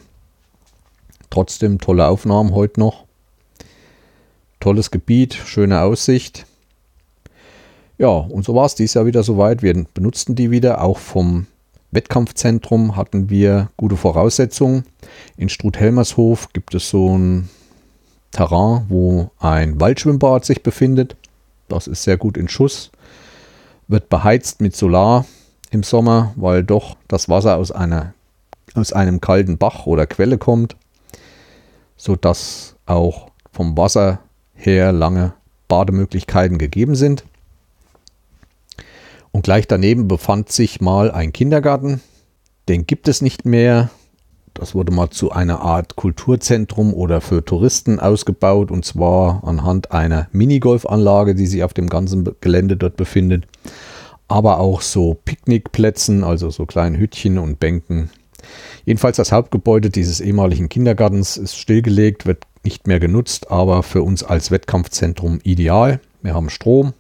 Trotzdem 1.29 1.79
tolle 1.79 2.07
Aufnahmen 2.07 2.53
heute 2.53 2.79
noch. 2.79 3.05
Tolles 4.59 4.91
Gebiet, 4.91 5.33
schöne 5.33 5.81
Aussicht. 5.81 6.45
Ja, 7.97 8.09
und 8.09 8.43
so 8.45 8.53
war 8.53 8.65
es 8.65 8.75
dieses 8.75 8.93
Jahr 8.93 9.05
wieder 9.05 9.23
soweit. 9.23 9.63
Wir 9.63 9.73
benutzten 9.93 10.35
die 10.35 10.51
wieder, 10.51 10.81
auch 10.83 10.97
vom 10.97 11.47
Wettkampfzentrum 11.91 12.95
hatten 12.95 13.29
wir 13.29 13.69
gute 13.77 13.97
Voraussetzungen. 13.97 14.83
In 15.37 15.49
Struth-Helmershof 15.49 16.51
gibt 16.53 16.75
es 16.75 16.89
so 16.89 17.17
ein 17.17 17.49
Terrain, 18.31 18.85
wo 18.89 19.31
ein 19.39 19.79
Waldschwimmbad 19.79 20.45
sich 20.45 20.63
befindet. 20.63 21.15
Das 21.69 21.87
ist 21.87 22.03
sehr 22.03 22.17
gut 22.17 22.37
in 22.37 22.47
Schuss. 22.47 22.91
Wird 23.87 24.09
beheizt 24.09 24.61
mit 24.61 24.75
Solar 24.75 25.25
im 25.71 25.83
Sommer, 25.83 26.33
weil 26.35 26.63
doch 26.63 26.97
das 27.07 27.29
Wasser 27.29 27.55
aus, 27.55 27.71
einer, 27.71 28.13
aus 28.73 28.93
einem 28.93 29.21
kalten 29.21 29.57
Bach 29.57 29.85
oder 29.85 30.07
Quelle 30.07 30.37
kommt, 30.37 30.75
sodass 31.95 32.75
auch 32.85 33.31
vom 33.51 33.77
Wasser 33.77 34.19
her 34.53 34.91
lange 34.91 35.33
Bademöglichkeiten 35.67 36.57
gegeben 36.57 36.95
sind. 36.95 37.23
Und 39.37 39.43
gleich 39.43 39.67
daneben 39.67 40.07
befand 40.07 40.51
sich 40.51 40.81
mal 40.81 41.11
ein 41.11 41.31
Kindergarten. 41.31 42.01
Den 42.67 42.87
gibt 42.87 43.07
es 43.07 43.21
nicht 43.21 43.45
mehr. 43.45 43.91
Das 44.55 44.73
wurde 44.73 44.91
mal 44.91 45.11
zu 45.11 45.31
einer 45.31 45.61
Art 45.61 45.95
Kulturzentrum 45.95 46.91
oder 46.91 47.21
für 47.21 47.45
Touristen 47.45 47.99
ausgebaut 47.99 48.71
und 48.71 48.83
zwar 48.83 49.43
anhand 49.43 49.91
einer 49.91 50.27
Minigolfanlage, 50.31 51.35
die 51.35 51.45
sich 51.45 51.63
auf 51.63 51.75
dem 51.75 51.87
ganzen 51.87 52.27
Gelände 52.41 52.77
dort 52.77 52.97
befindet. 52.97 53.45
Aber 54.27 54.59
auch 54.59 54.81
so 54.81 55.19
Picknickplätzen, 55.23 56.23
also 56.23 56.49
so 56.49 56.65
kleine 56.65 56.97
Hütchen 56.97 57.37
und 57.37 57.59
Bänken. 57.59 58.09
Jedenfalls 58.85 59.17
das 59.17 59.31
Hauptgebäude 59.31 59.91
dieses 59.91 60.19
ehemaligen 60.19 60.67
Kindergartens 60.67 61.37
ist 61.37 61.55
stillgelegt, 61.57 62.25
wird 62.25 62.45
nicht 62.63 62.87
mehr 62.87 62.99
genutzt, 62.99 63.51
aber 63.51 63.83
für 63.83 64.01
uns 64.01 64.23
als 64.23 64.49
Wettkampfzentrum 64.49 65.41
ideal. 65.43 65.99
Wir 66.23 66.33
haben 66.33 66.49
Strom, 66.49 66.93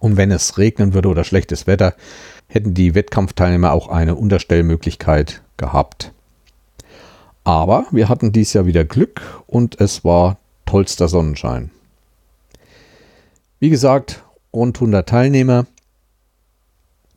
und 0.00 0.16
wenn 0.16 0.30
es 0.30 0.58
regnen 0.58 0.94
würde 0.94 1.08
oder 1.08 1.24
schlechtes 1.24 1.66
Wetter, 1.66 1.94
hätten 2.46 2.74
die 2.74 2.94
Wettkampfteilnehmer 2.94 3.72
auch 3.72 3.88
eine 3.88 4.14
Unterstellmöglichkeit 4.14 5.42
gehabt. 5.56 6.12
Aber 7.44 7.86
wir 7.90 8.08
hatten 8.08 8.32
dies 8.32 8.52
Jahr 8.52 8.66
wieder 8.66 8.84
Glück 8.84 9.22
und 9.46 9.80
es 9.80 10.04
war 10.04 10.38
tollster 10.66 11.08
Sonnenschein. 11.08 11.70
Wie 13.58 13.70
gesagt, 13.70 14.22
rund 14.52 14.76
100 14.76 15.08
Teilnehmer. 15.08 15.66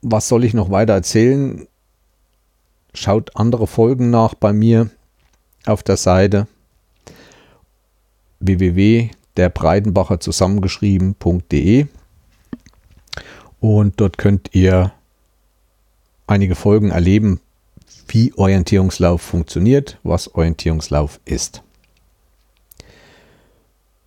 Was 0.01 0.27
soll 0.27 0.43
ich 0.43 0.53
noch 0.53 0.71
weiter 0.71 0.93
erzählen? 0.93 1.67
Schaut 2.93 3.35
andere 3.35 3.67
Folgen 3.67 4.09
nach 4.09 4.33
bei 4.33 4.53
mir 4.53 4.89
auf 5.65 5.83
der 5.83 5.97
Seite 5.97 6.47
www.derbreidenbacher 8.39 10.19
zusammengeschrieben.de. 10.19 11.87
Und 13.61 14.01
dort 14.01 14.17
könnt 14.17 14.49
ihr 14.53 14.91
einige 16.27 16.55
Folgen 16.55 16.89
erleben, 16.89 17.39
wie 18.07 18.33
Orientierungslauf 18.33 19.21
funktioniert, 19.21 19.99
was 20.03 20.33
Orientierungslauf 20.33 21.19
ist. 21.23 21.61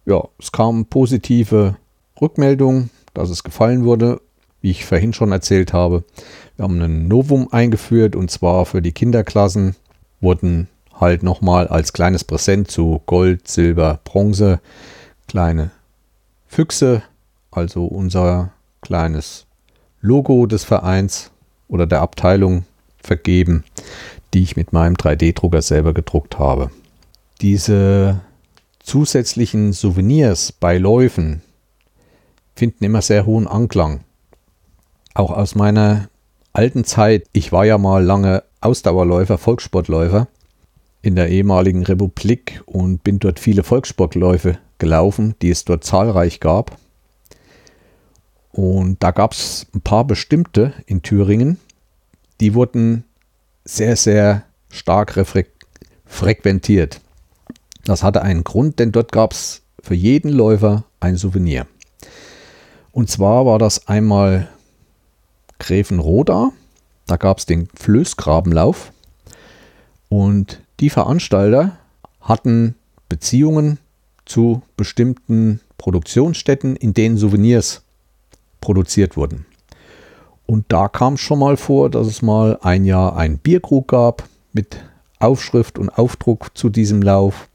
Ja, 0.04 0.24
es 0.38 0.52
kamen 0.52 0.86
positive 0.86 1.76
Rückmeldungen, 2.20 2.90
dass 3.14 3.30
es 3.30 3.44
gefallen 3.44 3.84
wurde, 3.84 4.20
wie 4.60 4.72
ich 4.72 4.84
vorhin 4.84 5.12
schon 5.12 5.30
erzählt 5.30 5.72
habe. 5.72 6.04
Wir 6.56 6.64
haben 6.64 6.80
ein 6.82 7.06
Novum 7.06 7.48
eingeführt 7.52 8.16
und 8.16 8.30
zwar 8.30 8.66
für 8.66 8.82
die 8.82 8.92
Kinderklassen 8.92 9.76
wurden 10.20 10.68
halt 10.92 11.22
nochmal 11.22 11.68
als 11.68 11.92
kleines 11.92 12.24
Präsent 12.24 12.70
zu 12.70 13.02
Gold, 13.06 13.46
Silber, 13.46 14.00
Bronze 14.04 14.60
kleine 15.28 15.70
Füchse, 16.48 17.02
also 17.50 17.86
unser 17.86 18.53
kleines 18.84 19.46
Logo 20.00 20.46
des 20.46 20.64
Vereins 20.64 21.30
oder 21.66 21.86
der 21.86 22.02
Abteilung 22.02 22.64
vergeben, 22.98 23.64
die 24.32 24.42
ich 24.42 24.56
mit 24.56 24.72
meinem 24.72 24.94
3D-Drucker 24.94 25.62
selber 25.62 25.94
gedruckt 25.94 26.38
habe. 26.38 26.70
Diese 27.40 28.20
zusätzlichen 28.80 29.72
Souvenirs 29.72 30.52
bei 30.52 30.78
Läufen 30.78 31.42
finden 32.54 32.84
immer 32.84 33.02
sehr 33.02 33.26
hohen 33.26 33.48
Anklang. 33.48 34.00
Auch 35.14 35.30
aus 35.30 35.54
meiner 35.54 36.08
alten 36.52 36.84
Zeit, 36.84 37.26
ich 37.32 37.50
war 37.50 37.64
ja 37.64 37.78
mal 37.78 38.04
lange 38.04 38.44
Ausdauerläufer, 38.60 39.38
Volkssportläufer 39.38 40.28
in 41.02 41.16
der 41.16 41.28
ehemaligen 41.28 41.84
Republik 41.84 42.62
und 42.66 43.02
bin 43.02 43.18
dort 43.18 43.40
viele 43.40 43.62
Volkssportläufe 43.62 44.58
gelaufen, 44.78 45.34
die 45.42 45.50
es 45.50 45.64
dort 45.64 45.84
zahlreich 45.84 46.40
gab. 46.40 46.76
Und 48.54 49.02
da 49.02 49.10
gab 49.10 49.32
es 49.32 49.66
ein 49.74 49.80
paar 49.80 50.04
bestimmte 50.04 50.72
in 50.86 51.02
Thüringen, 51.02 51.58
die 52.40 52.54
wurden 52.54 53.02
sehr, 53.64 53.96
sehr 53.96 54.44
stark 54.70 55.20
frequentiert. 56.06 57.00
Das 57.84 58.04
hatte 58.04 58.22
einen 58.22 58.44
Grund, 58.44 58.78
denn 58.78 58.92
dort 58.92 59.10
gab 59.10 59.32
es 59.32 59.62
für 59.82 59.96
jeden 59.96 60.30
Läufer 60.30 60.84
ein 61.00 61.16
Souvenir. 61.16 61.66
Und 62.92 63.10
zwar 63.10 63.44
war 63.44 63.58
das 63.58 63.88
einmal 63.88 64.48
Gräfenroda, 65.58 66.52
da 67.08 67.16
gab 67.16 67.38
es 67.38 67.46
den 67.46 67.68
Flößgrabenlauf 67.74 68.92
und 70.08 70.60
die 70.78 70.90
Veranstalter 70.90 71.76
hatten 72.20 72.76
Beziehungen 73.08 73.78
zu 74.26 74.62
bestimmten 74.76 75.58
Produktionsstätten, 75.76 76.76
in 76.76 76.94
denen 76.94 77.16
Souvenirs 77.16 77.83
produziert 78.64 79.18
wurden. 79.18 79.44
Und 80.46 80.64
da 80.68 80.88
kam 80.88 81.14
es 81.14 81.20
schon 81.20 81.38
mal 81.38 81.58
vor, 81.58 81.90
dass 81.90 82.06
es 82.06 82.22
mal 82.22 82.58
ein 82.62 82.86
Jahr 82.86 83.16
einen 83.16 83.36
Bierkrug 83.38 83.88
gab 83.88 84.24
mit 84.54 84.78
Aufschrift 85.18 85.78
und 85.78 85.90
Aufdruck 85.90 86.56
zu 86.56 86.70
diesem 86.70 87.02
Lauf. 87.02 87.48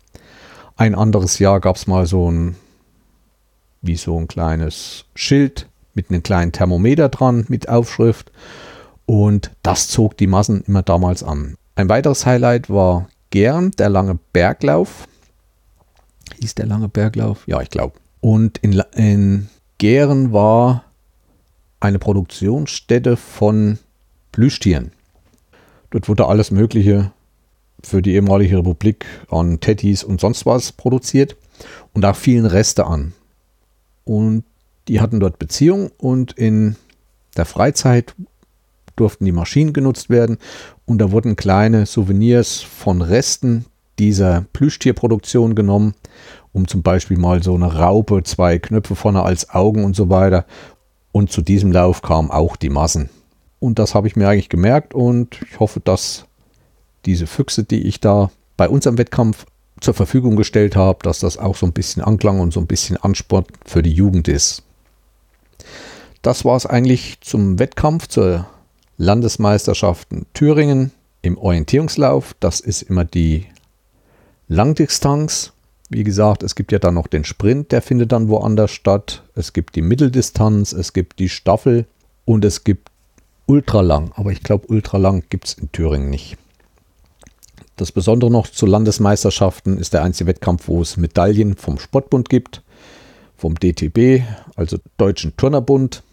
Ein 0.77 0.93
anderes 0.93 1.39
Jahr 1.39 1.59
gab 1.59 1.77
es 1.77 1.87
mal 1.87 2.05
so 2.05 2.31
ein, 2.31 2.55
wie 3.81 3.95
so 3.95 4.17
ein 4.17 4.27
kleines 4.27 5.05
Schild 5.15 5.67
mit 5.95 6.11
einem 6.11 6.21
kleinen 6.21 6.51
Thermometer 6.51 7.09
dran 7.09 7.45
mit 7.49 7.69
Aufschrift. 7.69 8.31
Und 9.07 9.51
das 9.63 9.87
zog 9.87 10.15
die 10.17 10.27
Massen 10.27 10.63
immer 10.67 10.83
damals 10.83 11.23
an. 11.23 11.55
Ein 11.75 11.89
weiteres 11.89 12.25
Highlight 12.27 12.69
war 12.69 13.07
Gern, 13.31 13.71
der 13.71 13.89
lange 13.89 14.19
Berglauf. 14.31 15.07
Hieß 16.39 16.53
der 16.55 16.67
lange 16.67 16.87
Berglauf? 16.87 17.47
Ja, 17.47 17.61
ich 17.61 17.69
glaube. 17.69 17.93
Und 18.21 18.59
in, 18.59 18.81
in 18.95 19.49
Gären 19.79 20.33
war 20.33 20.83
eine 21.79 21.99
Produktionsstätte 21.99 23.17
von 23.17 23.79
Plüschtieren. 24.31 24.91
Dort 25.91 26.07
wurde 26.07 26.27
alles 26.27 26.51
Mögliche 26.51 27.11
für 27.83 28.01
die 28.01 28.13
ehemalige 28.13 28.57
Republik 28.57 29.05
an 29.29 29.59
Teddys 29.59 30.03
und 30.03 30.19
sonst 30.19 30.45
was 30.45 30.71
produziert 30.71 31.35
und 31.93 32.01
da 32.01 32.13
fielen 32.13 32.45
Reste 32.45 32.85
an. 32.85 33.13
Und 34.03 34.43
die 34.87 35.01
hatten 35.01 35.19
dort 35.19 35.39
Beziehung 35.39 35.91
und 35.97 36.33
in 36.33 36.75
der 37.37 37.45
Freizeit 37.45 38.15
durften 38.95 39.25
die 39.25 39.31
Maschinen 39.31 39.71
genutzt 39.71 40.09
werden 40.09 40.37
und 40.85 40.97
da 40.97 41.11
wurden 41.11 41.35
kleine 41.35 41.85
Souvenirs 41.85 42.61
von 42.61 43.01
Resten 43.01 43.65
dieser 43.97 44.45
Plüschtierproduktion 44.53 45.55
genommen, 45.55 45.93
um 46.51 46.67
zum 46.67 46.81
Beispiel 46.81 47.17
mal 47.17 47.43
so 47.43 47.55
eine 47.55 47.73
Raupe, 47.75 48.23
zwei 48.23 48.57
Knöpfe 48.57 48.95
vorne 48.95 49.23
als 49.23 49.49
Augen 49.51 49.83
und 49.83 49.95
so 49.95 50.09
weiter. 50.09 50.45
Und 51.11 51.31
zu 51.31 51.41
diesem 51.41 51.71
Lauf 51.71 52.01
kamen 52.01 52.31
auch 52.31 52.55
die 52.55 52.69
Massen. 52.69 53.09
Und 53.59 53.79
das 53.79 53.95
habe 53.95 54.07
ich 54.07 54.15
mir 54.15 54.29
eigentlich 54.29 54.49
gemerkt 54.49 54.93
und 54.93 55.41
ich 55.49 55.59
hoffe, 55.59 55.79
dass 55.79 56.25
diese 57.05 57.27
Füchse, 57.27 57.63
die 57.63 57.87
ich 57.87 57.99
da 57.99 58.31
bei 58.57 58.69
unserem 58.69 58.97
Wettkampf 58.97 59.45
zur 59.81 59.93
Verfügung 59.93 60.35
gestellt 60.35 60.75
habe, 60.75 60.99
dass 61.03 61.19
das 61.19 61.37
auch 61.37 61.55
so 61.55 61.65
ein 61.65 61.73
bisschen 61.73 62.03
Anklang 62.03 62.39
und 62.39 62.53
so 62.53 62.59
ein 62.59 62.67
bisschen 62.67 62.97
Ansport 62.97 63.47
für 63.65 63.81
die 63.81 63.93
Jugend 63.93 64.27
ist. 64.27 64.63
Das 66.21 66.43
war 66.43 66.57
es 66.57 66.65
eigentlich 66.65 67.19
zum 67.21 67.59
Wettkampf 67.59 68.07
zur 68.07 68.47
Landesmeisterschaften 68.97 70.25
Thüringen 70.33 70.91
im 71.21 71.37
Orientierungslauf. 71.37 72.35
Das 72.39 72.59
ist 72.59 72.81
immer 72.81 73.05
die 73.05 73.45
Langdistanz. 74.47 75.53
Wie 75.89 76.03
gesagt, 76.03 76.43
es 76.43 76.53
gibt 76.53 76.71
ja 76.71 76.77
dann 76.77 76.93
noch 76.93 77.07
den 77.07 77.23
Sprint, 77.23 77.71
der 77.71 77.81
findet 77.81 78.11
dann 78.11 78.29
woanders 78.29 78.69
statt. 78.69 79.23
Es 79.33 79.53
gibt 79.53 79.75
die 79.75 79.81
Mitteldistanz, 79.81 80.71
es 80.71 80.93
gibt 80.93 81.17
die 81.17 81.29
Staffel 81.29 81.87
und 82.25 82.45
es 82.45 82.63
gibt 82.63 82.91
Ultralang. 83.47 84.11
Aber 84.15 84.31
ich 84.31 84.43
glaube, 84.43 84.67
Ultralang 84.67 85.23
gibt 85.29 85.47
es 85.47 85.53
in 85.55 85.71
Thüringen 85.71 86.11
nicht. 86.11 86.37
Das 87.75 87.91
Besondere 87.91 88.29
noch 88.29 88.45
zu 88.45 88.67
Landesmeisterschaften 88.67 89.77
ist 89.77 89.93
der 89.93 90.03
einzige 90.03 90.27
Wettkampf, 90.27 90.67
wo 90.67 90.81
es 90.81 90.97
Medaillen 90.97 91.55
vom 91.55 91.79
Sportbund 91.79 92.29
gibt, 92.29 92.61
vom 93.35 93.55
DTB, 93.55 94.21
also 94.55 94.77
Deutschen 94.97 95.35
Turnerbund. 95.37 96.03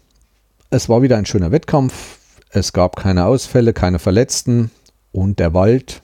Es 0.71 0.89
war 0.89 1.03
wieder 1.03 1.17
ein 1.17 1.27
schöner 1.27 1.51
Wettkampf. 1.51 2.17
Es 2.49 2.73
gab 2.73 2.95
keine 2.95 3.25
Ausfälle, 3.25 3.73
keine 3.73 3.99
Verletzten 3.99 4.71
und 5.11 5.37
der 5.37 5.53
Wald, 5.53 6.01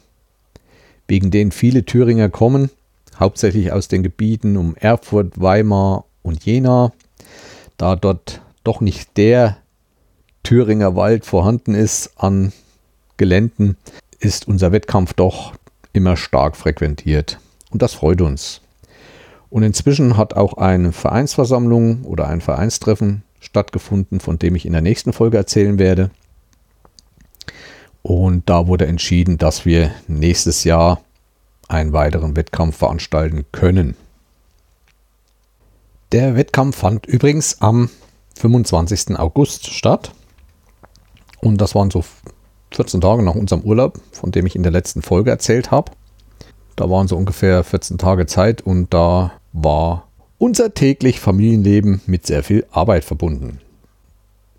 wegen 1.08 1.32
den 1.32 1.52
viele 1.52 1.86
Thüringer 1.86 2.30
kommen, 2.30 2.70
hauptsächlich 3.20 3.72
aus 3.72 3.88
den 3.88 4.04
Gebieten 4.04 4.58
um 4.58 4.76
Erfurt, 4.76 5.40
Weimar 5.40 6.06
und 6.22 6.46
Jena, 6.46 6.92
da 7.78 7.96
dort 7.96 8.42
doch 8.64 8.82
nicht 8.82 9.18
der 9.18 9.58
Thüringer 10.44 10.96
Wald 10.96 11.26
vorhanden 11.26 11.74
ist 11.74 12.12
an 12.18 12.52
Geländen, 13.18 13.78
ist 14.20 14.48
unser 14.48 14.72
Wettkampf 14.72 15.14
doch 15.14 15.54
immer 15.94 16.18
stark 16.18 16.56
frequentiert. 16.58 17.40
Und 17.72 17.82
das 17.82 17.94
freut 17.94 18.22
uns. 18.22 18.62
Und 19.50 19.64
inzwischen 19.64 20.18
hat 20.18 20.34
auch 20.34 20.54
eine 20.58 20.92
Vereinsversammlung 20.92 22.06
oder 22.06 22.28
ein 22.28 22.42
Vereinstreffen 22.42 23.24
stattgefunden, 23.40 24.20
von 24.20 24.40
dem 24.40 24.56
ich 24.56 24.66
in 24.66 24.74
der 24.74 24.82
nächsten 24.82 25.14
Folge 25.14 25.38
erzählen 25.38 25.78
werde. 25.78 26.10
Und 28.02 28.50
da 28.50 28.68
wurde 28.68 28.88
entschieden, 28.88 29.38
dass 29.38 29.66
wir 29.66 29.92
nächstes 30.08 30.64
Jahr 30.64 31.02
einen 31.74 31.94
weiteren 31.94 32.36
Wettkampf 32.36 32.78
veranstalten 32.78 33.46
können. 33.52 33.96
Der 36.12 36.36
Wettkampf 36.36 36.78
fand 36.78 37.06
übrigens 37.08 37.62
am 37.62 37.90
25. 38.38 39.18
August 39.18 39.72
statt. 39.72 40.12
Und 41.42 41.60
das 41.60 41.76
waren 41.76 41.92
so 41.92 42.04
14 42.74 43.02
Tage 43.02 43.24
nach 43.24 43.36
unserem 43.36 43.64
Urlaub, 43.64 44.00
von 44.12 44.32
dem 44.32 44.46
ich 44.46 44.56
in 44.56 44.64
der 44.64 44.72
letzten 44.72 45.02
Folge 45.02 45.32
erzählt 45.32 45.72
habe. 45.72 45.92
Da 46.76 46.90
waren 46.90 47.08
so 47.08 47.18
ungefähr 47.18 47.64
14 47.64 47.98
Tage 47.98 48.26
Zeit 48.26 48.62
und 48.62 48.94
da 48.94 49.34
war 49.52 50.08
unser 50.38 50.74
täglich 50.74 51.20
Familienleben 51.20 52.02
mit 52.06 52.26
sehr 52.26 52.44
viel 52.44 52.66
Arbeit 52.72 53.06
verbunden. 53.06 53.60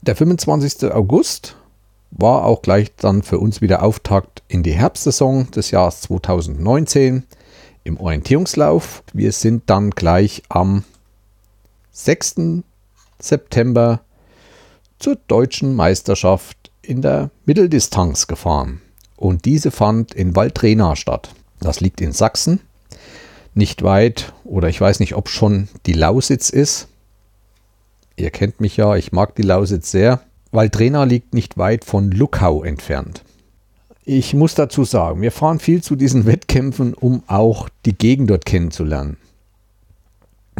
Der 0.03 0.17
25. 0.17 0.93
August 0.93 1.57
war 2.17 2.45
auch 2.45 2.63
gleich 2.63 2.95
dann 2.97 3.23
für 3.23 3.39
uns 3.39 3.61
wieder 3.61 3.83
Auftakt 3.83 4.43
in 4.49 4.63
die 4.63 4.73
Herbstsaison 4.73 5.51
des 5.51 5.71
Jahres 5.73 6.03
2019 6.03 7.25
im 7.83 7.99
Orientierungslauf. 7.99 9.03
Wir 9.13 9.33
sind 9.33 9.65
dann 9.67 9.91
gleich 9.91 10.43
am 10.49 10.85
6. 11.93 12.63
September 13.19 14.01
zur 14.99 15.17
deutschen 15.27 15.75
Meisterschaft 15.75 16.71
in 16.83 17.03
der 17.03 17.31
Mitteldistanz 17.47 18.27
gefahren 18.27 18.81
und 19.17 19.45
diese 19.45 19.71
fand 19.71 20.15
in 20.15 20.37
Waldrena 20.37 20.97
statt. 20.97 21.31
Das 21.61 21.81
liegt 21.81 22.01
in 22.01 22.13
Sachsen, 22.13 22.61
nicht 23.55 23.83
weit 23.83 24.33
oder 24.45 24.69
ich 24.69 24.81
weiß 24.81 25.01
nicht, 25.01 25.15
ob 25.15 25.29
schon 25.29 25.69
die 25.87 25.93
Lausitz 25.93 26.51
ist. 26.51 26.89
Ihr 28.17 28.31
kennt 28.31 28.61
mich 28.61 28.77
ja, 28.77 28.95
ich 28.95 29.13
mag 29.13 29.35
die 29.35 29.43
Lausitz 29.43 29.91
sehr. 29.91 30.21
Waldrena 30.55 31.03
liegt 31.03 31.35
nicht 31.35 31.59
weit 31.59 31.85
von 31.85 32.13
Luckau 32.13 32.63
entfernt. 32.63 33.25
Ich 34.05 34.35
muss 34.35 34.55
dazu 34.55 34.85
sagen, 34.85 35.21
wir 35.21 35.33
fahren 35.33 35.59
viel 35.59 35.83
zu 35.83 35.97
diesen 35.97 36.27
Wettkämpfen, 36.27 36.95
um 36.95 37.25
auch 37.27 37.69
die 37.85 37.97
Gegend 37.97 38.31
dort 38.31 38.45
kennenzulernen. 38.47 39.17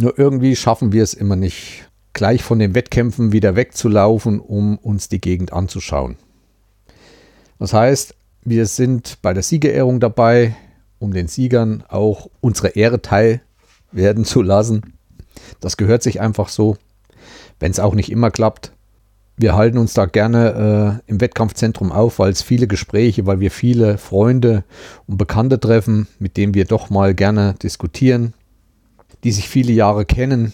Nur 0.01 0.19
irgendwie 0.19 0.57
schaffen 0.57 0.91
wir 0.91 1.05
es 1.05 1.15
immer 1.15 1.37
nicht, 1.37 1.89
gleich 2.13 2.43
von 2.43 2.59
den 2.59 2.75
Wettkämpfen 2.75 3.31
wieder 3.31 3.55
wegzulaufen, 3.55 4.41
um 4.41 4.79
uns 4.79 5.09
die 5.09 5.21
Gegend 5.21 5.53
anzuschauen. 5.53 6.17
Das 7.61 7.73
heißt, 7.73 8.17
wir 8.43 8.67
sind 8.67 9.19
bei 9.23 9.33
der 9.33 9.45
Siegerehrung 9.45 10.01
dabei, 10.01 10.57
um 10.99 11.13
den 11.13 11.29
Siegern 11.29 11.85
auch 11.89 12.29
unsere 12.41 12.71
Ehre 12.71 13.01
teilwerden 13.01 14.25
zu 14.25 14.43
lassen. 14.43 14.95
Das 15.61 15.77
gehört 15.77 16.03
sich 16.03 16.21
einfach 16.21 16.49
so, 16.49 16.77
wenn 17.61 17.71
es 17.71 17.79
auch 17.79 17.95
nicht 17.95 18.11
immer 18.11 18.33
klappt. 18.33 18.73
Wir 19.37 19.55
halten 19.55 19.79
uns 19.79 19.95
da 19.95 20.07
gerne 20.07 21.01
äh, 21.07 21.11
im 21.11 21.21
Wettkampfzentrum 21.21 21.91
auf, 21.91 22.19
weil 22.19 22.31
es 22.31 22.43
viele 22.43 22.67
Gespräche, 22.67 23.27
weil 23.27 23.41
wir 23.41 23.51
viele 23.51 23.99
Freunde 23.99 24.65
und 25.07 25.19
Bekannte 25.19 25.59
treffen, 25.59 26.07
mit 26.19 26.37
denen 26.37 26.55
wir 26.55 26.67
doch 26.67 26.89
mal 26.89 27.15
gerne 27.15 27.55
diskutieren, 27.63 28.33
die 29.25 29.33
sich 29.33 29.49
viele 29.49 29.73
Jahre 29.73 30.05
kennen, 30.05 30.53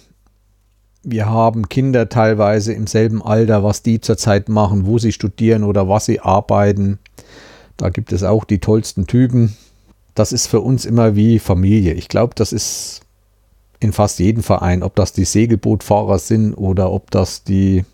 wir 1.02 1.26
haben 1.26 1.68
Kinder 1.68 2.08
teilweise 2.08 2.74
im 2.74 2.86
selben 2.86 3.22
Alter, 3.22 3.64
was 3.64 3.82
die 3.82 4.00
zurzeit 4.00 4.48
machen, 4.48 4.86
wo 4.86 4.98
sie 4.98 5.12
studieren 5.12 5.64
oder 5.64 5.88
was 5.88 6.04
sie 6.04 6.20
arbeiten. 6.20 6.98
Da 7.78 7.88
gibt 7.88 8.12
es 8.12 8.22
auch 8.22 8.44
die 8.44 8.58
tollsten 8.58 9.06
Typen. 9.06 9.56
Das 10.14 10.32
ist 10.32 10.46
für 10.46 10.60
uns 10.60 10.84
immer 10.84 11.16
wie 11.16 11.38
Familie. 11.38 11.94
Ich 11.94 12.08
glaube, 12.08 12.34
das 12.34 12.52
ist 12.52 13.00
in 13.78 13.94
fast 13.94 14.18
jedem 14.18 14.42
Verein, 14.42 14.82
ob 14.82 14.94
das 14.94 15.14
die 15.14 15.24
Segelbootfahrer 15.24 16.18
sind 16.18 16.52
oder 16.52 16.92
ob 16.92 17.10
das 17.10 17.44
die 17.44 17.86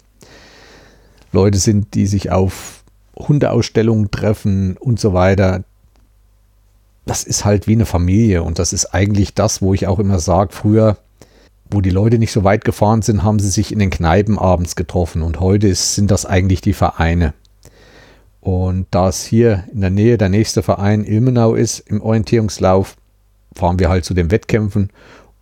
Leute 1.36 1.58
sind, 1.58 1.94
die 1.94 2.06
sich 2.06 2.32
auf 2.32 2.82
Hundeausstellungen 3.14 4.10
treffen 4.10 4.78
und 4.78 4.98
so 4.98 5.12
weiter. 5.12 5.64
Das 7.04 7.24
ist 7.24 7.44
halt 7.44 7.66
wie 7.66 7.74
eine 7.74 7.84
Familie 7.84 8.42
und 8.42 8.58
das 8.58 8.72
ist 8.72 8.86
eigentlich 8.86 9.34
das, 9.34 9.60
wo 9.60 9.74
ich 9.74 9.86
auch 9.86 9.98
immer 9.98 10.18
sage, 10.18 10.52
früher, 10.52 10.96
wo 11.70 11.82
die 11.82 11.90
Leute 11.90 12.18
nicht 12.18 12.32
so 12.32 12.42
weit 12.42 12.64
gefahren 12.64 13.02
sind, 13.02 13.22
haben 13.22 13.38
sie 13.38 13.50
sich 13.50 13.70
in 13.70 13.78
den 13.78 13.90
Kneipen 13.90 14.38
abends 14.38 14.76
getroffen 14.76 15.22
und 15.22 15.38
heute 15.38 15.68
ist, 15.68 15.94
sind 15.94 16.10
das 16.10 16.24
eigentlich 16.24 16.62
die 16.62 16.72
Vereine. 16.72 17.34
Und 18.40 18.86
da 18.90 19.08
es 19.08 19.24
hier 19.24 19.64
in 19.72 19.82
der 19.82 19.90
Nähe 19.90 20.16
der 20.16 20.30
nächste 20.30 20.62
Verein 20.62 21.04
Ilmenau 21.04 21.54
ist 21.54 21.80
im 21.80 22.00
Orientierungslauf, 22.00 22.96
fahren 23.54 23.78
wir 23.78 23.88
halt 23.90 24.04
zu 24.04 24.14
den 24.14 24.30
Wettkämpfen, 24.30 24.90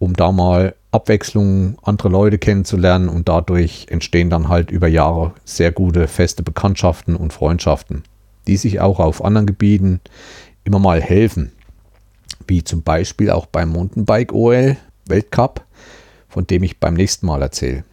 um 0.04 0.14
da 0.14 0.32
mal 0.32 0.74
Abwechslung, 0.92 1.78
andere 1.82 2.10
Leute 2.10 2.38
kennenzulernen 2.38 3.08
und 3.08 3.28
dadurch 3.28 3.86
entstehen 3.88 4.28
dann 4.28 4.48
halt 4.48 4.70
über 4.70 4.86
Jahre 4.86 5.32
sehr 5.44 5.72
gute 5.72 6.06
feste 6.06 6.42
Bekanntschaften 6.42 7.16
und 7.16 7.32
Freundschaften, 7.32 8.04
die 8.46 8.58
sich 8.58 8.80
auch 8.80 9.00
auf 9.00 9.24
anderen 9.24 9.46
Gebieten 9.46 10.00
immer 10.62 10.78
mal 10.78 11.00
helfen. 11.00 11.52
Wie 12.46 12.62
zum 12.62 12.82
Beispiel 12.82 13.30
auch 13.30 13.46
beim 13.46 13.70
Mountainbike 13.70 14.32
OL 14.32 14.76
Weltcup, 15.06 15.64
von 16.28 16.46
dem 16.46 16.62
ich 16.62 16.78
beim 16.78 16.94
nächsten 16.94 17.26
Mal 17.26 17.40
erzähle. 17.42 17.84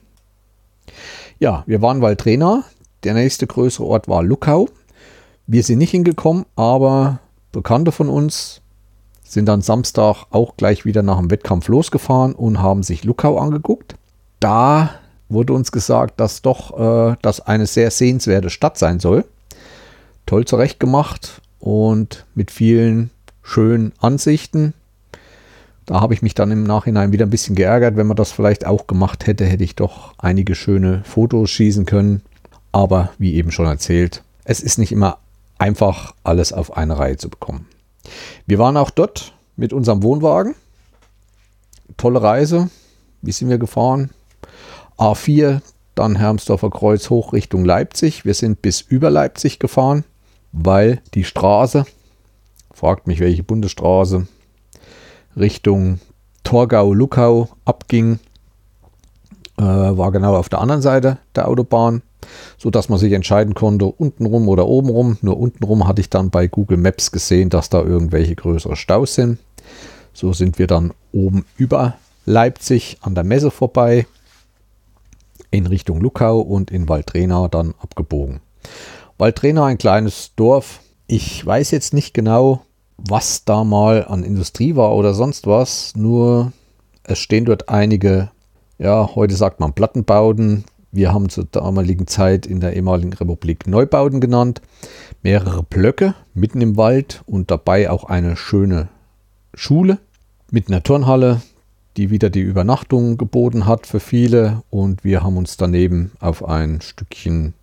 Ja, 1.39 1.63
wir 1.65 1.81
waren 1.81 2.01
Waldtrainer. 2.01 2.65
Der 3.03 3.13
nächste 3.13 3.47
größere 3.47 3.85
Ort 3.85 4.07
war 4.09 4.21
Luckau. 4.21 4.67
Wir 5.47 5.63
sind 5.63 5.79
nicht 5.79 5.91
hingekommen, 5.91 6.45
aber 6.55 7.19
Bekannte 7.51 7.91
von 7.91 8.09
uns 8.09 8.60
sind 9.31 9.45
dann 9.45 9.61
Samstag 9.61 10.25
auch 10.29 10.57
gleich 10.57 10.83
wieder 10.83 11.03
nach 11.03 11.17
dem 11.17 11.31
Wettkampf 11.31 11.69
losgefahren 11.69 12.33
und 12.33 12.61
haben 12.61 12.83
sich 12.83 13.05
Luckau 13.05 13.37
angeguckt. 13.37 13.95
Da 14.41 14.91
wurde 15.29 15.53
uns 15.53 15.71
gesagt, 15.71 16.19
dass 16.19 16.41
doch 16.41 16.77
äh, 17.11 17.15
das 17.21 17.39
eine 17.39 17.65
sehr 17.65 17.91
sehenswerte 17.91 18.49
Stadt 18.49 18.77
sein 18.77 18.99
soll. 18.99 19.23
Toll 20.25 20.43
zurechtgemacht 20.43 21.41
und 21.59 22.25
mit 22.35 22.51
vielen 22.51 23.09
schönen 23.41 23.93
Ansichten. 23.99 24.73
Da 25.85 26.01
habe 26.01 26.13
ich 26.13 26.21
mich 26.21 26.35
dann 26.35 26.51
im 26.51 26.63
Nachhinein 26.63 27.13
wieder 27.13 27.25
ein 27.25 27.31
bisschen 27.31 27.55
geärgert. 27.55 27.95
Wenn 27.95 28.07
man 28.07 28.17
das 28.17 28.33
vielleicht 28.33 28.65
auch 28.65 28.85
gemacht 28.85 29.27
hätte, 29.27 29.45
hätte 29.45 29.63
ich 29.63 29.77
doch 29.77 30.13
einige 30.17 30.55
schöne 30.55 31.03
Fotos 31.05 31.49
schießen 31.51 31.85
können. 31.85 32.21
Aber 32.73 33.11
wie 33.17 33.35
eben 33.35 33.51
schon 33.51 33.65
erzählt, 33.65 34.23
es 34.43 34.59
ist 34.59 34.77
nicht 34.77 34.91
immer 34.91 35.19
einfach 35.57 36.15
alles 36.25 36.51
auf 36.51 36.75
eine 36.75 36.99
Reihe 36.99 37.15
zu 37.15 37.29
bekommen. 37.29 37.65
Wir 38.45 38.59
waren 38.59 38.77
auch 38.77 38.89
dort 38.89 39.33
mit 39.55 39.73
unserem 39.73 40.03
Wohnwagen. 40.03 40.55
Tolle 41.97 42.21
Reise. 42.21 42.69
Wie 43.21 43.31
sind 43.31 43.49
wir 43.49 43.57
gefahren? 43.57 44.09
A4, 44.97 45.61
dann 45.95 46.15
Hermsdorfer 46.15 46.69
Kreuz 46.69 47.09
hoch 47.09 47.33
Richtung 47.33 47.65
Leipzig. 47.65 48.25
Wir 48.25 48.33
sind 48.33 48.61
bis 48.61 48.81
über 48.81 49.09
Leipzig 49.09 49.59
gefahren, 49.59 50.03
weil 50.51 51.01
die 51.13 51.23
Straße, 51.23 51.85
fragt 52.73 53.07
mich 53.07 53.19
welche 53.19 53.43
Bundesstraße, 53.43 54.27
Richtung 55.37 55.99
Torgau-Luckau 56.43 57.49
abging, 57.65 58.19
äh, 59.57 59.63
war 59.63 60.11
genau 60.11 60.35
auf 60.35 60.49
der 60.49 60.59
anderen 60.59 60.81
Seite 60.81 61.19
der 61.35 61.47
Autobahn 61.47 62.01
so 62.57 62.69
dass 62.69 62.89
man 62.89 62.99
sich 62.99 63.13
entscheiden 63.13 63.53
konnte, 63.53 63.85
untenrum 63.85 64.47
oder 64.47 64.67
obenrum. 64.67 65.17
Nur 65.21 65.37
untenrum 65.37 65.87
hatte 65.87 66.01
ich 66.01 66.09
dann 66.09 66.29
bei 66.29 66.47
Google 66.47 66.77
Maps 66.77 67.11
gesehen, 67.11 67.49
dass 67.49 67.69
da 67.69 67.81
irgendwelche 67.81 68.35
größere 68.35 68.75
Staus 68.75 69.15
sind. 69.15 69.39
So 70.13 70.33
sind 70.33 70.59
wir 70.59 70.67
dann 70.67 70.93
oben 71.11 71.45
über 71.57 71.95
Leipzig 72.25 72.97
an 73.01 73.15
der 73.15 73.23
Messe 73.23 73.51
vorbei, 73.51 74.05
in 75.49 75.67
Richtung 75.67 75.99
Luckau 75.99 76.39
und 76.39 76.71
in 76.71 76.87
Waldrena 76.87 77.47
dann 77.47 77.73
abgebogen. 77.79 78.39
Waldrena, 79.17 79.65
ein 79.65 79.77
kleines 79.77 80.31
Dorf. 80.35 80.79
Ich 81.07 81.45
weiß 81.45 81.71
jetzt 81.71 81.93
nicht 81.93 82.13
genau, 82.13 82.61
was 82.97 83.43
da 83.45 83.63
mal 83.63 84.05
an 84.05 84.23
Industrie 84.23 84.75
war 84.75 84.95
oder 84.95 85.13
sonst 85.13 85.47
was, 85.47 85.95
nur 85.95 86.53
es 87.03 87.19
stehen 87.19 87.45
dort 87.45 87.67
einige, 87.69 88.31
ja, 88.77 89.09
heute 89.15 89.35
sagt 89.35 89.59
man 89.59 89.73
Plattenbauten, 89.73 90.63
wir 90.91 91.13
haben 91.13 91.29
zur 91.29 91.45
damaligen 91.45 92.05
Zeit 92.05 92.45
in 92.45 92.59
der 92.59 92.75
ehemaligen 92.75 93.13
Republik 93.13 93.65
Neubauten 93.65 94.19
genannt. 94.19 94.61
Mehrere 95.23 95.63
Blöcke 95.63 96.15
mitten 96.33 96.59
im 96.59 96.75
Wald 96.75 97.21
und 97.25 97.49
dabei 97.49 97.89
auch 97.89 98.03
eine 98.03 98.35
schöne 98.35 98.89
Schule 99.53 99.99
mit 100.51 100.67
einer 100.67 100.83
Turnhalle, 100.83 101.41
die 101.95 102.09
wieder 102.09 102.29
die 102.29 102.41
Übernachtung 102.41 103.17
geboten 103.17 103.65
hat 103.67 103.87
für 103.87 104.01
viele. 104.01 104.63
Und 104.69 105.05
wir 105.05 105.23
haben 105.23 105.37
uns 105.37 105.55
daneben 105.55 106.11
auf 106.19 106.43
ein 106.43 106.81
Stückchen 106.81 107.53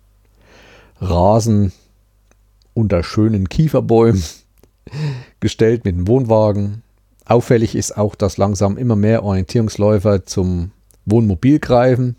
Rasen 0.99 1.71
unter 2.73 3.03
schönen 3.03 3.47
Kieferbäumen 3.47 4.23
gestellt 5.39 5.85
mit 5.85 5.95
dem 5.95 6.07
Wohnwagen. 6.07 6.81
Auffällig 7.25 7.75
ist 7.75 7.95
auch, 7.95 8.15
dass 8.15 8.37
langsam 8.37 8.75
immer 8.75 8.95
mehr 8.95 9.23
Orientierungsläufer 9.23 10.25
zum 10.25 10.71
Wohnmobil 11.05 11.59
greifen. 11.59 12.15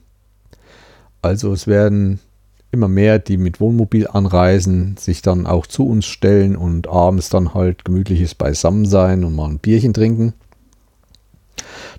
Also 1.22 1.52
es 1.52 1.66
werden 1.66 2.20
immer 2.72 2.88
mehr, 2.88 3.18
die 3.18 3.36
mit 3.36 3.60
Wohnmobil 3.60 4.06
anreisen, 4.06 4.96
sich 4.96 5.22
dann 5.22 5.46
auch 5.46 5.66
zu 5.66 5.86
uns 5.86 6.06
stellen 6.06 6.56
und 6.56 6.88
abends 6.88 7.28
dann 7.28 7.52
halt 7.54 7.84
gemütliches 7.84 8.34
Beisammensein 8.34 9.24
und 9.24 9.34
mal 9.34 9.48
ein 9.50 9.58
Bierchen 9.58 9.92
trinken. 9.92 10.34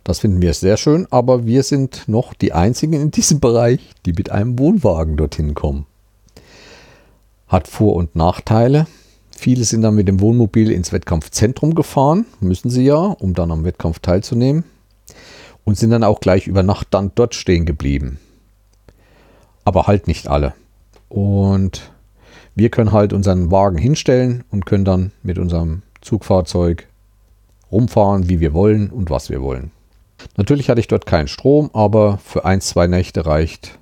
Das 0.04 0.20
finden 0.20 0.42
wir 0.42 0.54
sehr 0.54 0.78
schön, 0.78 1.08
aber 1.12 1.46
wir 1.46 1.64
sind 1.64 2.08
noch 2.08 2.34
die 2.34 2.54
einzigen 2.54 2.94
in 2.94 3.12
diesem 3.12 3.40
Bereich, 3.40 3.92
die 4.06 4.14
mit 4.14 4.32
einem 4.32 4.58
Wohnwagen 4.58 5.18
dorthin 5.18 5.54
kommen. 5.54 5.86
Hat 7.48 7.68
Vor- 7.68 7.96
und 7.96 8.16
Nachteile. 8.16 8.88
Viele 9.36 9.66
sind 9.66 9.82
dann 9.82 9.96
mit 9.96 10.08
dem 10.08 10.22
Wohnmobil 10.22 10.72
ins 10.72 10.94
Wettkampfzentrum 10.94 11.76
gefahren, 11.76 12.26
müssen 12.40 12.70
sie 12.70 12.86
ja, 12.86 12.98
um 12.98 13.34
dann 13.34 13.52
am 13.52 13.64
Wettkampf 13.66 14.00
teilzunehmen. 14.00 14.64
Und 15.64 15.78
sind 15.78 15.92
dann 15.92 16.04
auch 16.04 16.22
gleich 16.22 16.48
über 16.48 16.64
Nacht 16.64 16.88
dann 16.92 17.12
dort 17.14 17.36
stehen 17.36 17.66
geblieben 17.66 18.18
aber 19.64 19.88
halt 19.88 20.08
nicht 20.08 20.28
alle. 20.28 20.54
Und 21.10 21.92
wir 22.56 22.70
können 22.70 22.92
halt 22.92 23.14
unseren 23.14 23.52
Wagen 23.52 23.78
hinstellen 23.78 24.44
und 24.52 24.66
können 24.66 24.86
dann 24.86 25.12
mit 25.24 25.38
unserem 25.38 25.84
Zugfahrzeug 26.02 26.88
rumfahren, 27.72 28.30
wie 28.30 28.40
wir 28.40 28.54
wollen 28.54 28.90
und 28.90 29.10
was 29.10 29.30
wir 29.30 29.42
wollen. 29.42 29.72
Natürlich 30.38 30.70
hatte 30.70 30.80
ich 30.80 30.88
dort 30.88 31.06
keinen 31.06 31.28
Strom, 31.28 31.70
aber 31.74 32.20
für 32.20 32.46
ein, 32.46 32.62
zwei 32.62 32.88
Nächte 32.88 33.26
reicht 33.26 33.80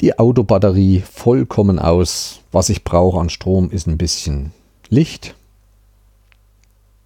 die 0.00 0.18
Autobatterie 0.18 1.00
vollkommen 1.00 1.78
aus. 1.78 2.40
Was 2.52 2.68
ich 2.68 2.84
brauche 2.84 3.18
an 3.18 3.30
Strom 3.30 3.70
ist 3.70 3.86
ein 3.86 3.98
bisschen 3.98 4.52
Licht. 4.88 5.34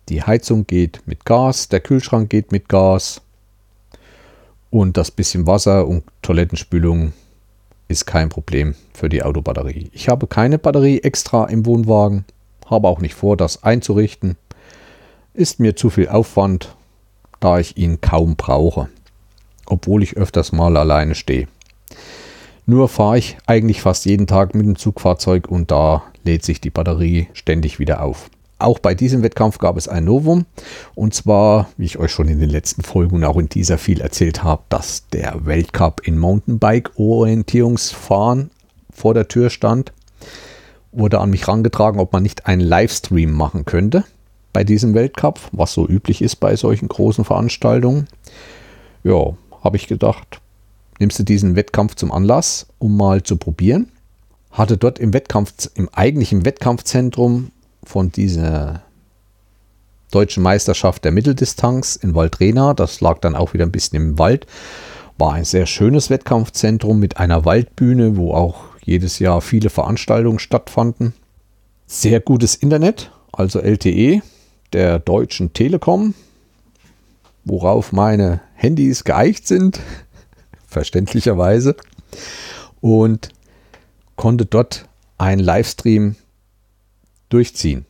Die 0.09 0.23
Heizung 0.23 0.67
geht 0.67 1.03
mit 1.07 1.25
Gas, 1.25 1.69
der 1.69 1.81
Kühlschrank 1.81 2.31
geht 2.31 2.51
mit 2.51 2.69
Gas 2.69 3.21
und 4.71 4.97
das 4.97 5.11
bisschen 5.11 5.47
Wasser 5.47 5.87
und 5.87 6.03
Toilettenspülung 6.23 7.13
ist 7.91 8.07
kein 8.07 8.29
Problem 8.29 8.77
für 8.95 9.09
die 9.09 9.25
Autobatterie. 9.25 9.91
Ich 9.93 10.09
habe 10.09 10.29
keine 10.29 10.59
Batterie 10.59 11.01
extra 11.01 11.47
im 11.47 11.67
Wohnwagen, 11.67 12.25
habe 12.67 12.87
auch 12.87 13.01
nicht 13.01 13.15
vor, 13.15 13.37
das 13.37 13.65
einzurichten. 13.65 14.37
Ist 15.35 15.59
mir 15.59 15.75
zu 15.75 15.91
viel 15.91 16.09
Aufwand, 16.09 16.77
da 17.41 17.59
ich 17.59 17.77
ihn 17.77 18.01
kaum 18.01 18.37
brauche, 18.37 18.89
obwohl 19.67 20.05
ich 20.05 20.17
öfters 20.17 20.53
mal 20.53 20.77
alleine 20.77 21.17
stehe. 21.17 21.49
Nur 22.65 22.89
fahre 22.89 23.19
ich 23.19 23.37
eigentlich 23.47 23.83
fast 23.83 24.05
jeden 24.05 24.29
Tag 24.29 24.55
mit 24.55 24.65
dem 24.65 24.77
Zugfahrzeug 24.77 25.49
und 25.49 25.73
da 25.73 26.05
lädt 26.23 26.45
sich 26.45 26.61
die 26.61 26.71
Batterie 26.71 27.27
ständig 27.33 27.81
wieder 27.81 28.05
auf. 28.05 28.31
Auch 28.61 28.79
bei 28.79 28.95
diesem 28.95 29.23
Wettkampf 29.23 29.59
gab 29.59 29.79
es 29.79 29.89
ein 29.89 30.05
Novum. 30.05 30.45
Und 30.95 31.15
zwar, 31.15 31.71
wie 31.79 31.87
ich 31.87 31.99
euch 31.99 32.13
schon 32.13 32.29
in 32.29 32.41
den 32.41 32.51
letzten 32.51 32.83
Folgen 32.83 33.17
und 33.17 33.25
auch 33.25 33.39
in 33.39 33.49
dieser 33.49 33.79
viel 33.79 34.03
erzählt 34.03 34.45
habe, 34.45 34.65
dass 34.69 35.09
der 35.09 35.47
Weltcup 35.47 36.07
in 36.07 36.19
Mountainbike-Orientierungsfahren 36.19 38.51
vor 38.93 39.15
der 39.15 39.29
Tür 39.29 39.49
stand. 39.49 39.95
Wurde 40.93 41.21
an 41.21 41.31
mich 41.31 41.47
herangetragen, 41.47 42.01
ob 42.01 42.13
man 42.13 42.23
nicht 42.23 42.45
einen 42.47 42.61
Livestream 42.61 43.33
machen 43.33 43.65
könnte 43.65 44.05
bei 44.53 44.63
diesem 44.63 44.93
Weltcup, 44.95 45.41
was 45.53 45.73
so 45.73 45.89
üblich 45.89 46.21
ist 46.21 46.37
bei 46.37 46.55
solchen 46.57 46.89
großen 46.89 47.25
Veranstaltungen. 47.25 48.09
Ja, 49.05 49.33
habe 49.63 49.77
ich 49.77 49.87
gedacht, 49.87 50.41
nimmst 50.99 51.19
du 51.19 51.23
diesen 51.23 51.57
Wettkampf 51.57 51.95
zum 51.95 52.13
Anlass, 52.13 52.67
um 52.79 52.95
mal 52.97 53.23
zu 53.23 53.37
probieren. 53.37 53.91
Hatte 54.51 54.77
dort 54.77 54.99
im 54.99 55.15
Wettkampf, 55.15 55.53
im 55.75 55.89
eigentlichen 55.91 56.45
Wettkampfzentrum 56.45 57.53
von 57.91 58.13
dieser 58.13 58.83
deutschen 60.13 60.43
Meisterschaft 60.43 61.05
der 61.05 61.13
Mitteldistanz 61.13 61.97
in 61.97 62.15
Waldrena. 62.15 62.73
Das 62.73 63.01
lag 63.01 63.19
dann 63.19 63.35
auch 63.35 63.53
wieder 63.53 63.67
ein 63.67 63.73
bisschen 63.73 63.97
im 63.97 64.19
Wald. 64.19 64.47
War 65.19 65.33
ein 65.35 65.45
sehr 65.45 65.67
schönes 65.67 66.09
Wettkampfzentrum 66.09 66.99
mit 67.01 67.17
einer 67.19 67.45
Waldbühne, 67.45 68.17
wo 68.17 68.33
auch 68.33 68.65
jedes 68.85 69.19
Jahr 69.19 69.41
viele 69.41 69.71
Veranstaltungen 69.71 70.39
stattfanden. 70.39 71.15
sehr 71.87 72.21
gutes 72.21 72.55
Internet, 72.55 73.11
also 73.33 73.59
LTE 73.59 74.23
der 74.73 75.01
Deutschen 75.01 75.53
Telekom, 75.53 76.15
worauf 77.45 77.91
meine 77.91 78.41
Handys 78.55 79.03
geeicht 79.03 79.49
sind, 79.49 79.81
verständlicherweise, 80.69 81.75
und 82.81 83.31
konnte 84.15 84.47
dort 84.47 84.89
einen 85.19 85.41
Livestream 85.41 86.15
durchziehen. 87.31 87.87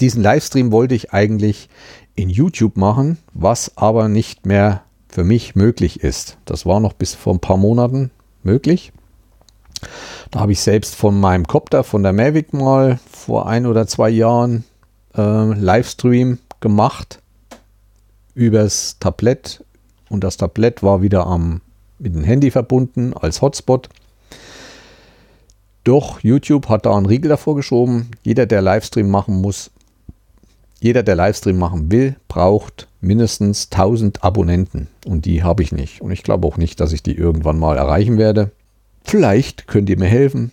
Diesen 0.00 0.22
Livestream 0.22 0.72
wollte 0.72 0.94
ich 0.94 1.12
eigentlich 1.12 1.68
in 2.14 2.30
YouTube 2.30 2.76
machen, 2.76 3.18
was 3.32 3.76
aber 3.76 4.08
nicht 4.08 4.46
mehr 4.46 4.82
für 5.08 5.24
mich 5.24 5.54
möglich 5.54 6.00
ist. 6.02 6.38
Das 6.44 6.66
war 6.66 6.80
noch 6.80 6.92
bis 6.92 7.14
vor 7.14 7.34
ein 7.34 7.40
paar 7.40 7.56
Monaten 7.56 8.10
möglich. 8.42 8.92
Da 10.30 10.40
habe 10.40 10.52
ich 10.52 10.60
selbst 10.60 10.94
von 10.94 11.18
meinem 11.18 11.46
Copter, 11.46 11.84
von 11.84 12.02
der 12.02 12.12
Mavic 12.12 12.52
mal 12.52 12.98
vor 13.10 13.48
ein 13.48 13.66
oder 13.66 13.86
zwei 13.86 14.10
Jahren 14.10 14.64
äh, 15.16 15.20
Livestream 15.20 16.38
gemacht 16.60 17.20
übers 18.34 18.98
Tablett 19.00 19.64
und 20.08 20.24
das 20.24 20.36
Tablett 20.36 20.82
war 20.82 21.02
wieder 21.02 21.26
am, 21.26 21.60
mit 21.98 22.14
dem 22.14 22.24
Handy 22.24 22.50
verbunden 22.50 23.14
als 23.14 23.42
Hotspot. 23.42 23.88
Doch 25.88 26.20
YouTube 26.20 26.68
hat 26.68 26.84
da 26.84 26.94
einen 26.94 27.06
Riegel 27.06 27.30
davor 27.30 27.56
geschoben. 27.56 28.10
Jeder, 28.22 28.44
der 28.44 28.60
Livestream 28.60 29.08
machen 29.08 29.40
muss, 29.40 29.70
jeder, 30.80 31.02
der 31.02 31.16
Livestream 31.16 31.56
machen 31.56 31.90
will, 31.90 32.16
braucht 32.28 32.88
mindestens 33.00 33.70
1000 33.72 34.22
Abonnenten. 34.22 34.88
Und 35.06 35.24
die 35.24 35.42
habe 35.42 35.62
ich 35.62 35.72
nicht. 35.72 36.02
Und 36.02 36.10
ich 36.10 36.22
glaube 36.22 36.46
auch 36.46 36.58
nicht, 36.58 36.78
dass 36.78 36.92
ich 36.92 37.02
die 37.02 37.14
irgendwann 37.14 37.58
mal 37.58 37.78
erreichen 37.78 38.18
werde. 38.18 38.50
Vielleicht 39.02 39.66
könnt 39.66 39.88
ihr 39.88 39.98
mir 39.98 40.08
helfen, 40.08 40.50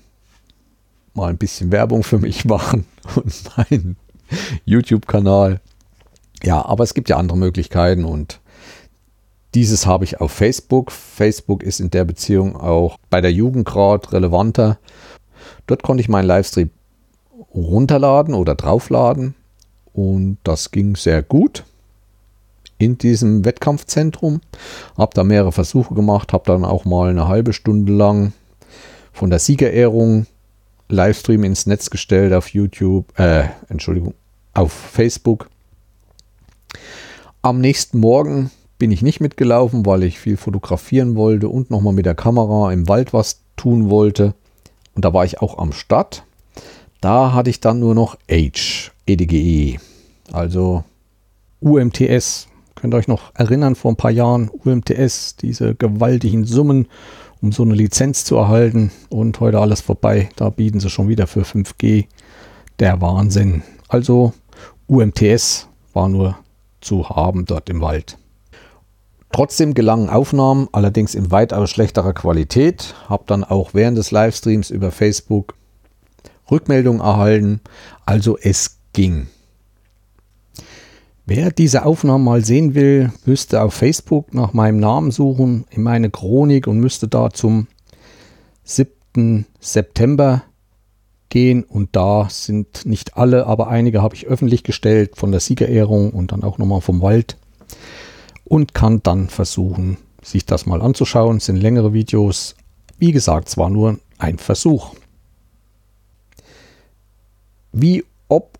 mal 1.13 1.31
ein 1.31 1.37
bisschen 1.37 1.69
Werbung 1.69 2.03
für 2.03 2.17
mich 2.17 2.45
machen 2.45 2.85
und 3.17 3.57
meinen 3.57 3.97
YouTube-Kanal. 4.63 5.59
Ja, 6.43 6.63
aber 6.63 6.85
es 6.85 6.93
gibt 6.93 7.09
ja 7.09 7.17
andere 7.17 7.37
Möglichkeiten 7.37 8.05
und 8.05 8.39
dieses 9.53 9.85
habe 9.85 10.05
ich 10.05 10.21
auf 10.21 10.31
Facebook. 10.31 10.93
Facebook 10.93 11.61
ist 11.61 11.81
in 11.81 11.91
der 11.91 12.05
Beziehung 12.05 12.55
auch 12.55 12.97
bei 13.09 13.19
der 13.19 13.33
Jugend 13.33 13.65
gerade 13.65 14.13
relevanter. 14.13 14.77
Dort 15.67 15.83
konnte 15.83 16.01
ich 16.01 16.09
meinen 16.09 16.27
Livestream 16.27 16.69
runterladen 17.53 18.33
oder 18.33 18.55
draufladen 18.55 19.35
und 19.93 20.37
das 20.43 20.71
ging 20.71 20.95
sehr 20.95 21.23
gut 21.23 21.63
in 22.77 22.97
diesem 22.97 23.45
Wettkampfzentrum. 23.45 24.41
Habe 24.97 25.11
da 25.13 25.23
mehrere 25.23 25.51
Versuche 25.51 25.93
gemacht, 25.93 26.33
habe 26.33 26.43
dann 26.45 26.65
auch 26.65 26.85
mal 26.85 27.09
eine 27.09 27.27
halbe 27.27 27.53
Stunde 27.53 27.93
lang 27.93 28.33
von 29.13 29.29
der 29.29 29.39
Siegerehrung 29.39 30.27
Livestream 30.89 31.43
ins 31.43 31.65
Netz 31.65 31.89
gestellt 31.89 32.33
auf 32.33 32.49
YouTube, 32.49 33.17
äh, 33.17 33.45
Entschuldigung, 33.69 34.13
auf 34.53 34.71
Facebook. 34.71 35.49
Am 37.41 37.59
nächsten 37.59 37.99
Morgen 37.99 38.51
bin 38.77 38.91
ich 38.91 39.01
nicht 39.01 39.21
mitgelaufen, 39.21 39.85
weil 39.85 40.03
ich 40.03 40.19
viel 40.19 40.37
fotografieren 40.37 41.15
wollte 41.15 41.47
und 41.47 41.71
nochmal 41.71 41.93
mit 41.93 42.05
der 42.05 42.15
Kamera 42.15 42.71
im 42.71 42.87
Wald 42.87 43.13
was 43.13 43.41
tun 43.55 43.89
wollte. 43.89 44.33
Und 44.95 45.05
da 45.05 45.13
war 45.13 45.25
ich 45.25 45.41
auch 45.41 45.57
am 45.57 45.73
Start. 45.73 46.23
Da 47.01 47.33
hatte 47.33 47.49
ich 47.49 47.59
dann 47.59 47.79
nur 47.79 47.93
noch 47.93 48.17
Age, 48.29 48.91
EDGE, 49.05 49.79
also 50.31 50.83
UMTS. 51.61 52.47
Könnt 52.73 52.93
ihr 52.93 52.97
euch 52.97 53.07
noch 53.07 53.31
erinnern, 53.35 53.75
vor 53.75 53.91
ein 53.91 53.97
paar 53.97 54.11
Jahren 54.11 54.49
UMTS, 54.49 55.35
diese 55.35 55.75
gewaltigen 55.75 56.45
Summen 56.45 56.87
um 57.45 57.51
so 57.51 57.61
eine 57.61 57.75
Lizenz 57.75 58.25
zu 58.25 58.37
erhalten. 58.37 58.91
Und 59.09 59.39
heute 59.39 59.59
alles 59.59 59.81
vorbei. 59.81 60.29
Da 60.35 60.49
bieten 60.49 60.79
sie 60.79 60.89
schon 60.89 61.07
wieder 61.07 61.27
für 61.27 61.41
5G. 61.41 62.05
Der 62.79 63.01
Wahnsinn. 63.01 63.61
Also 63.87 64.33
UMTS 64.87 65.67
war 65.93 66.09
nur 66.09 66.37
zu 66.81 67.07
haben 67.07 67.45
dort 67.45 67.69
im 67.69 67.81
Wald. 67.81 68.17
Trotzdem 69.35 69.73
gelangen 69.73 70.09
Aufnahmen, 70.09 70.69
allerdings 70.71 71.13
in 71.13 71.29
weitaus 71.29 71.69
schlechterer 71.69 72.13
Qualität. 72.13 72.95
Hab 73.09 73.27
dann 73.27 73.43
auch 73.43 73.73
während 73.73 73.97
des 73.97 74.11
Livestreams 74.11 74.69
über 74.69 74.91
Facebook 74.91 75.55
Rückmeldungen 76.49 77.01
erhalten. 77.01 77.59
Also 78.05 78.37
es 78.37 78.77
ging. 78.93 79.27
Wer 81.25 81.51
diese 81.51 81.83
Aufnahmen 81.83 82.23
mal 82.23 82.45
sehen 82.45 82.75
will, 82.75 83.11
müsste 83.25 83.61
auf 83.61 83.73
Facebook 83.73 84.33
nach 84.33 84.53
meinem 84.53 84.79
Namen 84.79 85.11
suchen, 85.11 85.65
in 85.69 85.83
meine 85.83 86.09
Chronik 86.09 86.65
und 86.65 86.79
müsste 86.79 87.09
da 87.09 87.29
zum 87.29 87.67
7. 88.63 89.45
September 89.59 90.43
gehen. 91.27 91.65
Und 91.65 91.93
da 91.97 92.29
sind 92.29 92.85
nicht 92.85 93.17
alle, 93.17 93.47
aber 93.47 93.67
einige 93.67 94.01
habe 94.01 94.15
ich 94.15 94.27
öffentlich 94.27 94.63
gestellt 94.63 95.17
von 95.17 95.31
der 95.31 95.41
Siegerehrung 95.41 96.11
und 96.11 96.31
dann 96.31 96.45
auch 96.45 96.57
nochmal 96.57 96.79
vom 96.79 97.01
Wald. 97.01 97.35
Und 98.45 98.73
kann 98.73 99.01
dann 99.03 99.27
versuchen, 99.27 99.97
sich 100.21 100.45
das 100.45 100.65
mal 100.65 100.81
anzuschauen. 100.81 101.37
Es 101.37 101.45
sind 101.45 101.57
längere 101.57 101.93
Videos. 101.93 102.55
Wie 102.97 103.11
gesagt, 103.11 103.49
es 103.49 103.57
war 103.57 103.69
nur 103.69 103.99
ein 104.17 104.37
Versuch. 104.37 104.95
Wie 107.71 108.05
ob 108.29 108.57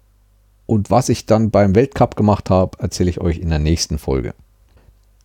und 0.65 0.89
was 0.89 1.09
ich 1.09 1.25
dann 1.25 1.51
beim 1.51 1.75
Weltcup 1.75 2.15
gemacht 2.15 2.49
habe, 2.49 2.77
erzähle 2.79 3.09
ich 3.09 3.21
euch 3.21 3.37
in 3.37 3.49
der 3.49 3.59
nächsten 3.59 3.97
Folge. 3.97 4.33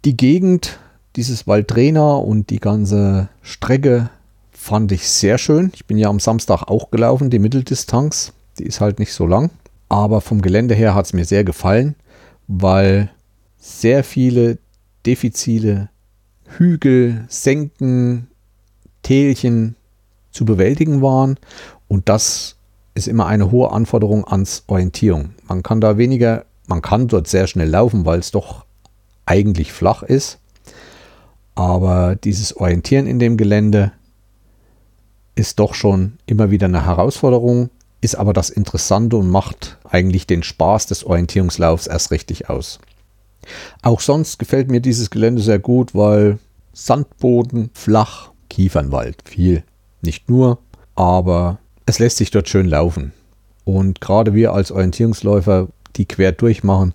Die 0.04 0.16
Gegend, 0.16 0.78
dieses 1.16 1.46
Waldtrainer 1.46 2.18
und 2.18 2.50
die 2.50 2.60
ganze 2.60 3.28
Strecke 3.42 4.10
fand 4.52 4.92
ich 4.92 5.08
sehr 5.08 5.38
schön. 5.38 5.72
Ich 5.74 5.86
bin 5.86 5.98
ja 5.98 6.08
am 6.08 6.20
Samstag 6.20 6.64
auch 6.64 6.90
gelaufen, 6.90 7.30
die 7.30 7.38
Mitteldistanz. 7.38 8.32
Die 8.58 8.64
ist 8.64 8.80
halt 8.80 8.98
nicht 8.98 9.12
so 9.12 9.26
lang. 9.26 9.50
Aber 9.88 10.20
vom 10.20 10.42
Gelände 10.42 10.74
her 10.74 10.94
hat 10.94 11.06
es 11.06 11.12
mir 11.12 11.24
sehr 11.24 11.44
gefallen, 11.44 11.96
weil 12.46 13.10
sehr 13.60 14.02
viele 14.02 14.58
Defizile, 15.06 15.90
Hügel, 16.56 17.24
Senken, 17.28 18.26
Tälchen 19.02 19.76
zu 20.32 20.44
bewältigen 20.44 21.02
waren. 21.02 21.36
Und 21.86 22.08
das 22.08 22.56
ist 22.94 23.06
immer 23.06 23.26
eine 23.26 23.50
hohe 23.50 23.70
Anforderung 23.70 24.26
ans 24.26 24.64
Orientierung. 24.66 25.30
Man 25.46 25.62
kann 25.62 25.80
da 25.80 25.96
weniger, 25.96 26.44
man 26.66 26.82
kann 26.82 27.06
dort 27.06 27.28
sehr 27.28 27.46
schnell 27.46 27.68
laufen, 27.68 28.04
weil 28.04 28.18
es 28.18 28.30
doch 28.30 28.64
eigentlich 29.26 29.72
flach 29.72 30.02
ist. 30.02 30.38
Aber 31.54 32.16
dieses 32.16 32.56
Orientieren 32.56 33.06
in 33.06 33.18
dem 33.18 33.36
Gelände 33.36 33.92
ist 35.34 35.58
doch 35.58 35.74
schon 35.74 36.18
immer 36.26 36.50
wieder 36.50 36.66
eine 36.66 36.84
Herausforderung, 36.84 37.70
ist 38.00 38.14
aber 38.14 38.32
das 38.32 38.50
Interessante 38.50 39.16
und 39.16 39.30
macht 39.30 39.78
eigentlich 39.84 40.26
den 40.26 40.42
Spaß 40.42 40.86
des 40.86 41.04
Orientierungslaufs 41.04 41.86
erst 41.86 42.10
richtig 42.10 42.48
aus. 42.48 42.80
Auch 43.82 44.00
sonst 44.00 44.38
gefällt 44.38 44.70
mir 44.70 44.80
dieses 44.80 45.10
Gelände 45.10 45.42
sehr 45.42 45.58
gut, 45.58 45.94
weil 45.94 46.38
Sandboden, 46.72 47.70
flach, 47.74 48.30
Kiefernwald, 48.48 49.16
viel. 49.24 49.64
Nicht 50.02 50.28
nur, 50.28 50.58
aber 50.94 51.58
es 51.86 51.98
lässt 51.98 52.18
sich 52.18 52.30
dort 52.30 52.48
schön 52.48 52.68
laufen. 52.68 53.12
Und 53.64 54.00
gerade 54.00 54.34
wir 54.34 54.52
als 54.52 54.72
Orientierungsläufer, 54.72 55.68
die 55.96 56.06
quer 56.06 56.32
durchmachen, 56.32 56.92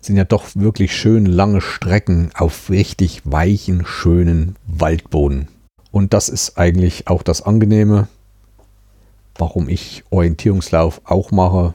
sind 0.00 0.16
ja 0.16 0.24
doch 0.24 0.46
wirklich 0.54 0.96
schön 0.96 1.26
lange 1.26 1.60
Strecken 1.60 2.30
auf 2.34 2.70
richtig 2.70 3.22
weichen, 3.24 3.84
schönen 3.86 4.56
Waldboden. 4.66 5.48
Und 5.92 6.12
das 6.12 6.28
ist 6.28 6.58
eigentlich 6.58 7.08
auch 7.08 7.22
das 7.22 7.42
Angenehme, 7.42 8.08
warum 9.36 9.68
ich 9.68 10.02
Orientierungslauf 10.10 11.00
auch 11.04 11.30
mache. 11.30 11.74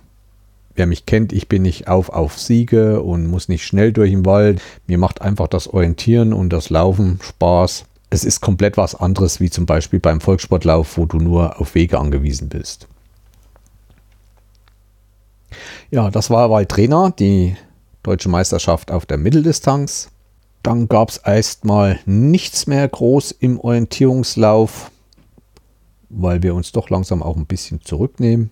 Wer 0.77 0.85
mich 0.85 1.05
kennt, 1.05 1.33
ich 1.33 1.49
bin 1.49 1.63
nicht 1.63 1.89
auf 1.89 2.09
auf 2.09 2.39
Siege 2.39 3.01
und 3.01 3.27
muss 3.27 3.49
nicht 3.49 3.65
schnell 3.65 3.91
durch 3.91 4.11
den 4.11 4.25
Wald. 4.25 4.61
Mir 4.87 4.97
macht 4.97 5.21
einfach 5.21 5.49
das 5.49 5.67
Orientieren 5.67 6.31
und 6.31 6.53
das 6.53 6.69
Laufen 6.69 7.19
Spaß 7.21 7.85
es 8.09 8.23
ist 8.23 8.41
komplett 8.41 8.77
was 8.77 8.95
anderes 8.95 9.39
wie 9.39 9.49
zum 9.49 9.65
Beispiel 9.65 9.99
beim 9.99 10.21
Volkssportlauf, 10.21 10.97
wo 10.97 11.05
du 11.05 11.17
nur 11.17 11.59
auf 11.59 11.75
Wege 11.75 11.99
angewiesen 11.99 12.49
bist. 12.49 12.87
Ja, 15.91 16.09
das 16.09 16.29
war 16.29 16.49
Waldtrainer, 16.49 17.13
die 17.17 17.55
deutsche 18.03 18.29
Meisterschaft 18.29 18.91
auf 18.91 19.05
der 19.05 19.17
Mitteldistanz. 19.17 20.09
Dann 20.63 20.87
gab 20.87 21.09
es 21.09 21.17
erstmal 21.17 21.99
nichts 22.05 22.67
mehr 22.67 22.87
groß 22.87 23.31
im 23.31 23.59
Orientierungslauf, 23.59 24.91
weil 26.09 26.43
wir 26.43 26.55
uns 26.55 26.71
doch 26.71 26.89
langsam 26.89 27.23
auch 27.23 27.35
ein 27.35 27.45
bisschen 27.45 27.81
zurücknehmen. 27.81 28.51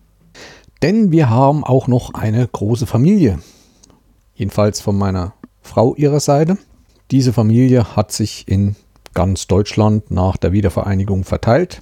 Denn 0.85 1.11
wir 1.11 1.31
haben 1.31 1.63
auch 1.63 1.87
noch 1.87 2.13
eine 2.13 2.47
große 2.47 2.85
Familie. 2.85 3.39
Jedenfalls 4.35 4.81
von 4.81 4.95
meiner 4.95 5.33
Frau 5.63 5.95
ihrer 5.95 6.19
Seite. 6.19 6.59
Diese 7.09 7.33
Familie 7.33 7.95
hat 7.95 8.11
sich 8.11 8.47
in 8.47 8.75
ganz 9.15 9.47
Deutschland 9.47 10.11
nach 10.11 10.37
der 10.37 10.51
Wiedervereinigung 10.51 11.23
verteilt. 11.23 11.81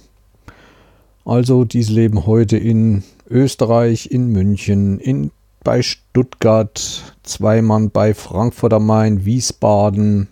Also 1.26 1.66
diese 1.66 1.92
leben 1.92 2.24
heute 2.24 2.56
in 2.56 3.04
Österreich, 3.28 4.10
in 4.10 4.28
München, 4.28 4.98
in, 4.98 5.32
bei 5.62 5.82
Stuttgart, 5.82 7.14
zwei 7.24 7.60
Mann 7.60 7.90
bei 7.90 8.14
Frankfurt 8.14 8.72
am 8.72 8.86
Main, 8.86 9.26
Wiesbaden, 9.26 10.28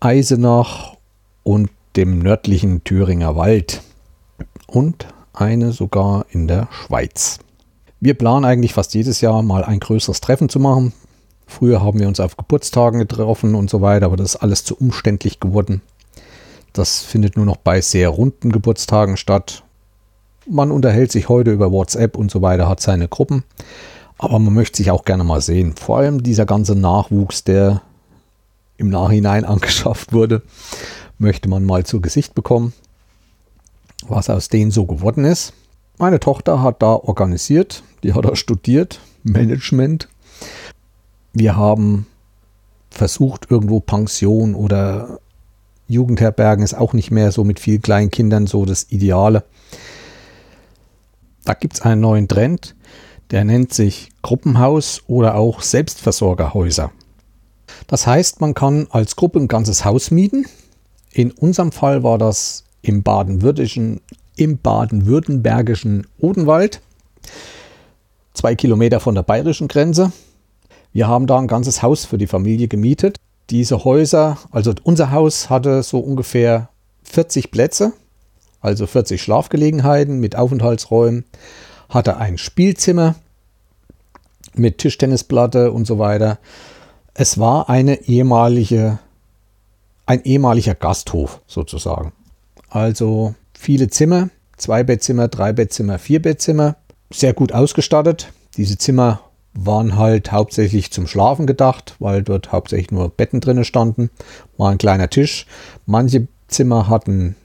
Eisenach 0.00 0.96
und 1.44 1.70
dem 1.94 2.18
nördlichen 2.18 2.82
Thüringer 2.82 3.36
Wald 3.36 3.82
und 4.66 5.06
eine 5.32 5.70
sogar 5.70 6.26
in 6.30 6.48
der 6.48 6.66
Schweiz. 6.72 7.38
Wir 8.02 8.14
planen 8.14 8.46
eigentlich 8.46 8.72
fast 8.72 8.94
jedes 8.94 9.20
Jahr 9.20 9.42
mal 9.42 9.62
ein 9.62 9.78
größeres 9.78 10.22
Treffen 10.22 10.48
zu 10.48 10.58
machen. 10.58 10.94
Früher 11.46 11.82
haben 11.82 12.00
wir 12.00 12.08
uns 12.08 12.18
auf 12.18 12.38
Geburtstagen 12.38 12.98
getroffen 12.98 13.54
und 13.54 13.68
so 13.68 13.82
weiter, 13.82 14.06
aber 14.06 14.16
das 14.16 14.34
ist 14.34 14.42
alles 14.42 14.64
zu 14.64 14.74
umständlich 14.74 15.38
geworden. 15.38 15.82
Das 16.72 17.02
findet 17.02 17.36
nur 17.36 17.44
noch 17.44 17.58
bei 17.58 17.82
sehr 17.82 18.08
runden 18.08 18.52
Geburtstagen 18.52 19.18
statt. 19.18 19.64
Man 20.48 20.70
unterhält 20.70 21.12
sich 21.12 21.28
heute 21.28 21.52
über 21.52 21.72
WhatsApp 21.72 22.16
und 22.16 22.30
so 22.30 22.40
weiter, 22.40 22.68
hat 22.68 22.80
seine 22.80 23.06
Gruppen. 23.06 23.44
Aber 24.16 24.38
man 24.38 24.54
möchte 24.54 24.78
sich 24.78 24.90
auch 24.90 25.04
gerne 25.04 25.24
mal 25.24 25.42
sehen. 25.42 25.74
Vor 25.76 25.98
allem 25.98 26.22
dieser 26.22 26.46
ganze 26.46 26.74
Nachwuchs, 26.74 27.44
der 27.44 27.82
im 28.78 28.88
Nachhinein 28.88 29.44
angeschafft 29.44 30.14
wurde, 30.14 30.40
möchte 31.18 31.50
man 31.50 31.66
mal 31.66 31.84
zu 31.84 32.00
Gesicht 32.00 32.34
bekommen, 32.34 32.72
was 34.08 34.30
aus 34.30 34.48
denen 34.48 34.70
so 34.70 34.86
geworden 34.86 35.26
ist. 35.26 35.52
Meine 36.00 36.18
Tochter 36.18 36.62
hat 36.62 36.80
da 36.80 36.94
organisiert, 36.94 37.82
die 38.02 38.14
hat 38.14 38.24
da 38.24 38.34
studiert, 38.34 39.00
Management. 39.22 40.08
Wir 41.34 41.56
haben 41.56 42.06
versucht, 42.88 43.50
irgendwo 43.50 43.80
Pension 43.80 44.54
oder 44.54 45.20
Jugendherbergen 45.88 46.64
ist 46.64 46.72
auch 46.72 46.94
nicht 46.94 47.10
mehr 47.10 47.32
so 47.32 47.44
mit 47.44 47.60
vielen 47.60 47.82
kleinen 47.82 48.10
Kindern 48.10 48.46
so 48.46 48.64
das 48.64 48.86
Ideale. 48.88 49.44
Da 51.44 51.52
gibt 51.52 51.74
es 51.74 51.82
einen 51.82 52.00
neuen 52.00 52.28
Trend, 52.28 52.74
der 53.30 53.44
nennt 53.44 53.74
sich 53.74 54.08
Gruppenhaus 54.22 55.02
oder 55.06 55.34
auch 55.34 55.60
Selbstversorgerhäuser. 55.60 56.92
Das 57.88 58.06
heißt, 58.06 58.40
man 58.40 58.54
kann 58.54 58.86
als 58.88 59.16
Gruppe 59.16 59.38
ein 59.38 59.48
ganzes 59.48 59.84
Haus 59.84 60.10
mieten. 60.10 60.46
In 61.12 61.30
unserem 61.30 61.72
Fall 61.72 62.02
war 62.02 62.16
das 62.16 62.64
im 62.80 63.02
baden-württembergischen 63.02 64.00
im 64.40 64.58
baden-württembergischen 64.58 66.06
Odenwald, 66.18 66.80
zwei 68.34 68.54
Kilometer 68.54 69.00
von 69.00 69.14
der 69.14 69.22
bayerischen 69.22 69.68
Grenze. 69.68 70.12
Wir 70.92 71.06
haben 71.08 71.26
da 71.26 71.38
ein 71.38 71.46
ganzes 71.46 71.82
Haus 71.82 72.04
für 72.04 72.18
die 72.18 72.26
Familie 72.26 72.68
gemietet 72.68 73.18
diese 73.50 73.84
Häuser, 73.84 74.38
also 74.52 74.72
unser 74.84 75.10
Haus 75.10 75.50
hatte 75.50 75.82
so 75.82 75.98
ungefähr 75.98 76.68
40 77.02 77.50
Plätze, 77.50 77.92
also 78.60 78.86
40 78.86 79.20
Schlafgelegenheiten 79.20 80.20
mit 80.20 80.36
Aufenthaltsräumen, 80.36 81.24
hatte 81.88 82.16
ein 82.16 82.38
Spielzimmer 82.38 83.16
mit 84.54 84.78
Tischtennisplatte 84.78 85.72
und 85.72 85.86
so 85.86 85.98
weiter. 85.98 86.38
Es 87.14 87.38
war 87.38 87.68
eine 87.68 88.02
ehemalige, 88.04 88.98
ein 90.06 90.22
ehemaliger 90.22 90.74
Gasthof 90.74 91.40
sozusagen. 91.46 92.12
Also 92.68 93.34
viele 93.60 93.88
Zimmer, 93.88 94.30
zwei 94.56 94.82
Bettzimmer, 94.82 95.28
drei 95.28 95.52
Bettzimmer, 95.52 95.98
vier 95.98 96.22
Bettzimmer, 96.22 96.76
sehr 97.10 97.34
gut 97.34 97.52
ausgestattet. 97.52 98.32
Diese 98.56 98.78
Zimmer 98.78 99.20
waren 99.52 99.96
halt 99.96 100.32
hauptsächlich 100.32 100.90
zum 100.90 101.06
Schlafen 101.06 101.46
gedacht, 101.46 101.96
weil 101.98 102.22
dort 102.22 102.52
hauptsächlich 102.52 102.90
nur 102.90 103.10
Betten 103.10 103.40
drinne 103.40 103.64
standen, 103.64 104.10
war 104.56 104.70
ein 104.70 104.78
kleiner 104.78 105.10
Tisch. 105.10 105.46
Manche 105.86 106.26
Zimmer 106.48 106.88
hatten 106.88 107.36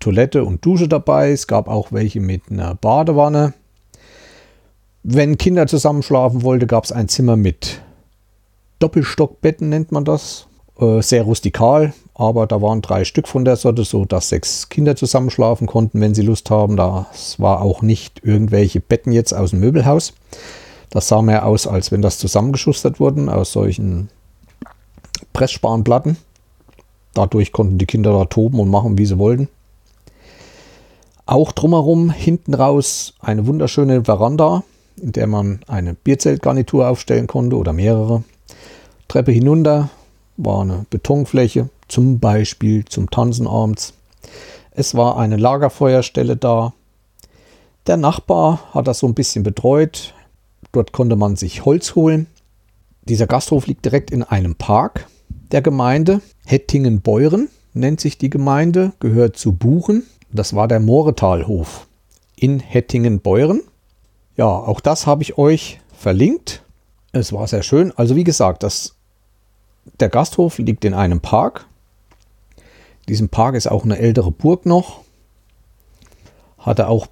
Toilette 0.00 0.44
und 0.44 0.64
Dusche 0.64 0.88
dabei, 0.88 1.30
es 1.30 1.46
gab 1.46 1.68
auch 1.68 1.92
welche 1.92 2.20
mit 2.20 2.50
einer 2.50 2.74
Badewanne. 2.74 3.54
Wenn 5.02 5.38
Kinder 5.38 5.66
zusammen 5.66 6.02
schlafen 6.02 6.42
wollten, 6.42 6.66
gab 6.66 6.84
es 6.84 6.92
ein 6.92 7.08
Zimmer 7.08 7.36
mit 7.36 7.80
Doppelstockbetten, 8.80 9.68
nennt 9.68 9.92
man 9.92 10.04
das. 10.04 10.46
Äh, 10.78 11.02
sehr 11.02 11.22
rustikal, 11.22 11.92
aber 12.14 12.46
da 12.46 12.60
waren 12.60 12.82
drei 12.82 13.04
Stück 13.04 13.28
von 13.28 13.44
der 13.44 13.56
Sorte, 13.56 13.84
so 13.84 14.04
dass 14.04 14.28
sechs 14.28 14.68
Kinder 14.68 14.96
zusammen 14.96 15.30
schlafen 15.30 15.66
konnten, 15.66 16.00
wenn 16.00 16.14
sie 16.14 16.22
Lust 16.22 16.50
haben. 16.50 16.76
Das 16.76 17.38
war 17.38 17.62
auch 17.62 17.82
nicht 17.82 18.24
irgendwelche 18.24 18.80
Betten 18.80 19.12
jetzt 19.12 19.32
aus 19.32 19.50
dem 19.50 19.60
Möbelhaus. 19.60 20.14
Das 20.90 21.08
sah 21.08 21.22
mehr 21.22 21.46
aus, 21.46 21.66
als 21.66 21.92
wenn 21.92 22.02
das 22.02 22.18
zusammengeschustert 22.18 22.98
wurden 22.98 23.28
aus 23.28 23.52
solchen 23.52 24.08
Pressspanplatten. 25.32 26.16
Dadurch 27.14 27.52
konnten 27.52 27.78
die 27.78 27.86
Kinder 27.86 28.12
da 28.12 28.24
toben 28.24 28.58
und 28.58 28.68
machen, 28.68 28.98
wie 28.98 29.06
sie 29.06 29.18
wollten. 29.18 29.48
Auch 31.26 31.52
drumherum 31.52 32.10
hinten 32.10 32.54
raus 32.54 33.14
eine 33.20 33.46
wunderschöne 33.46 34.04
Veranda, 34.04 34.64
in 35.00 35.12
der 35.12 35.26
man 35.26 35.60
eine 35.68 35.94
Bierzeltgarnitur 35.94 36.88
aufstellen 36.88 37.28
konnte 37.28 37.56
oder 37.56 37.72
mehrere. 37.72 38.24
Treppe 39.08 39.32
hinunter 39.32 39.90
war 40.36 40.62
eine 40.62 40.86
Betonfläche, 40.90 41.68
zum 41.88 42.18
Beispiel 42.18 42.84
zum 42.84 43.10
Tanzen 43.10 43.46
abends. 43.46 43.94
Es 44.72 44.94
war 44.94 45.18
eine 45.18 45.36
Lagerfeuerstelle 45.36 46.36
da. 46.36 46.72
Der 47.86 47.96
Nachbar 47.96 48.60
hat 48.72 48.86
das 48.86 48.98
so 48.98 49.06
ein 49.06 49.14
bisschen 49.14 49.42
betreut, 49.42 50.14
Dort 50.74 50.90
konnte 50.90 51.14
man 51.14 51.36
sich 51.36 51.64
Holz 51.64 51.94
holen. 51.94 52.26
Dieser 53.02 53.28
Gasthof 53.28 53.68
liegt 53.68 53.84
direkt 53.84 54.10
in 54.10 54.24
einem 54.24 54.56
Park 54.56 55.06
der 55.52 55.62
Gemeinde. 55.62 56.20
Hettingen-Beuren 56.46 57.48
nennt 57.74 58.00
sich 58.00 58.18
die 58.18 58.28
Gemeinde, 58.28 58.92
gehört 58.98 59.36
zu 59.36 59.52
Buchen. 59.52 60.02
Das 60.32 60.56
war 60.56 60.66
der 60.66 60.80
Moretalhof 60.80 61.86
in 62.34 62.58
Hettingen-Beuren. 62.58 63.62
Ja, 64.36 64.46
auch 64.46 64.80
das 64.80 65.06
habe 65.06 65.22
ich 65.22 65.38
euch 65.38 65.80
verlinkt. 65.96 66.64
Es 67.12 67.32
war 67.32 67.46
sehr 67.46 67.62
schön. 67.62 67.92
Also 67.94 68.16
wie 68.16 68.24
gesagt, 68.24 68.64
das, 68.64 68.96
der 70.00 70.08
Gasthof 70.08 70.58
liegt 70.58 70.84
in 70.84 70.94
einem 70.94 71.20
Park. 71.20 71.66
In 72.56 73.06
diesem 73.08 73.28
Park 73.28 73.54
ist 73.54 73.70
auch 73.70 73.84
eine 73.84 73.98
ältere 73.98 74.30
Burg 74.30 74.66
noch 74.66 75.04
hatte 76.64 76.88
auch 76.88 77.06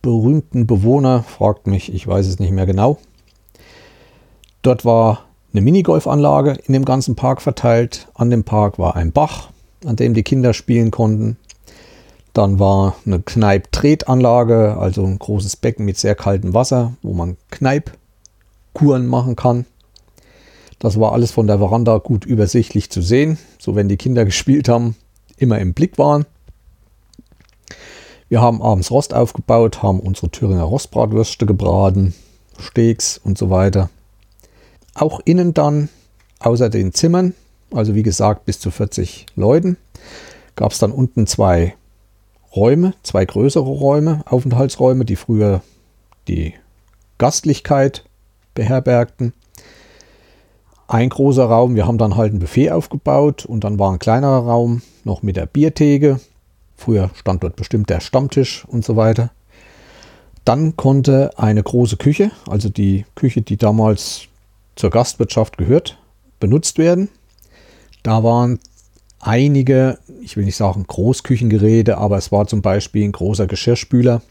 berühmten 0.00 0.66
Bewohner, 0.66 1.22
fragt 1.22 1.66
mich, 1.66 1.92
ich 1.92 2.06
weiß 2.06 2.26
es 2.26 2.38
nicht 2.38 2.52
mehr 2.52 2.66
genau. 2.66 2.98
Dort 4.62 4.84
war 4.84 5.24
eine 5.52 5.60
Minigolfanlage 5.60 6.58
in 6.66 6.72
dem 6.72 6.84
ganzen 6.84 7.14
Park 7.14 7.42
verteilt. 7.42 8.08
An 8.14 8.30
dem 8.30 8.44
Park 8.44 8.78
war 8.78 8.96
ein 8.96 9.12
Bach, 9.12 9.50
an 9.84 9.96
dem 9.96 10.14
die 10.14 10.22
Kinder 10.22 10.54
spielen 10.54 10.90
konnten. 10.90 11.36
Dann 12.32 12.58
war 12.58 12.96
eine 13.04 13.20
Kneip-Tretanlage, 13.20 14.76
also 14.78 15.04
ein 15.04 15.18
großes 15.18 15.56
Becken 15.56 15.84
mit 15.84 15.98
sehr 15.98 16.14
kaltem 16.14 16.54
Wasser, 16.54 16.94
wo 17.02 17.12
man 17.12 17.36
Kneip-Kuren 17.50 19.06
machen 19.06 19.36
kann. 19.36 19.66
Das 20.78 21.00
war 21.00 21.12
alles 21.12 21.30
von 21.30 21.46
der 21.46 21.58
Veranda 21.58 21.98
gut 21.98 22.24
übersichtlich 22.24 22.90
zu 22.90 23.00
sehen, 23.02 23.38
so 23.58 23.74
wenn 23.74 23.88
die 23.88 23.96
Kinder 23.96 24.24
gespielt 24.26 24.68
haben, 24.68 24.96
immer 25.36 25.58
im 25.58 25.74
Blick 25.74 25.98
waren. 25.98 26.26
Wir 28.28 28.40
haben 28.40 28.60
abends 28.60 28.90
Rost 28.90 29.14
aufgebaut, 29.14 29.82
haben 29.82 30.00
unsere 30.00 30.30
Thüringer 30.30 30.64
Rostbratwürste 30.64 31.46
gebraten, 31.46 32.12
Steaks 32.58 33.18
und 33.18 33.38
so 33.38 33.50
weiter. 33.50 33.88
Auch 34.94 35.20
innen 35.24 35.54
dann, 35.54 35.88
außer 36.40 36.68
den 36.68 36.92
Zimmern, 36.92 37.34
also 37.70 37.94
wie 37.94 38.02
gesagt 38.02 38.44
bis 38.44 38.58
zu 38.58 38.70
40 38.70 39.26
Leuten, 39.36 39.76
gab 40.56 40.72
es 40.72 40.78
dann 40.78 40.90
unten 40.90 41.26
zwei 41.26 41.74
Räume, 42.54 42.94
zwei 43.02 43.24
größere 43.24 43.68
Räume, 43.68 44.22
Aufenthaltsräume, 44.26 45.04
die 45.04 45.16
früher 45.16 45.62
die 46.26 46.54
Gastlichkeit 47.18 48.04
beherbergten. 48.54 49.34
Ein 50.88 51.08
großer 51.08 51.44
Raum, 51.44 51.74
wir 51.74 51.86
haben 51.86 51.98
dann 51.98 52.16
halt 52.16 52.32
ein 52.32 52.38
Buffet 52.38 52.70
aufgebaut 52.70 53.44
und 53.44 53.64
dann 53.64 53.78
war 53.78 53.92
ein 53.92 53.98
kleinerer 53.98 54.46
Raum 54.46 54.82
noch 55.04 55.22
mit 55.22 55.36
der 55.36 55.46
Biertheke, 55.46 56.20
Früher 56.76 57.10
stand 57.14 57.42
dort 57.42 57.56
bestimmt 57.56 57.90
der 57.90 58.00
Stammtisch 58.00 58.64
und 58.66 58.84
so 58.84 58.96
weiter. 58.96 59.30
Dann 60.44 60.76
konnte 60.76 61.30
eine 61.36 61.62
große 61.62 61.96
Küche, 61.96 62.30
also 62.48 62.68
die 62.68 63.04
Küche, 63.14 63.42
die 63.42 63.56
damals 63.56 64.28
zur 64.76 64.90
Gastwirtschaft 64.90 65.58
gehört, 65.58 65.98
benutzt 66.38 66.78
werden. 66.78 67.08
Da 68.02 68.22
waren 68.22 68.60
einige, 69.18 69.98
ich 70.20 70.36
will 70.36 70.44
nicht 70.44 70.56
sagen 70.56 70.84
Großküchengeräte, 70.86 71.98
aber 71.98 72.18
es 72.18 72.30
war 72.30 72.46
zum 72.46 72.62
Beispiel 72.62 73.04
ein 73.04 73.12
großer 73.12 73.46
Geschirrspüler, 73.46 74.22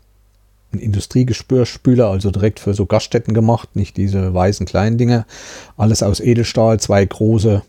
ein 0.76 0.80
Industriegeschirrspüler, 0.80 2.07
also 2.07 2.32
direkt 2.32 2.59
für 2.59 2.73
so 2.73 2.86
Gaststätten 2.86 3.34
gemacht, 3.34 3.76
nicht 3.76 3.97
diese 3.97 4.34
weißen 4.34 4.65
kleinen 4.65 4.97
Dinge. 4.97 5.26
Alles 5.78 6.03
aus 6.03 6.19
Edelstahl, 6.19 6.80
zwei 6.80 7.05
große 7.05 7.63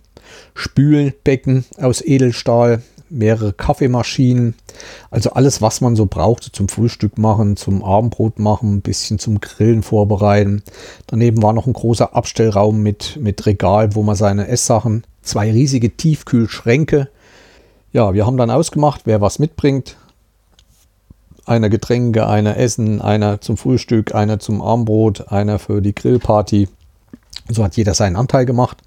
Spülbecken 0.55 1.65
aus 1.79 2.03
Edelstahl, 2.03 2.83
mehrere 3.09 3.53
Kaffeemaschinen, 3.53 4.55
also 5.11 5.31
alles, 5.31 5.63
was 5.63 5.81
man 5.81 5.97
so 5.97 6.07
braucht 6.07 6.43
zum 6.43 6.69
Frühstück 6.69 7.19
machen, 7.19 7.57
zum 7.57 7.85
Abendbrot 7.85 8.39
machen, 8.39 8.77
ein 8.77 8.83
bisschen 8.83 9.19
zum 9.19 9.41
Grillen 9.41 9.83
vorbereiten. 9.83 10.63
Daneben 11.07 11.43
war 11.43 11.53
noch 11.53 11.67
ein 11.67 11.73
großer 11.73 12.15
Abstellraum 12.17 12.83
mit, 12.83 13.17
mit 13.21 13.47
Regal, 13.47 13.95
wo 13.95 14.03
man 14.03 14.17
seine 14.17 14.49
Esssachen, 14.49 15.05
zwei 15.23 15.53
riesige 15.53 15.97
Tiefkühlschränke. 15.97 17.09
Ja, 17.93 18.13
wir 18.13 18.27
haben 18.27 18.37
dann 18.37 18.51
ausgemacht, 18.51 19.03
wer 19.05 19.21
was 19.21 19.39
mitbringt. 19.39 19.97
Einer 21.47 21.69
Getränke, 21.69 22.27
einer 22.27 22.57
Essen, 22.57 23.01
einer 23.01 23.41
zum 23.41 23.57
Frühstück, 23.57 24.15
einer 24.15 24.39
zum 24.39 24.61
Abendbrot, 24.61 25.33
einer 25.33 25.59
für 25.59 25.81
die 25.81 25.95
Grillparty. 25.95 26.69
So 27.49 27.65
hat 27.65 27.77
jeder 27.77 27.95
seinen 27.95 28.17
Anteil 28.17 28.45
gemacht, 28.45 28.79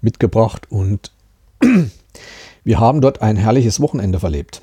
mitgebracht 0.00 0.66
und 0.70 1.12
wir 2.64 2.80
haben 2.80 3.00
dort 3.00 3.22
ein 3.22 3.36
herrliches 3.36 3.80
Wochenende 3.80 4.18
verlebt. 4.18 4.60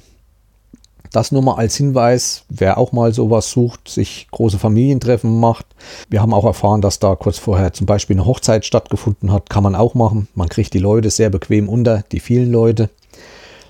Das 1.11 1.31
nur 1.31 1.41
mal 1.41 1.55
als 1.55 1.75
Hinweis, 1.75 2.43
wer 2.49 2.77
auch 2.77 2.91
mal 2.91 3.13
sowas 3.13 3.49
sucht, 3.49 3.89
sich 3.89 4.27
große 4.31 4.59
Familientreffen 4.59 5.39
macht. 5.39 5.65
Wir 6.07 6.21
haben 6.21 6.33
auch 6.33 6.45
erfahren, 6.45 6.81
dass 6.81 6.99
da 6.99 7.15
kurz 7.15 7.39
vorher 7.39 7.73
zum 7.73 7.87
Beispiel 7.87 8.15
eine 8.15 8.25
Hochzeit 8.25 8.63
stattgefunden 8.63 9.31
hat. 9.31 9.49
Kann 9.49 9.63
man 9.63 9.75
auch 9.75 9.95
machen. 9.95 10.27
Man 10.35 10.49
kriegt 10.49 10.73
die 10.73 10.79
Leute 10.79 11.09
sehr 11.09 11.31
bequem 11.31 11.67
unter, 11.67 12.03
die 12.11 12.19
vielen 12.19 12.51
Leute. 12.51 12.89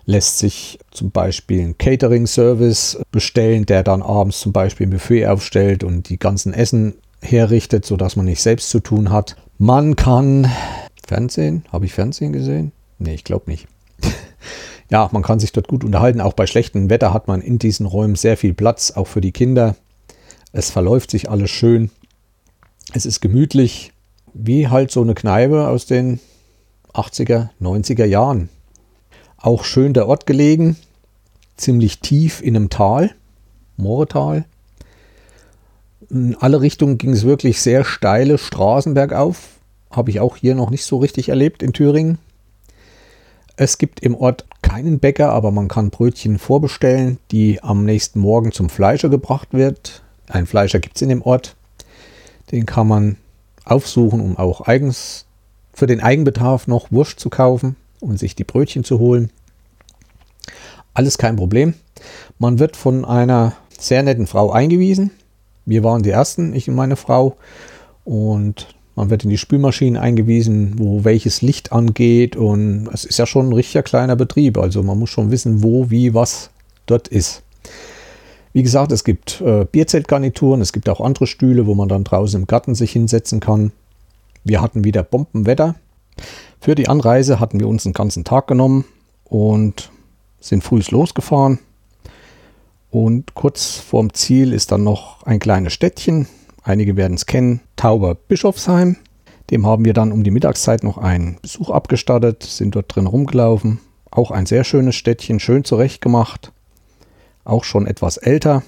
Lässt 0.09 0.39
sich 0.39 0.79
zum 0.89 1.11
Beispiel 1.11 1.61
ein 1.61 1.77
Catering-Service 1.77 2.99
bestellen, 3.11 3.67
der 3.67 3.83
dann 3.83 4.01
abends 4.01 4.39
zum 4.39 4.51
Beispiel 4.51 4.87
ein 4.87 4.89
Buffet 4.89 5.27
aufstellt 5.27 5.83
und 5.83 6.09
die 6.09 6.17
ganzen 6.17 6.51
Essen 6.51 6.95
herrichtet, 7.21 7.85
sodass 7.85 8.15
man 8.15 8.25
nicht 8.25 8.41
selbst 8.41 8.71
zu 8.71 8.79
tun 8.79 9.11
hat. 9.11 9.35
Man 9.59 9.95
kann 9.95 10.49
Fernsehen, 11.07 11.63
habe 11.71 11.85
ich 11.85 11.93
Fernsehen 11.93 12.33
gesehen? 12.33 12.71
Nee, 12.97 13.13
ich 13.13 13.23
glaube 13.23 13.51
nicht 13.51 13.67
ja, 14.89 15.07
man 15.11 15.21
kann 15.21 15.39
sich 15.39 15.51
dort 15.51 15.67
gut 15.67 15.83
unterhalten. 15.83 16.21
Auch 16.21 16.33
bei 16.33 16.47
schlechtem 16.47 16.89
Wetter 16.89 17.13
hat 17.13 17.27
man 17.27 17.41
in 17.41 17.59
diesen 17.59 17.85
Räumen 17.85 18.15
sehr 18.15 18.35
viel 18.35 18.55
Platz, 18.55 18.89
auch 18.89 19.05
für 19.05 19.21
die 19.21 19.31
Kinder. 19.31 19.75
Es 20.53 20.71
verläuft 20.71 21.11
sich 21.11 21.29
alles 21.29 21.51
schön. 21.51 21.91
Es 22.93 23.05
ist 23.05 23.21
gemütlich, 23.21 23.91
wie 24.33 24.69
halt 24.69 24.89
so 24.89 25.03
eine 25.03 25.13
Kneipe 25.13 25.67
aus 25.67 25.85
den 25.85 26.19
80er, 26.95 27.49
90er 27.61 28.05
Jahren. 28.05 28.49
Auch 29.41 29.63
schön 29.63 29.93
der 29.93 30.07
Ort 30.07 30.25
gelegen, 30.25 30.75
ziemlich 31.55 31.99
tief 31.99 32.41
in 32.41 32.57
einem 32.57 32.69
Tal, 32.69 33.15
Mooretal. 33.77 34.43
In 36.09 36.35
alle 36.35 36.59
Richtungen 36.59 36.97
ging 36.97 37.13
es 37.13 37.23
wirklich 37.23 37.61
sehr 37.61 37.85
steile 37.85 38.37
Straßen 38.37 38.93
bergauf. 38.93 39.59
Habe 39.91 40.11
ich 40.11 40.19
auch 40.19 40.35
hier 40.35 40.55
noch 40.55 40.71
nicht 40.71 40.83
so 40.83 40.97
richtig 40.97 41.29
erlebt 41.29 41.63
in 41.63 41.71
Thüringen. 41.71 42.17
Es 43.55 43.77
gibt 43.77 44.01
im 44.01 44.13
Ort 44.13 44.45
keinen 44.61 44.99
Bäcker, 44.99 45.31
aber 45.31 45.51
man 45.51 45.69
kann 45.69 45.89
Brötchen 45.89 46.37
vorbestellen, 46.37 47.17
die 47.31 47.63
am 47.63 47.85
nächsten 47.85 48.19
Morgen 48.19 48.51
zum 48.51 48.69
Fleischer 48.69 49.07
gebracht 49.07 49.49
wird. 49.53 50.01
Ein 50.27 50.47
Fleischer 50.47 50.79
gibt 50.79 50.97
es 50.97 51.01
in 51.01 51.09
dem 51.09 51.21
Ort. 51.21 51.55
Den 52.51 52.65
kann 52.65 52.89
man 52.89 53.15
aufsuchen, 53.63 54.19
um 54.19 54.37
auch 54.37 54.61
eigens 54.61 55.25
für 55.71 55.87
den 55.87 56.01
Eigenbedarf 56.01 56.67
noch 56.67 56.91
Wurst 56.91 57.21
zu 57.21 57.29
kaufen 57.29 57.77
und 57.99 58.19
sich 58.19 58.35
die 58.35 58.43
Brötchen 58.43 58.83
zu 58.83 58.99
holen. 58.99 59.31
Alles 60.93 61.17
kein 61.17 61.35
Problem. 61.35 61.73
Man 62.37 62.59
wird 62.59 62.75
von 62.75 63.05
einer 63.05 63.53
sehr 63.77 64.03
netten 64.03 64.27
Frau 64.27 64.51
eingewiesen. 64.51 65.11
Wir 65.65 65.83
waren 65.83 66.03
die 66.03 66.09
Ersten, 66.09 66.53
ich 66.53 66.67
und 66.67 66.75
meine 66.75 66.95
Frau. 66.95 67.37
Und 68.03 68.67
man 68.95 69.09
wird 69.09 69.23
in 69.23 69.29
die 69.29 69.37
Spülmaschine 69.37 70.01
eingewiesen, 70.01 70.73
wo 70.77 71.05
welches 71.05 71.41
Licht 71.41 71.71
angeht 71.71 72.35
und 72.35 72.89
es 72.91 73.05
ist 73.05 73.17
ja 73.17 73.25
schon 73.25 73.47
ein 73.47 73.53
richtiger 73.53 73.83
kleiner 73.83 74.17
Betrieb. 74.17 74.57
Also 74.57 74.83
man 74.83 74.99
muss 74.99 75.09
schon 75.09 75.31
wissen, 75.31 75.63
wo, 75.63 75.89
wie, 75.89 76.13
was 76.13 76.49
dort 76.85 77.07
ist. 77.07 77.43
Wie 78.51 78.63
gesagt, 78.63 78.91
es 78.91 79.03
gibt 79.03 79.41
äh, 79.41 79.63
Bierzeltgarnituren, 79.63 80.59
es 80.59 80.73
gibt 80.73 80.89
auch 80.89 80.99
andere 80.99 81.27
Stühle, 81.27 81.65
wo 81.65 81.75
man 81.75 81.87
dann 81.87 82.03
draußen 82.03 82.41
im 82.41 82.47
Garten 82.47 82.75
sich 82.75 82.91
hinsetzen 82.91 83.39
kann. 83.39 83.71
Wir 84.43 84.61
hatten 84.61 84.83
wieder 84.83 85.03
Bombenwetter. 85.03 85.75
Für 86.61 86.75
die 86.75 86.89
Anreise 86.89 87.39
hatten 87.39 87.59
wir 87.59 87.67
uns 87.67 87.85
einen 87.85 87.93
ganzen 87.93 88.23
Tag 88.23 88.47
genommen 88.47 88.85
und 89.23 89.91
sind 90.39 90.63
früh 90.63 90.81
losgefahren. 90.89 91.59
Und 92.91 93.35
kurz 93.35 93.75
vorm 93.75 94.13
Ziel 94.13 94.53
ist 94.53 94.71
dann 94.71 94.83
noch 94.83 95.23
ein 95.23 95.39
kleines 95.39 95.73
Städtchen, 95.73 96.27
Einige 96.63 96.95
werden 96.95 97.15
es 97.15 97.25
kennen, 97.25 97.61
Tauber 97.75 98.15
Bischofsheim. 98.15 98.97
Dem 99.49 99.65
haben 99.65 99.85
wir 99.85 99.93
dann 99.93 100.11
um 100.11 100.23
die 100.23 100.31
Mittagszeit 100.31 100.83
noch 100.83 100.97
einen 100.97 101.39
Besuch 101.41 101.69
abgestattet, 101.69 102.43
sind 102.43 102.75
dort 102.75 102.93
drin 102.93 103.07
rumgelaufen. 103.07 103.79
Auch 104.11 104.31
ein 104.31 104.45
sehr 104.45 104.63
schönes 104.63 104.95
Städtchen, 104.95 105.39
schön 105.39 105.63
zurechtgemacht. 105.63 106.51
Auch 107.43 107.63
schon 107.63 107.87
etwas 107.87 108.17
älter. 108.17 108.61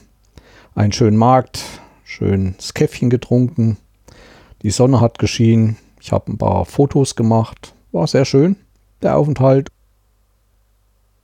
Ein 0.74 0.92
schönen 0.92 1.18
Markt, 1.18 1.64
schön 2.04 2.56
das 2.58 2.74
Käffchen 2.74 3.10
getrunken. 3.10 3.78
Die 4.64 4.72
Sonne 4.72 5.02
hat 5.02 5.20
geschienen. 5.20 5.78
Ich 6.00 6.12
habe 6.12 6.32
ein 6.32 6.38
paar 6.38 6.66
Fotos 6.66 7.16
gemacht. 7.16 7.76
War 7.92 8.08
sehr 8.08 8.26
schön, 8.26 8.56
der 9.02 9.18
Aufenthalt. 9.18 9.70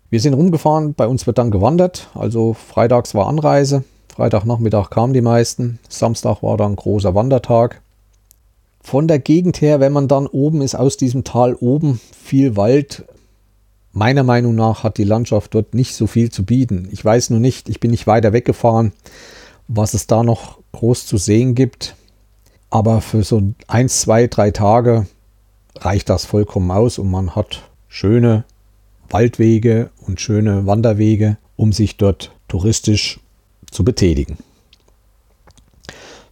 Wir 0.09 0.19
sind 0.19 0.33
rumgefahren, 0.33 0.93
bei 0.93 1.07
uns 1.07 1.27
wird 1.27 1.37
dann 1.37 1.51
gewandert. 1.51 2.09
Also 2.13 2.53
freitags 2.53 3.13
war 3.13 3.27
Anreise. 3.27 3.83
Freitagnachmittag 4.13 4.89
kamen 4.89 5.13
die 5.13 5.21
meisten. 5.21 5.79
Samstag 5.87 6.43
war 6.43 6.57
dann 6.57 6.75
großer 6.75 7.15
Wandertag. 7.15 7.81
Von 8.81 9.07
der 9.07 9.19
Gegend 9.19 9.61
her, 9.61 9.79
wenn 9.79 9.91
man 9.91 10.07
dann 10.07 10.27
oben 10.27 10.61
ist, 10.61 10.75
aus 10.75 10.97
diesem 10.97 11.23
Tal 11.23 11.55
oben, 11.55 12.01
viel 12.19 12.55
Wald. 12.55 13.05
Meiner 13.91 14.23
Meinung 14.23 14.55
nach 14.55 14.83
hat 14.83 14.97
die 14.97 15.03
Landschaft 15.03 15.53
dort 15.55 15.73
nicht 15.73 15.93
so 15.95 16.07
viel 16.07 16.31
zu 16.31 16.45
bieten. 16.45 16.87
Ich 16.91 17.03
weiß 17.03 17.29
nur 17.29 17.39
nicht, 17.39 17.69
ich 17.69 17.79
bin 17.79 17.91
nicht 17.91 18.07
weiter 18.07 18.33
weggefahren, 18.33 18.93
was 19.67 19.93
es 19.93 20.07
da 20.07 20.23
noch 20.23 20.59
groß 20.71 21.05
zu 21.05 21.17
sehen 21.17 21.55
gibt. 21.55 21.95
Aber 22.69 23.01
für 23.01 23.23
so 23.23 23.41
eins, 23.67 24.01
zwei, 24.01 24.27
drei 24.27 24.51
Tage 24.51 25.05
reicht 25.85 26.09
das 26.09 26.25
vollkommen 26.25 26.71
aus 26.71 26.97
und 26.97 27.09
man 27.09 27.35
hat 27.35 27.63
schöne 27.87 28.43
Waldwege 29.09 29.89
und 30.05 30.19
schöne 30.19 30.65
Wanderwege, 30.65 31.37
um 31.55 31.71
sich 31.71 31.97
dort 31.97 32.31
touristisch 32.47 33.19
zu 33.71 33.83
betätigen. 33.83 34.37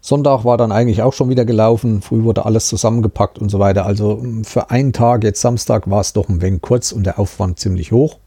Sonntag 0.01 0.45
war 0.45 0.57
dann 0.57 0.71
eigentlich 0.71 1.01
auch 1.01 1.13
schon 1.13 1.29
wieder 1.29 1.45
gelaufen. 1.45 2.03
Früh 2.03 2.23
wurde 2.23 2.45
alles 2.45 2.67
zusammengepackt 2.67 3.39
und 3.39 3.49
so 3.49 3.57
weiter. 3.57 3.87
Also 3.87 4.17
mm, 4.17 4.43
für 4.43 4.69
einen 4.69 4.93
Tag, 4.93 5.23
jetzt 5.23 5.41
Samstag, 5.41 5.89
war 5.89 6.01
es 6.01 6.13
doch 6.13 6.29
ein 6.29 6.41
wenig 6.41 6.61
kurz 6.61 6.91
und 6.91 7.05
der 7.05 7.17
Aufwand 7.17 7.57
ziemlich 7.57 7.91
hoch. 7.91 8.19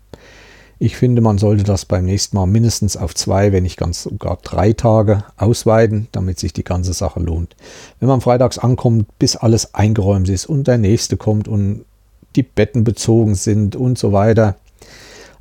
Ich 0.81 0.97
finde, 0.97 1.20
man 1.22 1.39
sollte 1.39 1.64
das 1.64 1.85
beim 1.85 2.05
nächsten 2.05 2.37
Mal 2.37 2.47
mindestens 2.47 2.97
auf 2.97 3.14
zwei, 3.14 3.53
wenn 3.53 3.64
nicht 3.64 3.79
ganz 3.79 4.05
sogar 4.05 4.39
drei 4.43 4.72
Tage 4.72 5.24
ausweiten, 5.37 6.07
damit 6.12 6.39
sich 6.39 6.53
die 6.53 6.62
ganze 6.62 6.93
Sache 6.93 7.18
lohnt. 7.18 7.57
Wenn 7.99 8.09
man 8.09 8.20
freitags 8.20 8.59
ankommt, 8.59 9.07
bis 9.18 9.35
alles 9.35 9.74
eingeräumt 9.74 10.29
ist 10.29 10.47
und 10.47 10.68
der 10.68 10.79
nächste 10.79 11.16
kommt 11.16 11.49
und 11.49 11.85
die 12.37 12.45
Betten 12.45 12.85
bezogen 12.85 13.35
sind 13.35 13.74
und 13.74 13.99
so 13.99 14.12
weiter. 14.12 14.57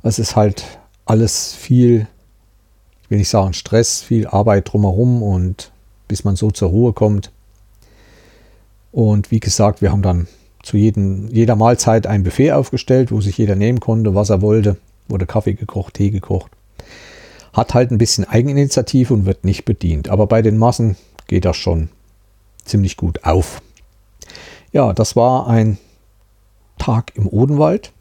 Es 0.02 0.18
ist 0.18 0.34
halt 0.34 0.64
alles 1.04 1.54
viel 1.54 2.08
will 3.08 3.20
ich 3.20 3.28
sagen, 3.28 3.54
Stress, 3.54 4.02
viel 4.02 4.26
Arbeit 4.26 4.72
drumherum 4.72 5.22
und 5.22 5.72
bis 6.06 6.24
man 6.24 6.36
so 6.36 6.50
zur 6.50 6.70
Ruhe 6.70 6.92
kommt. 6.92 7.30
Und 8.92 9.30
wie 9.30 9.40
gesagt, 9.40 9.82
wir 9.82 9.92
haben 9.92 10.02
dann 10.02 10.26
zu 10.62 10.76
jedem, 10.76 11.28
jeder 11.28 11.56
Mahlzeit 11.56 12.06
ein 12.06 12.22
Buffet 12.22 12.52
aufgestellt, 12.52 13.12
wo 13.12 13.20
sich 13.20 13.38
jeder 13.38 13.54
nehmen 13.54 13.80
konnte, 13.80 14.14
was 14.14 14.30
er 14.30 14.42
wollte. 14.42 14.76
Wurde 15.08 15.26
Kaffee 15.26 15.54
gekocht, 15.54 15.94
Tee 15.94 16.10
gekocht. 16.10 16.52
Hat 17.52 17.74
halt 17.74 17.90
ein 17.90 17.98
bisschen 17.98 18.24
Eigeninitiative 18.24 19.12
und 19.12 19.26
wird 19.26 19.44
nicht 19.44 19.64
bedient. 19.64 20.08
Aber 20.08 20.26
bei 20.26 20.42
den 20.42 20.58
Massen 20.58 20.96
geht 21.26 21.44
das 21.44 21.56
schon 21.56 21.88
ziemlich 22.64 22.96
gut 22.96 23.24
auf. 23.24 23.62
Ja, 24.72 24.92
das 24.92 25.16
war 25.16 25.48
ein 25.48 25.78
Tag 26.78 27.12
im 27.16 27.26
Odenwald. 27.26 27.92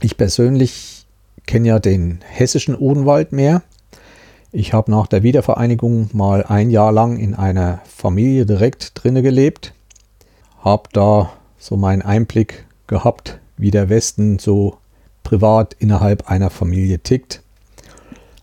Ich 0.00 0.16
persönlich 0.16 1.06
kenne 1.46 1.68
ja 1.68 1.78
den 1.78 2.20
hessischen 2.28 2.74
Odenwald 2.74 3.32
mehr. 3.32 3.62
Ich 4.52 4.72
habe 4.72 4.90
nach 4.90 5.06
der 5.06 5.22
Wiedervereinigung 5.22 6.10
mal 6.12 6.44
ein 6.44 6.70
Jahr 6.70 6.92
lang 6.92 7.18
in 7.18 7.34
einer 7.34 7.80
Familie 7.84 8.46
direkt 8.46 8.92
drinne 8.94 9.22
gelebt. 9.22 9.74
Habe 10.60 10.88
da 10.92 11.32
so 11.58 11.76
meinen 11.76 12.02
Einblick 12.02 12.66
gehabt, 12.86 13.38
wie 13.56 13.70
der 13.70 13.88
Westen 13.88 14.38
so 14.38 14.78
privat 15.26 15.74
innerhalb 15.80 16.30
einer 16.30 16.50
Familie 16.50 17.00
tickt. 17.00 17.42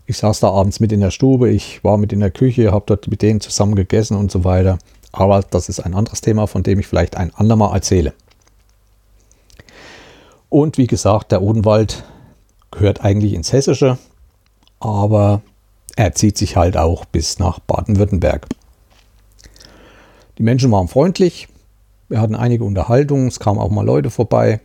Ich 0.06 0.18
saß 0.18 0.42
da 0.42 0.50
abends 0.50 0.82
mit 0.82 0.92
in 0.92 1.00
der 1.00 1.12
Stube, 1.12 1.50
ich 1.50 1.82
war 1.82 1.98
mit 1.98 2.12
in 2.12 2.20
der 2.20 2.30
Küche, 2.30 2.74
habe 2.74 2.84
dort 2.86 3.08
mit 3.08 3.22
denen 3.22 3.40
zusammen 3.40 3.76
gegessen 3.76 4.18
und 4.18 4.30
so 4.30 4.44
weiter. 4.44 4.80
Aber 5.14 5.42
das 5.50 5.70
ist 5.70 5.80
ein 5.80 5.94
anderes 5.94 6.20
Thema, 6.20 6.46
von 6.46 6.62
dem 6.62 6.80
ich 6.80 6.88
vielleicht 6.88 7.16
ein 7.16 7.34
andermal 7.36 7.74
erzähle. 7.74 8.14
Und 10.50 10.78
wie 10.78 10.88
gesagt, 10.88 11.32
der 11.32 11.42
Odenwald 11.42 12.04
gehört 12.70 13.02
eigentlich 13.02 13.34
ins 13.34 13.54
Hessische, 13.54 13.98
aber 14.82 15.42
er 15.96 16.14
zieht 16.14 16.38
sich 16.38 16.58
halt 16.58 16.76
auch 16.76 17.06
bis 17.06 17.40
nach 17.40 17.60
Baden-Württemberg. 17.60 18.48
Die 20.38 20.44
Menschen 20.44 20.70
waren 20.72 20.90
freundlich. 20.90 21.48
Wir 22.10 22.20
hatten 22.20 22.36
einige 22.36 22.66
Unterhaltungen. 22.66 23.30
Es 23.30 23.40
kamen 23.40 23.60
auch 23.60 23.72
mal 23.72 23.86
Leute 23.86 24.10
vorbei. 24.10 24.60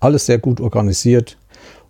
Alles 0.00 0.26
sehr 0.26 0.38
gut 0.38 0.60
organisiert 0.60 1.38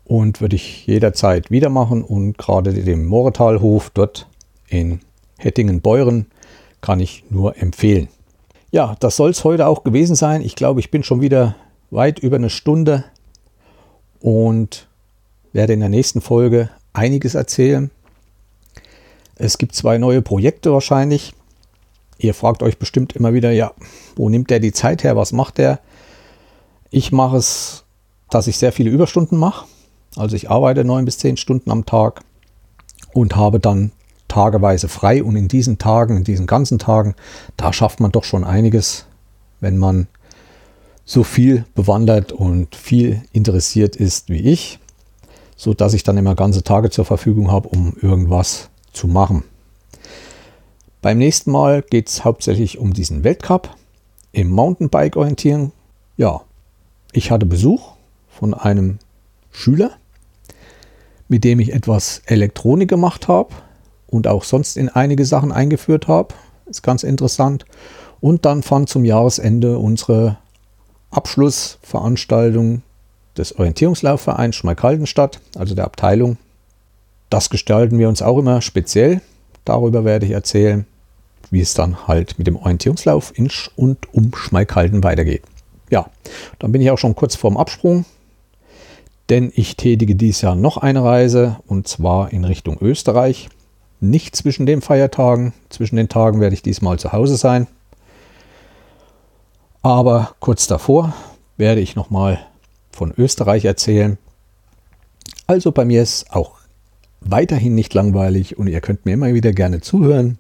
und 0.05 0.41
würde 0.41 0.57
ich 0.57 0.87
jederzeit 0.87 1.51
wieder 1.51 1.71
machen. 1.71 2.03
Und 2.03 2.37
gerade 2.37 2.73
den 2.73 3.07
Moretalhof 3.07 3.91
dort 3.91 4.29
in 4.69 5.01
Hettingen-Beuren 5.39 6.27
kann 6.81 7.01
ich 7.01 7.25
nur 7.31 7.57
empfehlen. 7.57 8.09
Ja, 8.73 8.97
das 9.01 9.17
soll 9.17 9.31
es 9.31 9.45
heute 9.45 9.67
auch 9.67 9.85
gewesen 9.85 10.17
sein. 10.17 10.43
Ich 10.43 10.55
glaube, 10.55 10.81
ich 10.81 10.91
bin 10.91 11.03
schon 11.03 11.21
wieder 11.21 11.57
weit 11.91 12.19
über 12.19 12.37
eine 12.37 12.51
Stunde 12.51 13.05
und 14.21 14.89
werde 15.53 15.73
in 15.73 15.81
der 15.81 15.89
nächsten 15.89 16.21
Folge 16.21 16.71
einiges 16.93 17.35
erzählen. 17.35 17.91
Es 19.37 19.59
gibt 19.59 19.75
zwei 19.75 19.99
neue 19.99 20.23
Projekte 20.23 20.73
wahrscheinlich. 20.73 21.33
Ihr 22.19 22.35
fragt 22.35 22.63
euch 22.63 22.79
bestimmt 22.79 23.17
immer 23.17 23.33
wieder, 23.33 23.51
ja, 23.51 23.73
wo 24.15 24.29
nimmt 24.29 24.51
der 24.51 24.61
die 24.61 24.73
Zeit 24.73 25.03
her? 25.03 25.17
Was 25.17 25.33
macht 25.33 25.59
der? 25.59 25.81
Ich 26.91 27.11
mache 27.11 27.39
es, 27.39 27.85
dass 28.31 28.47
ich 28.47 28.59
sehr 28.59 28.73
viele 28.73 28.91
Überstunden 28.91 29.39
mache. 29.39 29.67
Also 30.17 30.37
ich 30.37 30.51
arbeite 30.51 30.85
neun 30.85 31.05
bis 31.05 31.19
zehn 31.19 31.37
Stunden 31.37 31.71
am 31.71 31.87
Tag 31.87 32.23
und 33.13 33.37
habe 33.37 33.61
dann 33.61 33.93
tageweise 34.29 34.89
frei. 34.89 35.23
Und 35.23 35.37
in 35.37 35.49
diesen 35.49 35.79
Tagen, 35.79 36.17
in 36.17 36.25
diesen 36.25 36.47
ganzen 36.47 36.79
Tagen, 36.79 37.15
da 37.57 37.73
schafft 37.73 38.01
man 38.01 38.13
doch 38.13 38.25
schon 38.25 38.45
einiges, 38.45 39.07
wenn 39.61 39.77
man 39.77 40.09
so 41.05 41.25
viel 41.25 41.65
bewandert 41.75 42.33
und 42.33 42.77
viel 42.77 43.23
interessiert 43.33 43.97
ist 43.97 44.29
wie 44.29 44.41
ich, 44.41 44.79
so 45.57 45.75
dass 45.75 45.93
ich 45.95 46.05
dann 46.05 46.17
immer 46.17 46.35
ganze 46.35 46.63
Tage 46.63 46.91
zur 46.91 47.05
Verfügung 47.05 47.51
habe, 47.51 47.69
um 47.69 47.95
irgendwas 48.01 48.71
zu 48.93 49.09
machen. 49.09 49.45
Beim 51.03 51.19
nächsten 51.19 51.51
Mal 51.51 51.83
geht 51.83 52.09
es 52.09 52.25
hauptsächlich 52.25 52.79
um 52.79 52.93
diesen 52.93 53.25
Weltcup 53.25 53.75
im 54.33 54.51
Mountainbike 54.51 55.17
orientieren. 55.17 55.73
Ja, 56.17 56.43
ich 57.13 57.31
hatte 57.31 57.47
Besuch 57.47 57.95
von 58.31 58.55
einem 58.55 58.99
Schüler, 59.51 59.93
mit 61.29 61.45
dem 61.45 61.61
ich 61.61 61.73
etwas 61.73 62.23
Elektronik 62.27 62.89
gemacht 62.89 63.29
habe 63.29 63.51
und 64.07 64.27
auch 64.27 64.45
sonst 64.45 64.77
in 64.77 64.89
einige 64.89 65.25
Sachen 65.25 65.53
eingeführt 65.53 66.09
habe. 66.09 66.35
Ist 66.67 66.83
ganz 66.83 67.03
interessant. 67.03 67.65
Und 68.21 68.45
dann 68.45 68.63
fand 68.63 68.89
zum 68.89 69.05
Jahresende 69.05 69.79
unsere 69.79 70.39
Abschlussveranstaltung 71.11 72.83
des 73.37 73.57
Orientierungslaufvereins 73.59 74.57
Schmalkalden 74.57 75.07
statt, 75.07 75.41
also 75.57 75.75
der 75.75 75.85
Abteilung. 75.85 76.37
Das 77.31 77.51
gestalten 77.51 77.99
wir 77.99 78.09
uns 78.09 78.23
auch 78.23 78.39
immer 78.39 78.61
speziell. 78.61 79.21
Darüber 79.65 80.05
werde 80.05 80.27
ich 80.27 80.33
erzählen, 80.33 80.87
wie 81.51 81.61
es 81.61 81.75
dann 81.75 82.07
halt 82.07 82.39
mit 82.39 82.47
dem 82.47 82.57
Orientierungslauf 82.57 83.33
in 83.37 83.51
und 83.77 84.13
um 84.13 84.35
Schmalkalden 84.35 85.03
weitergeht. 85.03 85.43
Ja, 85.91 86.11
dann 86.59 86.73
bin 86.73 86.81
ich 86.81 86.91
auch 86.91 86.99
schon 86.99 87.17
kurz 87.17 87.35
vorm 87.35 87.57
Absprung, 87.57 88.05
denn 89.31 89.53
ich 89.55 89.77
tätige 89.77 90.17
dieses 90.17 90.43
Jahr 90.43 90.57
noch 90.57 90.77
eine 90.77 91.05
Reise 91.05 91.57
und 91.67 91.87
zwar 91.87 92.33
in 92.33 92.45
Richtung 92.45 92.79
Österreich. 92.81 93.49
Nicht 94.01 94.35
zwischen 94.35 94.67
den 94.67 94.81
Feiertagen, 94.81 95.53
zwischen 95.69 95.97
den 95.97 96.09
Tagen 96.09 96.41
werde 96.41 96.55
ich 96.55 96.63
diesmal 96.63 96.99
zu 96.99 97.13
Hause 97.13 97.37
sein. 97.37 97.69
Aber 99.83 100.35
kurz 100.41 100.67
davor 100.67 101.15
werde 101.57 101.81
ich 101.81 101.97
nochmal 101.97 102.41
von 102.91 103.13
Österreich 103.17 103.65
erzählen. 103.65 104.19
Also 105.47 105.71
bei 105.71 105.85
mir 105.85 106.03
ist 106.03 106.33
auch 106.33 106.53
weiterhin 107.21 107.75
nicht 107.75 107.95
langweilig 107.95 108.59
und 108.59 108.67
ihr 108.67 108.81
könnt 108.81 109.07
mir 109.07 109.13
immer 109.13 109.33
wieder 109.33 109.53
gerne 109.53 109.81
zuhören. 109.81 110.39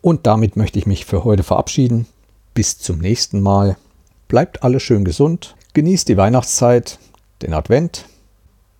Und 0.00 0.26
damit 0.26 0.56
möchte 0.56 0.78
ich 0.78 0.86
mich 0.86 1.04
für 1.04 1.24
heute 1.24 1.42
verabschieden. 1.42 2.06
Bis 2.52 2.78
zum 2.78 2.98
nächsten 2.98 3.40
Mal. 3.40 3.76
Bleibt 4.28 4.62
alle 4.62 4.80
schön 4.80 5.04
gesund. 5.04 5.56
Genießt 5.72 6.08
die 6.08 6.16
Weihnachtszeit, 6.16 6.98
den 7.42 7.54
Advent. 7.54 8.06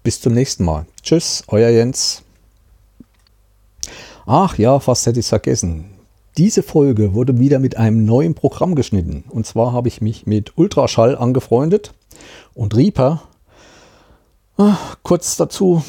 Bis 0.02 0.20
zum 0.20 0.34
nächsten 0.34 0.64
Mal. 0.64 0.86
Tschüss, 1.02 1.44
euer 1.48 1.70
Jens. 1.70 2.22
Ach 4.26 4.58
ja, 4.58 4.80
fast 4.80 5.06
hätte 5.06 5.20
ich 5.20 5.26
es 5.26 5.30
vergessen. 5.30 5.90
Diese 6.36 6.62
Folge 6.62 7.14
wurde 7.14 7.38
wieder 7.38 7.58
mit 7.58 7.76
einem 7.76 8.04
neuen 8.04 8.34
Programm 8.34 8.74
geschnitten. 8.74 9.24
Und 9.28 9.46
zwar 9.46 9.72
habe 9.72 9.88
ich 9.88 10.00
mich 10.00 10.26
mit 10.26 10.58
Ultraschall 10.58 11.16
angefreundet 11.16 11.94
und 12.54 12.74
Reaper. 12.74 13.22
Ach, 14.56 14.96
kurz 15.02 15.36
dazu, 15.36 15.84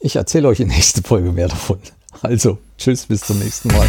ich 0.00 0.16
erzähle 0.16 0.48
euch 0.48 0.60
in 0.60 0.68
der 0.68 0.76
nächsten 0.76 1.02
Folge 1.02 1.32
mehr 1.32 1.48
davon. 1.48 1.78
Also, 2.22 2.58
tschüss, 2.78 3.06
bis 3.06 3.22
zum 3.22 3.38
nächsten 3.38 3.68
Mal. 3.68 3.88